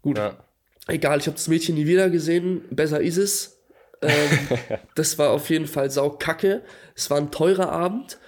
Gut. 0.03 0.17
Ja. 0.19 0.37
Egal, 0.87 1.17
ich 1.19 1.25
habe 1.25 1.35
das 1.35 1.47
Mädchen 1.47 1.75
nie 1.75 1.87
wieder 1.87 2.09
gesehen. 2.11 2.61
Besser 2.69 3.01
ist 3.01 3.17
es. 3.17 3.63
Ähm, 4.01 4.39
das 4.95 5.17
war 5.17 5.31
auf 5.31 5.49
jeden 5.49 5.65
Fall 5.65 5.89
sau 5.89 6.11
kacke. 6.11 6.61
Es 6.95 7.09
war 7.09 7.17
ein 7.17 7.31
teurer 7.31 7.71
Abend. 7.71 8.19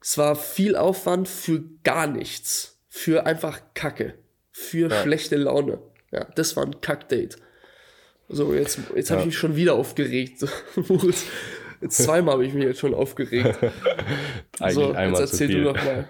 Es 0.00 0.18
war 0.18 0.34
viel 0.34 0.74
Aufwand 0.74 1.28
für 1.28 1.62
gar 1.84 2.06
nichts. 2.06 2.80
Für 2.88 3.26
einfach 3.26 3.60
Kacke. 3.74 4.14
Für 4.50 4.90
ja. 4.90 5.02
schlechte 5.02 5.36
Laune. 5.36 5.78
Ja, 6.10 6.24
das 6.34 6.56
war 6.56 6.64
ein 6.64 6.80
Kack-Date. 6.80 7.36
So, 8.28 8.54
jetzt, 8.54 8.78
jetzt 8.94 9.10
ja. 9.10 9.16
habe 9.16 9.22
ich 9.22 9.26
mich 9.26 9.38
schon 9.38 9.56
wieder 9.56 9.74
aufgeregt. 9.74 10.44
jetzt 11.80 12.02
zweimal 12.02 12.34
habe 12.34 12.46
ich 12.46 12.54
mich 12.54 12.64
jetzt 12.64 12.80
schon 12.80 12.94
aufgeregt. 12.94 13.58
Eigentlich 14.60 14.74
so, 14.74 14.92
einmal 14.92 15.20
jetzt 15.20 15.32
erzähl 15.32 15.48
du 15.48 15.64
doch 15.64 15.76
mal. 15.76 16.08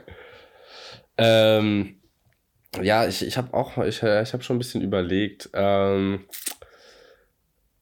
Ähm, 1.17 1.98
ja, 2.83 3.07
ich, 3.07 3.25
ich 3.25 3.37
habe 3.37 3.55
auch, 3.55 3.79
ich, 3.79 4.03
ich 4.03 4.33
habe 4.33 4.43
schon 4.43 4.57
ein 4.57 4.59
bisschen 4.59 4.83
überlegt. 4.83 5.51
Ähm, 5.55 6.27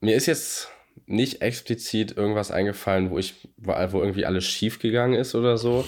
mir 0.00 0.16
ist 0.16 0.26
jetzt 0.26 0.70
nicht 1.06 1.42
explizit 1.42 2.16
irgendwas 2.16 2.50
eingefallen, 2.50 3.10
wo 3.10 3.18
ich, 3.18 3.48
wo, 3.56 3.72
irgendwie 3.72 4.26
alles 4.26 4.44
schief 4.44 4.78
gegangen 4.78 5.14
ist 5.14 5.34
oder 5.34 5.58
so. 5.58 5.84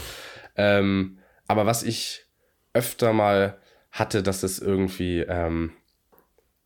Ähm, 0.56 1.18
aber 1.46 1.66
was 1.66 1.82
ich 1.82 2.26
öfter 2.74 3.12
mal 3.12 3.58
hatte, 3.90 4.22
dass 4.22 4.40
das 4.40 4.58
irgendwie, 4.58 5.20
ähm, 5.20 5.72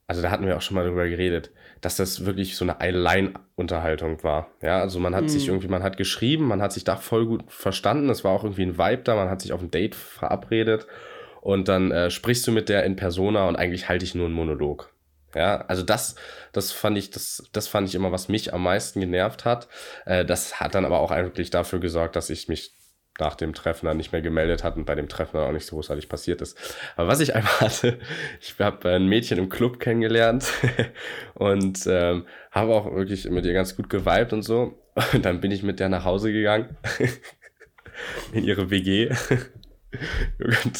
also 0.06 0.22
da 0.22 0.30
hatten 0.30 0.46
wir 0.46 0.56
auch 0.56 0.62
schon 0.62 0.74
mal 0.74 0.86
drüber 0.86 1.08
geredet, 1.08 1.52
dass 1.80 1.96
das 1.96 2.24
wirklich 2.24 2.56
so 2.56 2.64
eine 2.64 2.80
Allein-Unterhaltung 2.80 4.22
war. 4.22 4.50
Ja, 4.60 4.80
also 4.80 4.98
man 4.98 5.14
hat 5.14 5.24
mhm. 5.24 5.28
sich 5.28 5.48
irgendwie, 5.48 5.68
man 5.68 5.82
hat 5.82 5.96
geschrieben, 5.96 6.46
man 6.46 6.62
hat 6.62 6.72
sich 6.72 6.84
da 6.84 6.96
voll 6.96 7.26
gut 7.26 7.44
verstanden, 7.48 8.10
es 8.10 8.24
war 8.24 8.32
auch 8.32 8.44
irgendwie 8.44 8.64
ein 8.64 8.78
Vibe 8.78 9.02
da, 9.02 9.14
man 9.14 9.30
hat 9.30 9.40
sich 9.40 9.52
auf 9.52 9.60
ein 9.60 9.70
Date 9.70 9.94
verabredet 9.94 10.86
und 11.42 11.66
dann 11.66 11.90
äh, 11.90 12.08
sprichst 12.08 12.46
du 12.46 12.52
mit 12.52 12.68
der 12.68 12.84
in 12.84 12.94
Persona 12.94 13.48
und 13.48 13.56
eigentlich 13.56 13.88
halte 13.88 14.04
ich 14.04 14.14
nur 14.14 14.26
einen 14.26 14.34
Monolog. 14.34 14.94
Ja, 15.34 15.62
also 15.62 15.82
das, 15.82 16.14
das 16.52 16.70
fand 16.70 16.96
ich, 16.96 17.10
das, 17.10 17.42
das 17.52 17.66
fand 17.66 17.88
ich 17.88 17.94
immer, 17.94 18.12
was 18.12 18.28
mich 18.28 18.54
am 18.54 18.62
meisten 18.62 19.00
genervt 19.00 19.44
hat. 19.44 19.66
Äh, 20.06 20.24
das 20.24 20.60
hat 20.60 20.74
dann 20.74 20.84
aber 20.84 21.00
auch 21.00 21.10
eigentlich 21.10 21.50
dafür 21.50 21.80
gesorgt, 21.80 22.14
dass 22.14 22.30
ich 22.30 22.48
mich 22.48 22.74
nach 23.18 23.34
dem 23.34 23.54
Treffen 23.54 23.86
dann 23.86 23.96
nicht 23.96 24.12
mehr 24.12 24.22
gemeldet 24.22 24.62
hat 24.62 24.76
und 24.76 24.84
bei 24.84 24.94
dem 24.94 25.08
Treffen 25.08 25.36
dann 25.36 25.48
auch 25.48 25.52
nicht 25.52 25.66
so 25.66 25.76
großartig 25.76 26.08
passiert 26.08 26.40
ist. 26.42 26.56
Aber 26.96 27.08
was 27.08 27.18
ich 27.18 27.34
einmal 27.34 27.60
hatte, 27.60 27.98
ich 28.40 28.54
habe 28.60 28.88
ein 28.88 29.08
Mädchen 29.08 29.38
im 29.38 29.48
Club 29.48 29.80
kennengelernt 29.80 30.52
und 31.34 31.86
ähm, 31.88 32.26
habe 32.52 32.72
auch 32.72 32.94
wirklich 32.94 33.28
mit 33.28 33.44
ihr 33.44 33.52
ganz 33.52 33.76
gut 33.76 33.90
geweibt 33.90 34.32
und 34.32 34.42
so. 34.42 34.78
Und 35.12 35.24
dann 35.24 35.40
bin 35.40 35.50
ich 35.50 35.64
mit 35.64 35.80
der 35.80 35.88
nach 35.88 36.04
Hause 36.04 36.32
gegangen 36.32 36.76
in 38.32 38.44
ihre 38.44 38.70
WG 38.70 39.10
in 40.38 40.72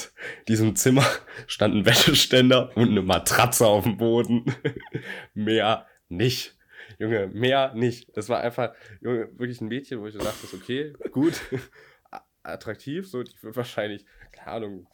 diesem 0.48 0.76
Zimmer 0.76 1.04
stand 1.46 1.74
ein 1.74 1.86
Wäscheständer 1.86 2.76
und 2.76 2.90
eine 2.90 3.02
Matratze 3.02 3.66
auf 3.66 3.84
dem 3.84 3.96
Boden. 3.96 4.44
mehr 5.34 5.86
nicht. 6.08 6.56
Junge, 6.98 7.28
mehr 7.28 7.74
nicht. 7.74 8.16
Das 8.16 8.28
war 8.28 8.40
einfach, 8.40 8.74
Junge, 9.00 9.28
wirklich 9.38 9.60
ein 9.60 9.68
Mädchen, 9.68 10.00
wo 10.00 10.06
ich 10.06 10.14
so 10.14 10.20
dachte, 10.20 10.46
okay, 10.54 10.92
gut, 11.10 11.40
attraktiv, 12.42 13.08
so, 13.08 13.22
die 13.22 13.32
wird 13.42 13.56
wahrscheinlich, 13.56 14.04
keine 14.32 14.48
Ahnung, 14.48 14.86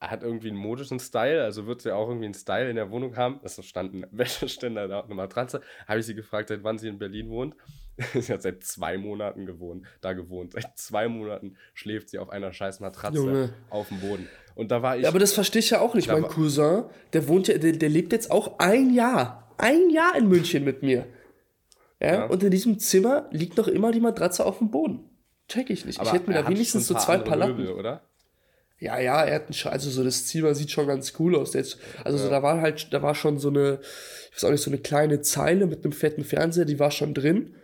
hat 0.00 0.22
irgendwie 0.22 0.48
einen 0.48 0.58
modischen 0.58 1.00
Style, 1.00 1.42
also 1.42 1.66
wird 1.66 1.82
sie 1.82 1.94
auch 1.94 2.08
irgendwie 2.08 2.26
einen 2.26 2.34
Style 2.34 2.70
in 2.70 2.76
der 2.76 2.90
Wohnung 2.90 3.16
haben. 3.16 3.40
Es 3.42 3.62
stand 3.64 3.94
ein 3.94 4.06
Wäscheständer 4.12 4.88
da 4.88 5.00
und 5.00 5.06
eine 5.06 5.14
Matratze. 5.16 5.60
Habe 5.86 6.00
ich 6.00 6.06
sie 6.06 6.14
gefragt, 6.14 6.48
seit 6.48 6.62
wann 6.62 6.78
sie 6.78 6.88
in 6.88 6.98
Berlin 6.98 7.28
wohnt. 7.30 7.56
sie 8.14 8.32
hat 8.32 8.42
seit 8.42 8.62
zwei 8.64 8.96
Monaten 8.96 9.46
gewohnt, 9.46 9.86
da 10.00 10.12
gewohnt. 10.12 10.52
Seit 10.52 10.78
zwei 10.78 11.08
Monaten 11.08 11.56
schläft 11.74 12.10
sie 12.10 12.18
auf 12.18 12.30
einer 12.30 12.52
scheiß 12.52 12.80
Matratze 12.80 13.16
Junge. 13.16 13.52
auf 13.70 13.88
dem 13.88 14.00
Boden. 14.00 14.28
Und 14.54 14.70
da 14.70 14.82
war 14.82 14.96
ich. 14.96 15.02
Ja, 15.02 15.08
aber 15.08 15.18
das 15.18 15.32
verstehe 15.32 15.60
ich 15.60 15.70
ja 15.70 15.80
auch 15.80 15.94
nicht. 15.94 16.08
Mein 16.08 16.22
Cousin, 16.22 16.84
der 17.12 17.28
wohnt 17.28 17.48
ja, 17.48 17.58
der, 17.58 17.72
der, 17.72 17.88
lebt 17.88 18.12
jetzt 18.12 18.30
auch 18.30 18.58
ein 18.58 18.94
Jahr. 18.94 19.52
Ein 19.56 19.90
Jahr 19.90 20.16
in 20.16 20.28
München 20.28 20.64
mit 20.64 20.82
mir. 20.82 21.06
Ja, 22.00 22.14
ja. 22.14 22.24
Und 22.26 22.42
in 22.42 22.50
diesem 22.50 22.78
Zimmer 22.78 23.28
liegt 23.30 23.56
noch 23.56 23.66
immer 23.66 23.90
die 23.90 24.00
Matratze 24.00 24.46
auf 24.46 24.58
dem 24.58 24.70
Boden. 24.70 25.08
Check 25.48 25.70
ich 25.70 25.84
nicht. 25.84 25.98
Aber 25.98 26.08
ich 26.08 26.14
hätte 26.14 26.30
mir 26.30 26.40
da 26.40 26.48
wenigstens 26.48 26.86
so 26.86 26.94
zwei 26.94 27.18
Palatten. 27.18 27.56
Möbel, 27.56 27.72
oder? 27.72 28.02
Ja, 28.80 29.00
ja, 29.00 29.24
er 29.24 29.34
hat 29.36 29.46
einen, 29.46 29.72
also 29.72 29.90
so 29.90 30.04
das 30.04 30.26
Zimmer 30.26 30.54
sieht 30.54 30.70
schon 30.70 30.86
ganz 30.86 31.14
cool 31.18 31.34
aus. 31.34 31.54
Jetzt, 31.54 31.78
also 32.04 32.16
ja. 32.16 32.24
so, 32.24 32.30
da 32.30 32.42
war 32.44 32.60
halt, 32.60 32.92
da 32.92 33.02
war 33.02 33.16
schon 33.16 33.38
so 33.38 33.48
eine, 33.48 33.80
ich 34.30 34.36
weiß 34.36 34.44
auch 34.44 34.50
nicht, 34.52 34.62
so 34.62 34.70
eine 34.70 34.78
kleine 34.78 35.20
Zeile 35.20 35.66
mit 35.66 35.84
einem 35.84 35.92
fetten 35.92 36.22
Fernseher, 36.22 36.64
die 36.64 36.78
war 36.78 36.92
schon 36.92 37.12
drin. 37.12 37.54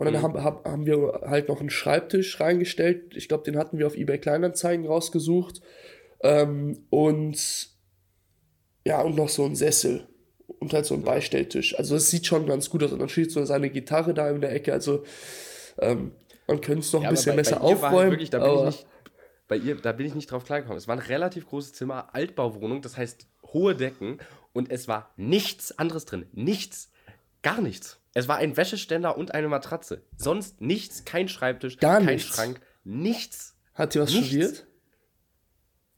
Und 0.00 0.06
dann 0.06 0.14
mhm. 0.14 0.42
haben, 0.42 0.64
haben 0.64 0.86
wir 0.86 1.20
halt 1.26 1.48
noch 1.48 1.60
einen 1.60 1.68
Schreibtisch 1.68 2.40
reingestellt. 2.40 3.14
Ich 3.14 3.28
glaube, 3.28 3.44
den 3.44 3.58
hatten 3.58 3.76
wir 3.76 3.86
auf 3.86 3.94
eBay 3.94 4.18
Kleinanzeigen 4.18 4.86
rausgesucht. 4.86 5.60
Ähm, 6.22 6.86
und 6.88 7.68
ja, 8.86 9.02
und 9.02 9.14
noch 9.14 9.28
so 9.28 9.44
ein 9.44 9.54
Sessel 9.54 10.08
und 10.58 10.72
halt 10.72 10.86
so 10.86 10.94
ein 10.94 11.02
Beistelltisch. 11.02 11.78
Also 11.78 11.96
es 11.96 12.10
sieht 12.10 12.26
schon 12.26 12.46
ganz 12.46 12.70
gut 12.70 12.82
aus. 12.82 12.92
Und 12.92 12.98
dann 12.98 13.10
steht 13.10 13.30
so 13.30 13.44
seine 13.44 13.68
Gitarre 13.68 14.14
da 14.14 14.30
in 14.30 14.40
der 14.40 14.52
Ecke. 14.54 14.72
Also 14.72 15.04
ähm, 15.78 16.12
man 16.46 16.62
könnte 16.62 16.80
es 16.80 16.92
noch 16.94 17.02
ja, 17.02 17.10
ein 17.10 17.14
bisschen 17.14 17.32
bei, 17.32 17.42
besser 17.42 17.56
bei 17.56 17.66
halt 17.66 17.76
aufräumen. 17.76 17.98
Halt 17.98 18.10
wirklich, 18.12 18.30
da 18.30 18.38
bin 18.38 18.54
ich 18.54 18.64
nicht 18.64 18.86
bei 19.48 19.56
ihr, 19.56 19.74
da 19.74 19.92
bin 19.92 20.06
ich 20.06 20.14
nicht 20.14 20.30
drauf 20.30 20.44
klargekommen. 20.44 20.78
Es 20.78 20.88
war 20.88 20.96
ein 20.96 21.02
relativ 21.02 21.46
großes 21.46 21.74
Zimmer, 21.74 22.14
Altbauwohnung, 22.14 22.80
das 22.80 22.96
heißt 22.96 23.26
hohe 23.52 23.74
Decken 23.74 24.18
und 24.54 24.70
es 24.70 24.88
war 24.88 25.12
nichts 25.16 25.78
anderes 25.78 26.06
drin. 26.06 26.24
Nichts. 26.32 26.90
Gar 27.42 27.60
nichts. 27.60 27.99
Es 28.14 28.28
war 28.28 28.38
ein 28.38 28.56
Wäscheständer 28.56 29.16
und 29.16 29.34
eine 29.34 29.48
Matratze. 29.48 30.02
Sonst 30.16 30.60
nichts, 30.60 31.04
kein 31.04 31.28
Schreibtisch, 31.28 31.78
Gar 31.78 31.98
kein 31.98 32.16
nichts. 32.16 32.34
Schrank, 32.34 32.60
nichts. 32.84 33.56
Hat 33.74 33.92
sie 33.92 34.00
was 34.00 34.12
nichts. 34.12 34.26
studiert? 34.26 34.66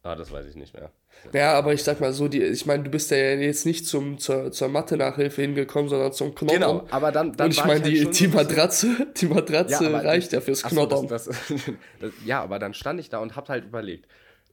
Ah, 0.02 0.16
das 0.16 0.30
weiß 0.30 0.46
ich 0.46 0.56
nicht 0.56 0.74
mehr. 0.74 0.90
Ja, 1.32 1.54
aber 1.54 1.72
ich 1.72 1.84
sag 1.84 2.00
mal 2.00 2.12
so, 2.12 2.26
die, 2.26 2.42
ich 2.42 2.66
meine, 2.66 2.82
du 2.82 2.90
bist 2.90 3.10
ja 3.10 3.16
jetzt 3.16 3.64
nicht 3.64 3.86
zum, 3.86 4.18
zur, 4.18 4.50
zur 4.50 4.68
Mathe-Nachhilfe 4.68 5.42
hingekommen, 5.42 5.88
sondern 5.88 6.12
zum 6.12 6.34
Knottern. 6.34 6.60
Genau, 6.60 6.86
aber 6.90 7.12
dann, 7.12 7.32
dann 7.32 7.46
Und 7.46 7.52
ich 7.52 7.64
meine, 7.64 7.82
die, 7.82 8.04
halt 8.04 8.18
die 8.18 8.28
Matratze, 8.28 9.06
die 9.16 9.26
Matratze 9.26 9.84
ja, 9.84 9.98
reicht 9.98 10.32
ja 10.32 10.40
fürs 10.40 10.64
Knottern. 10.64 11.06
Das, 11.06 11.26
das, 11.26 11.36
das, 12.00 12.12
ja, 12.24 12.42
aber 12.42 12.58
dann 12.58 12.74
stand 12.74 12.98
ich 12.98 13.08
da 13.08 13.18
und 13.18 13.36
hab 13.36 13.48
halt 13.48 13.64
überlegt, 13.64 14.08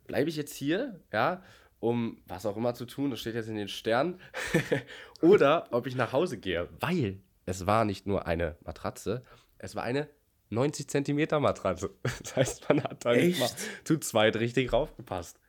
bleibe 0.05 0.29
ich 0.29 0.35
jetzt 0.35 0.53
hier, 0.53 0.99
ja, 1.11 1.43
um 1.79 2.21
was 2.27 2.45
auch 2.45 2.57
immer 2.57 2.75
zu 2.75 2.85
tun, 2.85 3.09
das 3.09 3.19
steht 3.19 3.35
jetzt 3.35 3.49
in 3.49 3.55
den 3.55 3.67
Sternen, 3.67 4.19
oder 5.21 5.67
ob 5.71 5.87
ich 5.87 5.95
nach 5.95 6.13
Hause 6.13 6.37
gehe, 6.37 6.69
weil 6.79 7.19
es 7.49 7.65
war 7.65 7.83
nicht 7.83 8.05
nur 8.05 8.27
eine 8.27 8.55
Matratze, 8.63 9.23
es 9.57 9.75
war 9.75 9.83
eine 9.83 10.07
90 10.49 10.87
Zentimeter 10.87 11.39
Matratze. 11.39 11.89
Das 12.23 12.35
heißt, 12.35 12.69
man 12.69 12.83
hat 12.83 13.03
da 13.05 13.13
nicht 13.13 13.39
mal 13.39 13.49
zu 13.83 13.97
zweit 13.97 14.35
richtig 14.37 14.71
raufgepasst. 14.71 15.39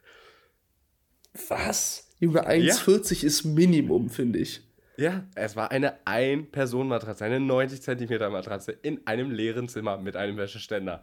Was? 1.49 2.09
Junge, 2.19 2.49
1,40 2.49 3.23
ja. 3.23 3.27
ist 3.27 3.45
Minimum, 3.45 4.09
finde 4.09 4.39
ich. 4.39 4.63
Ja, 4.97 5.25
es 5.35 5.57
war 5.57 5.71
eine 5.71 6.07
Ein-Personen-Matratze, 6.07 7.25
eine 7.25 7.41
90 7.41 7.83
Zentimeter 7.83 8.29
Matratze 8.29 8.73
in 8.73 9.07
einem 9.07 9.31
leeren 9.31 9.69
Zimmer 9.69 9.97
mit 9.99 10.17
einem 10.17 10.37
Wäscheständer. 10.37 11.03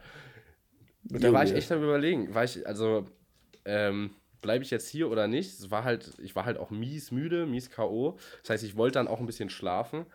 Und 1.10 1.24
da 1.24 1.32
war 1.32 1.44
ich 1.44 1.54
echt 1.54 1.72
am 1.72 1.82
überlegen, 1.82 2.36
war 2.36 2.44
ich, 2.44 2.68
also, 2.68 3.08
ähm, 3.66 4.12
bleibe 4.42 4.64
ich 4.64 4.72
jetzt 4.72 4.90
hier 4.90 5.10
oder 5.10 5.28
nicht? 5.28 5.60
Es 5.60 5.72
war 5.72 5.84
halt, 5.84 6.12
ich 6.22 6.36
war 6.36 6.46
halt 6.46 6.58
auch 6.58 6.70
mies 6.70 7.12
müde, 7.12 7.46
mies 7.46 7.72
K.O. 7.72 8.18
Das 8.42 8.52
heißt, 8.52 8.64
ich 8.64 8.76
wollte 8.76 9.00
dann 9.00 9.08
auch 9.08 9.20
ein 9.20 9.26
bisschen 9.26 9.50
schlafen. 9.50 10.06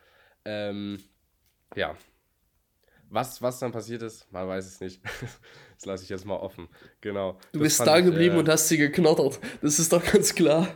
Ähm, 0.44 0.98
ja. 1.74 1.96
was, 3.09 3.40
was 3.42 3.59
dann 3.59 3.72
passiert 3.72 4.02
ist, 4.02 4.31
man 4.33 4.48
weiß 4.48 4.66
es 4.66 4.81
nicht. 4.81 5.00
das 5.76 5.85
lasse 5.85 6.05
ich 6.05 6.11
jetzt 6.11 6.24
mal 6.24 6.37
offen. 6.37 6.68
Genau. 7.00 7.38
Du 7.52 7.59
das 7.61 7.76
bist 7.76 7.87
da 7.87 8.00
geblieben 8.00 8.37
äh, 8.37 8.38
und 8.40 8.48
hast 8.48 8.68
sie 8.68 8.78
geknottert. 8.78 9.40
Das 9.61 9.78
ist 9.78 9.92
doch 9.92 10.05
ganz 10.05 10.35
klar. 10.35 10.68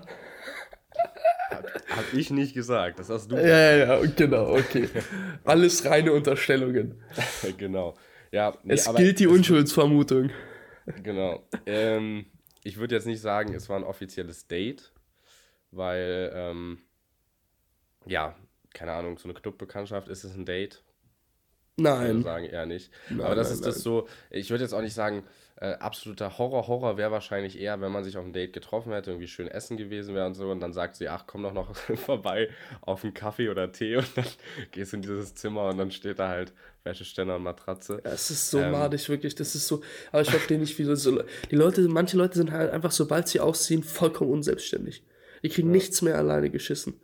Hab, 1.51 1.65
hab 1.89 2.13
ich 2.13 2.31
nicht 2.31 2.55
gesagt, 2.55 2.99
das 2.99 3.09
hast 3.09 3.31
du. 3.31 3.37
Ja, 3.37 3.47
ja, 3.47 3.77
ja, 3.77 4.07
genau, 4.17 4.57
okay. 4.57 4.89
Alles 5.45 5.85
reine 5.85 6.13
Unterstellungen. 6.13 7.03
genau. 7.59 7.95
Ja, 8.33 8.57
nee, 8.65 8.75
es 8.75 8.93
gilt 8.95 9.21
die 9.21 9.27
Unschuldsvermutung. 9.27 10.31
Genau. 11.03 11.47
Ähm, 11.67 12.27
ich 12.65 12.77
würde 12.79 12.95
jetzt 12.97 13.07
nicht 13.07 13.21
sagen, 13.21 13.55
es 13.55 13.69
war 13.69 13.77
ein 13.77 13.85
offizielles 13.85 14.47
Date, 14.47 14.93
weil, 15.71 16.33
ähm, 16.35 16.79
ja, 18.07 18.37
keine 18.77 18.93
Ahnung, 18.93 19.19
so 19.19 19.29
eine 19.29 19.35
Clubbekanntschaft 19.35 20.09
ist 20.09 20.25
es 20.25 20.35
ein 20.35 20.45
Date. 20.45 20.83
Nein. 21.79 22.03
Ich 22.03 22.09
würde 22.09 22.23
sagen 22.23 22.45
eher 22.45 22.67
nicht. 22.67 22.91
Nein, 23.09 23.21
Aber 23.23 23.35
das 23.35 23.49
nein, 23.49 23.55
ist 23.55 23.61
nein. 23.63 23.73
das 23.73 23.83
so, 23.83 24.07
ich 24.31 24.51
würde 24.51 24.65
jetzt 24.65 24.73
auch 24.73 24.83
nicht 24.83 24.95
sagen, 24.95 25.25
äh, 25.57 25.73
absoluter 25.75 26.37
Horror. 26.37 26.69
Horror 26.69 26.99
wäre 26.99 27.11
wahrscheinlich 27.11 27.59
eher, 27.59 27.81
wenn 27.81 27.91
man 27.91 28.05
sich 28.05 28.19
auf 28.19 28.25
ein 28.25 28.35
Date 28.35 28.53
getroffen 28.53 28.93
hätte, 28.93 29.11
irgendwie 29.11 29.29
schön 29.29 29.49
essen 29.49 29.79
gewesen 29.79 30.15
wäre 30.15 30.27
und 30.27 30.35
so. 30.35 30.51
Und 30.51 30.61
dann 30.61 30.75
sagt 30.75 30.97
sie, 30.97 31.09
ach, 31.09 31.25
komm 31.27 31.43
doch 31.43 31.55
noch 31.55 31.75
vorbei 31.97 32.51
auf 32.83 33.03
einen 33.03 33.15
Kaffee 33.15 33.49
oder 33.49 33.73
Tee. 33.73 33.97
Und 33.97 34.09
dann 34.15 34.27
gehst 34.73 34.93
du 34.93 34.97
in 34.97 35.03
dieses 35.03 35.35
Zimmer 35.35 35.69
und 35.69 35.79
dann 35.79 35.91
steht 35.91 36.19
da 36.19 36.29
halt 36.29 36.53
Wäscheständer 36.85 37.37
und 37.37 37.43
Matratze. 37.43 38.03
Ja, 38.05 38.13
es 38.13 38.31
ist 38.31 38.51
so 38.51 38.61
ähm, 38.61 38.73
madig, 38.73 39.09
wirklich. 39.09 39.35
Das 39.35 39.55
ist 39.55 39.67
so. 39.67 39.83
Aber 40.13 40.21
ich 40.21 40.31
verstehe 40.31 40.59
nicht, 40.59 40.79
wie 40.79 40.85
so. 40.85 41.23
Die 41.51 41.57
Leute, 41.57 41.81
manche 41.89 42.19
Leute 42.19 42.37
sind 42.37 42.53
halt 42.53 42.71
einfach, 42.71 42.91
sobald 42.91 43.29
sie 43.29 43.41
ausziehen, 43.41 43.83
vollkommen 43.83 44.31
unselbstständig. 44.31 45.03
Die 45.43 45.49
kriegen 45.49 45.69
ja. 45.69 45.73
nichts 45.73 46.03
mehr 46.03 46.17
alleine 46.17 46.51
geschissen. 46.51 47.01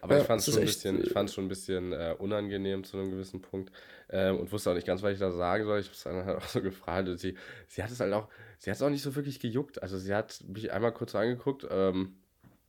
Aber 0.00 0.14
ja, 0.14 0.20
ich 0.22 0.26
fand 0.26 0.40
es 0.40 0.46
schon, 0.46 0.58
ein 0.58 0.66
bisschen, 0.66 1.02
ich 1.02 1.12
fand's 1.12 1.34
schon 1.34 1.44
ein 1.44 1.48
bisschen 1.48 1.92
äh, 1.92 2.14
unangenehm 2.18 2.84
zu 2.84 2.96
einem 2.96 3.10
gewissen 3.10 3.42
Punkt 3.42 3.70
ähm, 4.08 4.38
und 4.38 4.50
wusste 4.52 4.70
auch 4.70 4.74
nicht 4.74 4.86
ganz, 4.86 5.02
was 5.02 5.12
ich 5.12 5.18
da 5.18 5.30
sagen 5.30 5.64
soll. 5.64 5.80
Ich 5.80 5.86
habe 5.86 5.94
es 5.94 6.02
dann 6.02 6.24
halt 6.24 6.38
auch 6.42 6.48
so 6.48 6.62
gefragt. 6.62 7.08
Und 7.08 7.18
sie, 7.18 7.36
sie 7.68 7.82
hat 7.82 7.90
es 7.90 8.00
halt 8.00 8.12
auch, 8.12 8.28
sie 8.58 8.70
hat 8.70 8.76
es 8.76 8.82
auch 8.82 8.90
nicht 8.90 9.02
so 9.02 9.14
wirklich 9.14 9.40
gejuckt. 9.40 9.82
Also 9.82 9.98
sie 9.98 10.14
hat 10.14 10.42
mich 10.48 10.72
einmal 10.72 10.92
kurz 10.92 11.14
angeguckt, 11.14 11.66
ähm, 11.70 12.16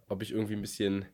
ob 0.08 0.22
ich 0.22 0.32
irgendwie 0.32 0.56
ein 0.56 0.62
bisschen 0.62 1.06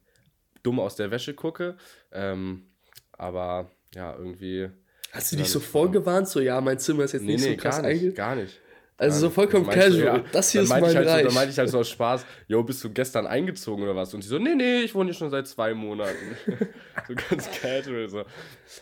dumm 0.64 0.80
aus 0.80 0.96
der 0.96 1.12
Wäsche 1.12 1.34
gucke. 1.34 1.78
Ähm, 2.12 2.68
aber 3.12 3.72
ja, 3.94 4.16
irgendwie. 4.16 4.70
Hast 5.12 5.32
du 5.32 5.38
dich 5.38 5.50
so 5.50 5.60
vorgewarnt, 5.60 6.28
so 6.28 6.40
ja, 6.40 6.60
mein 6.62 6.80
Zimmer 6.80 7.06
ist 7.06 7.14
jetzt 7.14 7.24
nee, 7.24 7.34
nicht 7.34 7.46
nee, 7.46 7.52
so 7.52 7.58
krass 7.58 7.82
gar 7.82 7.88
nicht, 7.88 8.16
gar 8.16 8.36
nicht. 8.36 8.60
Also 9.00 9.20
so 9.20 9.30
vollkommen 9.30 9.68
casual. 9.70 10.18
Ja, 10.18 10.24
das 10.32 10.52
hier 10.52 10.64
ist 10.64 10.70
mein 10.70 10.84
halt 10.84 10.96
Reich. 10.98 11.20
So, 11.20 11.26
dann 11.26 11.34
meinte 11.36 11.52
ich 11.52 11.58
halt 11.60 11.70
so 11.70 11.80
aus 11.80 11.90
Spaß, 11.90 12.26
yo, 12.48 12.64
bist 12.64 12.84
du 12.84 12.90
gestern 12.92 13.28
eingezogen 13.28 13.84
oder 13.84 13.96
was? 13.96 14.12
Und 14.16 14.24
sie 14.24 14.28
so, 14.28 14.40
nee, 14.40 14.56
nee, 14.56 14.80
ich 14.80 14.96
wohne 14.96 15.12
hier 15.12 15.14
schon 15.14 15.30
seit 15.30 15.48
zwei 15.48 15.76
Monaten. 15.76 16.36
so 17.08 17.14
ganz 17.30 17.48
casual. 17.62 18.10
So. 18.10 18.24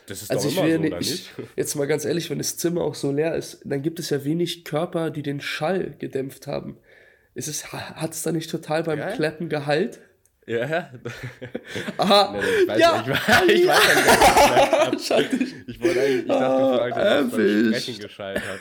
Das 0.07 0.21
ist 0.21 0.31
also 0.31 0.49
doch 0.49 0.65
immer 0.65 0.71
so, 0.71 0.79
oder 0.79 0.97
nicht? 0.99 1.31
Jetzt 1.57 1.75
mal 1.75 1.85
ganz 1.85 2.05
ehrlich, 2.05 2.29
wenn 2.29 2.37
das 2.37 2.55
Zimmer 2.55 2.81
auch 2.81 2.95
so 2.95 3.11
leer 3.11 3.35
ist, 3.35 3.59
dann 3.65 3.81
gibt 3.81 3.99
es 3.99 4.09
ja 4.09 4.23
wenig 4.23 4.63
Körper, 4.63 5.09
die 5.09 5.21
den 5.21 5.41
Schall 5.41 5.95
gedämpft 5.99 6.47
haben. 6.47 6.77
Ist 7.33 7.49
es, 7.49 7.73
hat 7.73 8.13
es 8.13 8.23
da 8.23 8.31
nicht 8.31 8.49
total 8.49 8.83
beim 8.83 8.99
ja? 8.99 9.11
Kleppen 9.11 9.49
Gehalt? 9.49 9.99
Ja. 10.47 10.91
Aha. 11.97 12.31
Nee, 12.31 12.39
ich 12.61 12.67
weiß, 12.69 12.79
ja. 12.79 13.01
Ich, 13.01 13.09
weiß, 13.09 13.19
ich, 13.47 13.67
weiß, 13.67 14.93
ich, 14.93 15.09
weiß, 15.09 15.25
ich, 15.41 15.67
ich 15.67 15.81
wollte 15.81 15.99
eigentlich, 15.99 16.21
ich 16.21 16.27
dachte, 16.27 16.61
du 16.61 16.77
fragst, 16.77 16.97
ob 16.97 17.03
es 17.03 17.31
beim 17.31 17.73
Sprechen 17.73 17.99
geschaltet 17.99 18.43
hat. 18.47 18.59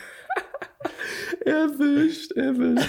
Erwischt, 1.45 2.33
erwischt. 2.33 2.89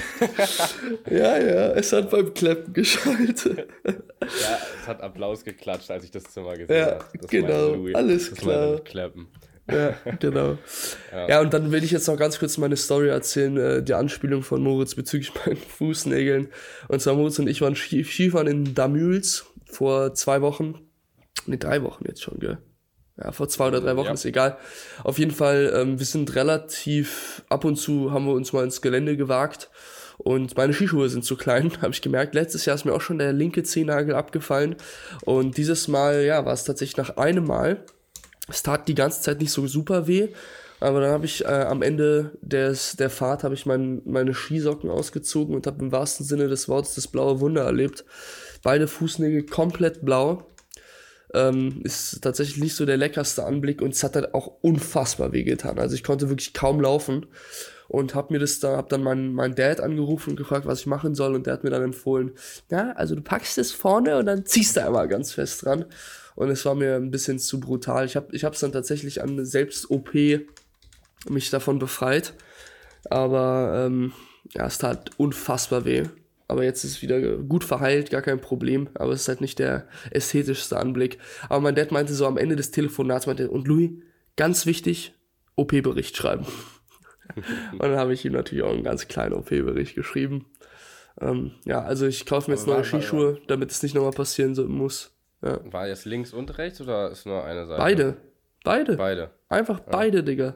ja, 1.09 1.37
ja, 1.37 1.71
es 1.73 1.91
hat 1.93 2.09
beim 2.09 2.33
Kleppen 2.33 2.73
geschaltet. 2.73 3.67
Ja, 3.85 4.59
es 4.81 4.87
hat 4.87 5.01
Applaus 5.01 5.43
geklatscht, 5.43 5.91
als 5.91 6.03
ich 6.03 6.11
das 6.11 6.23
Zimmer 6.23 6.57
gesehen 6.57 6.75
ja, 6.75 6.85
habe. 6.85 7.05
Das 7.19 7.29
genau, 7.29 7.87
alles 7.93 8.29
das 8.29 8.39
klar. 8.39 8.79
Kleppen. 8.81 9.27
Ja, 9.69 9.95
genau. 10.19 10.57
Ja. 11.11 11.27
ja. 11.27 11.41
und 11.41 11.53
dann 11.53 11.71
will 11.71 11.83
ich 11.83 11.91
jetzt 11.91 12.07
noch 12.07 12.17
ganz 12.17 12.37
kurz 12.37 12.57
meine 12.57 12.77
Story 12.77 13.09
erzählen, 13.09 13.57
äh, 13.57 13.83
die 13.83 13.95
Anspielung 13.95 14.43
von 14.43 14.61
Moritz 14.61 14.95
bezüglich 14.95 15.33
meinen 15.45 15.57
Fußnägeln. 15.57 16.49
Und 16.87 17.01
zwar 17.01 17.15
Moritz 17.15 17.39
und 17.39 17.47
ich 17.47 17.61
waren 17.61 17.75
Skifahren 17.75 18.47
in 18.47 18.75
Damüls 18.75 19.45
vor 19.65 20.13
zwei 20.13 20.41
Wochen. 20.41 20.75
Ne, 21.47 21.57
drei 21.57 21.83
Wochen 21.83 22.05
jetzt 22.07 22.21
schon, 22.21 22.39
gell? 22.39 22.59
Ja, 23.17 23.31
vor 23.31 23.47
zwei 23.47 23.67
oder 23.67 23.81
drei 23.81 23.95
Wochen, 23.95 24.07
ja. 24.07 24.13
ist 24.13 24.25
egal. 24.25 24.57
Auf 25.03 25.17
jeden 25.19 25.31
Fall, 25.31 25.73
ähm, 25.75 25.99
wir 25.99 26.05
sind 26.05 26.35
relativ, 26.35 27.43
ab 27.49 27.63
und 27.63 27.77
zu 27.77 28.11
haben 28.11 28.25
wir 28.25 28.33
uns 28.33 28.51
mal 28.51 28.63
ins 28.63 28.81
Gelände 28.81 29.15
gewagt 29.15 29.69
und 30.17 30.57
meine 30.57 30.73
Skischuhe 30.73 31.07
sind 31.09 31.23
zu 31.23 31.37
klein, 31.37 31.71
habe 31.81 31.91
ich 31.91 32.01
gemerkt. 32.01 32.35
Letztes 32.35 32.65
Jahr 32.65 32.75
ist 32.75 32.85
mir 32.85 32.93
auch 32.93 33.01
schon 33.01 33.17
der 33.17 33.31
linke 33.31 33.63
Zehennagel 33.63 34.15
abgefallen 34.15 34.75
und 35.23 35.57
dieses 35.57 35.87
Mal, 35.87 36.25
ja, 36.25 36.45
war 36.45 36.53
es 36.53 36.65
tatsächlich 36.65 36.97
nach 36.97 37.17
einem 37.17 37.45
Mal. 37.45 37.85
Es 38.47 38.63
tat 38.63 38.87
die 38.87 38.95
ganze 38.95 39.21
Zeit 39.21 39.39
nicht 39.39 39.51
so 39.51 39.65
super 39.65 40.07
weh, 40.07 40.27
aber 40.81 40.99
dann 40.99 41.11
habe 41.11 41.25
ich 41.25 41.45
äh, 41.45 41.47
am 41.47 41.81
Ende 41.81 42.31
des, 42.41 42.97
der 42.97 43.09
Fahrt 43.09 43.43
habe 43.43 43.55
ich 43.55 43.65
mein, 43.65 44.01
meine 44.05 44.33
Skisocken 44.33 44.89
ausgezogen 44.89 45.55
und 45.55 45.65
habe 45.67 45.83
im 45.83 45.91
wahrsten 45.91 46.25
Sinne 46.25 46.47
des 46.47 46.67
Wortes 46.67 46.95
das 46.95 47.07
blaue 47.07 47.39
Wunder 47.39 47.63
erlebt. 47.63 48.03
Beide 48.61 48.87
Fußnägel 48.87 49.45
komplett 49.45 50.03
blau 50.03 50.45
ähm, 51.35 51.81
ist 51.83 52.21
tatsächlich 52.21 52.57
nicht 52.57 52.75
so 52.75 52.85
der 52.85 52.97
leckerste 52.97 53.45
Anblick 53.45 53.81
und 53.81 53.93
es 53.93 54.03
hat 54.03 54.15
halt 54.15 54.33
auch 54.33 54.51
unfassbar 54.61 55.31
wehgetan. 55.33 55.77
Also 55.77 55.95
ich 55.95 56.03
konnte 56.03 56.29
wirklich 56.29 56.53
kaum 56.53 56.79
laufen 56.79 57.25
und 57.87 58.15
hab 58.15 58.31
mir 58.31 58.39
das 58.39 58.59
da, 58.59 58.77
hab 58.77 58.89
dann 58.89 59.03
meinen 59.03 59.33
mein 59.33 59.53
Dad 59.53 59.81
angerufen 59.81 60.31
und 60.31 60.35
gefragt, 60.37 60.65
was 60.65 60.81
ich 60.81 60.85
machen 60.87 61.13
soll 61.13 61.35
und 61.35 61.45
der 61.45 61.53
hat 61.53 61.63
mir 61.63 61.69
dann 61.69 61.83
empfohlen, 61.83 62.31
ja, 62.71 62.93
also 62.93 63.15
du 63.15 63.21
packst 63.21 63.57
es 63.57 63.71
vorne 63.71 64.17
und 64.17 64.25
dann 64.25 64.45
ziehst 64.45 64.77
du 64.77 64.85
einmal 64.85 65.07
ganz 65.07 65.33
fest 65.33 65.65
dran 65.65 65.85
und 66.35 66.49
es 66.49 66.65
war 66.65 66.75
mir 66.75 66.95
ein 66.95 67.11
bisschen 67.11 67.37
zu 67.39 67.59
brutal. 67.59 68.05
Ich 68.05 68.15
habe 68.15 68.27
ich 68.31 68.43
hab's 68.43 68.61
dann 68.61 68.71
tatsächlich 68.71 69.21
an 69.21 69.45
selbst 69.45 69.91
OP 69.91 70.13
mich 71.29 71.49
davon 71.49 71.79
befreit, 71.79 72.33
aber 73.09 73.85
ähm, 73.85 74.13
ja, 74.53 74.65
es 74.67 74.77
tat 74.77 75.11
unfassbar 75.17 75.85
weh 75.85 76.05
aber 76.47 76.63
jetzt 76.63 76.83
ist 76.83 76.91
es 76.91 77.01
wieder 77.01 77.37
gut 77.37 77.63
verheilt, 77.63 78.11
gar 78.11 78.21
kein 78.21 78.39
Problem. 78.39 78.89
Aber 78.93 79.13
es 79.13 79.21
ist 79.21 79.27
halt 79.27 79.41
nicht 79.41 79.59
der 79.59 79.87
ästhetischste 80.11 80.77
Anblick. 80.77 81.17
Aber 81.49 81.61
mein 81.61 81.75
Dad 81.75 81.91
meinte 81.91 82.13
so 82.13 82.27
am 82.27 82.37
Ende 82.37 82.55
des 82.55 82.71
Telefonats, 82.71 83.25
meinte, 83.25 83.49
und 83.49 83.67
Louis, 83.67 83.91
ganz 84.35 84.65
wichtig, 84.65 85.13
OP-Bericht 85.55 86.15
schreiben. 86.15 86.45
und 87.71 87.81
dann 87.81 87.97
habe 87.97 88.13
ich 88.13 88.25
ihm 88.25 88.33
natürlich 88.33 88.63
auch 88.63 88.73
einen 88.73 88.83
ganz 88.83 89.07
kleinen 89.07 89.33
OP-Bericht 89.33 89.95
geschrieben. 89.95 90.45
Ähm, 91.19 91.51
ja, 91.65 91.81
also 91.81 92.05
ich 92.05 92.25
kaufe 92.25 92.51
mir 92.51 92.57
jetzt 92.57 92.67
neue 92.67 92.83
Skischuhe, 92.83 93.39
damit 93.47 93.71
es 93.71 93.81
nicht 93.81 93.95
nochmal 93.95 94.11
passieren 94.11 94.53
muss. 94.67 95.11
Ja. 95.41 95.59
War 95.71 95.87
jetzt 95.87 96.05
links 96.05 96.33
und 96.33 96.57
rechts 96.57 96.81
oder 96.81 97.09
ist 97.11 97.25
nur 97.25 97.43
eine 97.43 97.65
Seite? 97.65 97.81
Beide. 97.81 98.17
Beide. 98.63 98.97
Beide. 98.97 99.31
Einfach 99.47 99.79
ja. 99.79 99.85
beide, 99.89 100.23
Digga. 100.23 100.55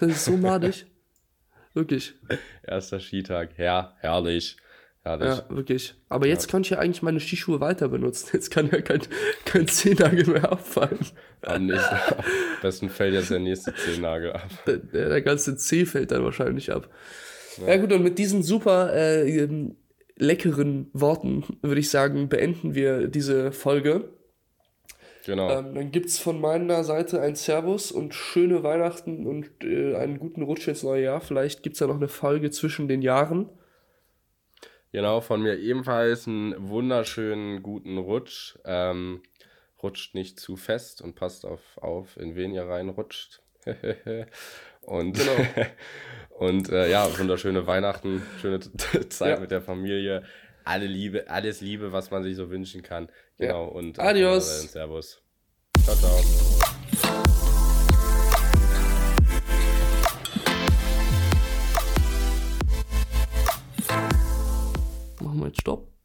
Das 0.00 0.10
ist 0.10 0.24
so 0.24 0.36
madig. 0.36 0.86
Wirklich. 1.74 2.14
Erster 2.62 3.00
Skitag. 3.00 3.58
Ja, 3.58 3.94
herrlich. 3.98 4.56
Herrlich. 5.06 5.28
Ja, 5.28 5.44
wirklich. 5.50 5.94
Aber 6.08 6.26
jetzt 6.26 6.46
ja. 6.46 6.50
kann 6.50 6.62
ich 6.62 6.70
ja 6.70 6.78
eigentlich 6.80 7.00
meine 7.00 7.20
Skischuhe 7.20 7.60
weiter 7.60 7.88
benutzen. 7.88 8.30
Jetzt 8.32 8.50
kann 8.50 8.68
ja 8.72 8.80
kein, 8.80 9.02
kein 9.44 9.68
Zehennagel 9.68 10.26
mehr 10.26 10.50
abfallen. 10.50 10.98
Am 11.42 11.70
besten 12.60 12.90
fällt 12.90 13.14
jetzt 13.14 13.30
der 13.30 13.38
nächste 13.38 13.72
Zehennagel 13.72 14.32
ab. 14.32 14.50
Der, 14.66 14.78
der 14.78 15.22
ganze 15.22 15.56
Zeh 15.56 15.86
fällt 15.86 16.10
dann 16.10 16.24
wahrscheinlich 16.24 16.72
ab. 16.72 16.88
Ja, 17.58 17.68
ja 17.68 17.76
gut, 17.76 17.92
und 17.92 18.02
mit 18.02 18.18
diesen 18.18 18.42
super 18.42 18.92
äh, 18.92 19.46
leckeren 20.16 20.90
Worten 20.92 21.44
würde 21.62 21.78
ich 21.80 21.88
sagen, 21.88 22.28
beenden 22.28 22.74
wir 22.74 23.06
diese 23.06 23.52
Folge. 23.52 24.08
Genau. 25.24 25.56
Ähm, 25.56 25.74
dann 25.76 25.92
gibt 25.92 26.06
es 26.06 26.18
von 26.18 26.40
meiner 26.40 26.82
Seite 26.82 27.20
ein 27.20 27.36
Servus 27.36 27.92
und 27.92 28.12
schöne 28.12 28.64
Weihnachten 28.64 29.24
und 29.24 29.50
äh, 29.62 29.94
einen 29.94 30.18
guten 30.18 30.42
Rutsch 30.42 30.66
ins 30.66 30.82
neue 30.82 31.04
Jahr. 31.04 31.20
Vielleicht 31.20 31.62
gibt 31.62 31.74
es 31.74 31.80
ja 31.80 31.86
noch 31.86 31.96
eine 31.96 32.08
Folge 32.08 32.50
zwischen 32.50 32.88
den 32.88 33.02
Jahren. 33.02 33.48
Genau, 34.96 35.20
von 35.20 35.42
mir 35.42 35.58
ebenfalls 35.58 36.26
einen 36.26 36.70
wunderschönen 36.70 37.62
guten 37.62 37.98
Rutsch. 37.98 38.56
Ähm, 38.64 39.20
rutscht 39.82 40.14
nicht 40.14 40.40
zu 40.40 40.56
fest 40.56 41.02
und 41.02 41.14
passt 41.14 41.44
auf, 41.44 41.60
auf 41.76 42.16
in 42.16 42.34
wen 42.34 42.54
ihr 42.54 42.66
reinrutscht. 42.66 43.42
und 44.80 45.12
genau. 45.12 45.36
und 46.38 46.70
äh, 46.70 46.90
ja, 46.90 47.06
wunderschöne 47.18 47.66
Weihnachten, 47.66 48.22
schöne 48.40 48.60
Zeit 49.10 49.34
ja. 49.34 49.38
mit 49.38 49.50
der 49.50 49.60
Familie. 49.60 50.22
Alle 50.64 50.86
Liebe, 50.86 51.28
alles 51.28 51.60
Liebe, 51.60 51.92
was 51.92 52.10
man 52.10 52.22
sich 52.22 52.34
so 52.34 52.48
wünschen 52.48 52.82
kann. 52.82 53.10
Genau. 53.36 53.66
Ja. 53.66 53.70
Und 53.72 53.98
Adios. 53.98 54.72
Servus. 54.72 55.20
Ciao, 55.84 55.94
ciao. 55.94 57.36
machen 65.36 65.44
wir 65.44 65.48
jetzt 65.48 65.60
Stopp. 65.60 65.95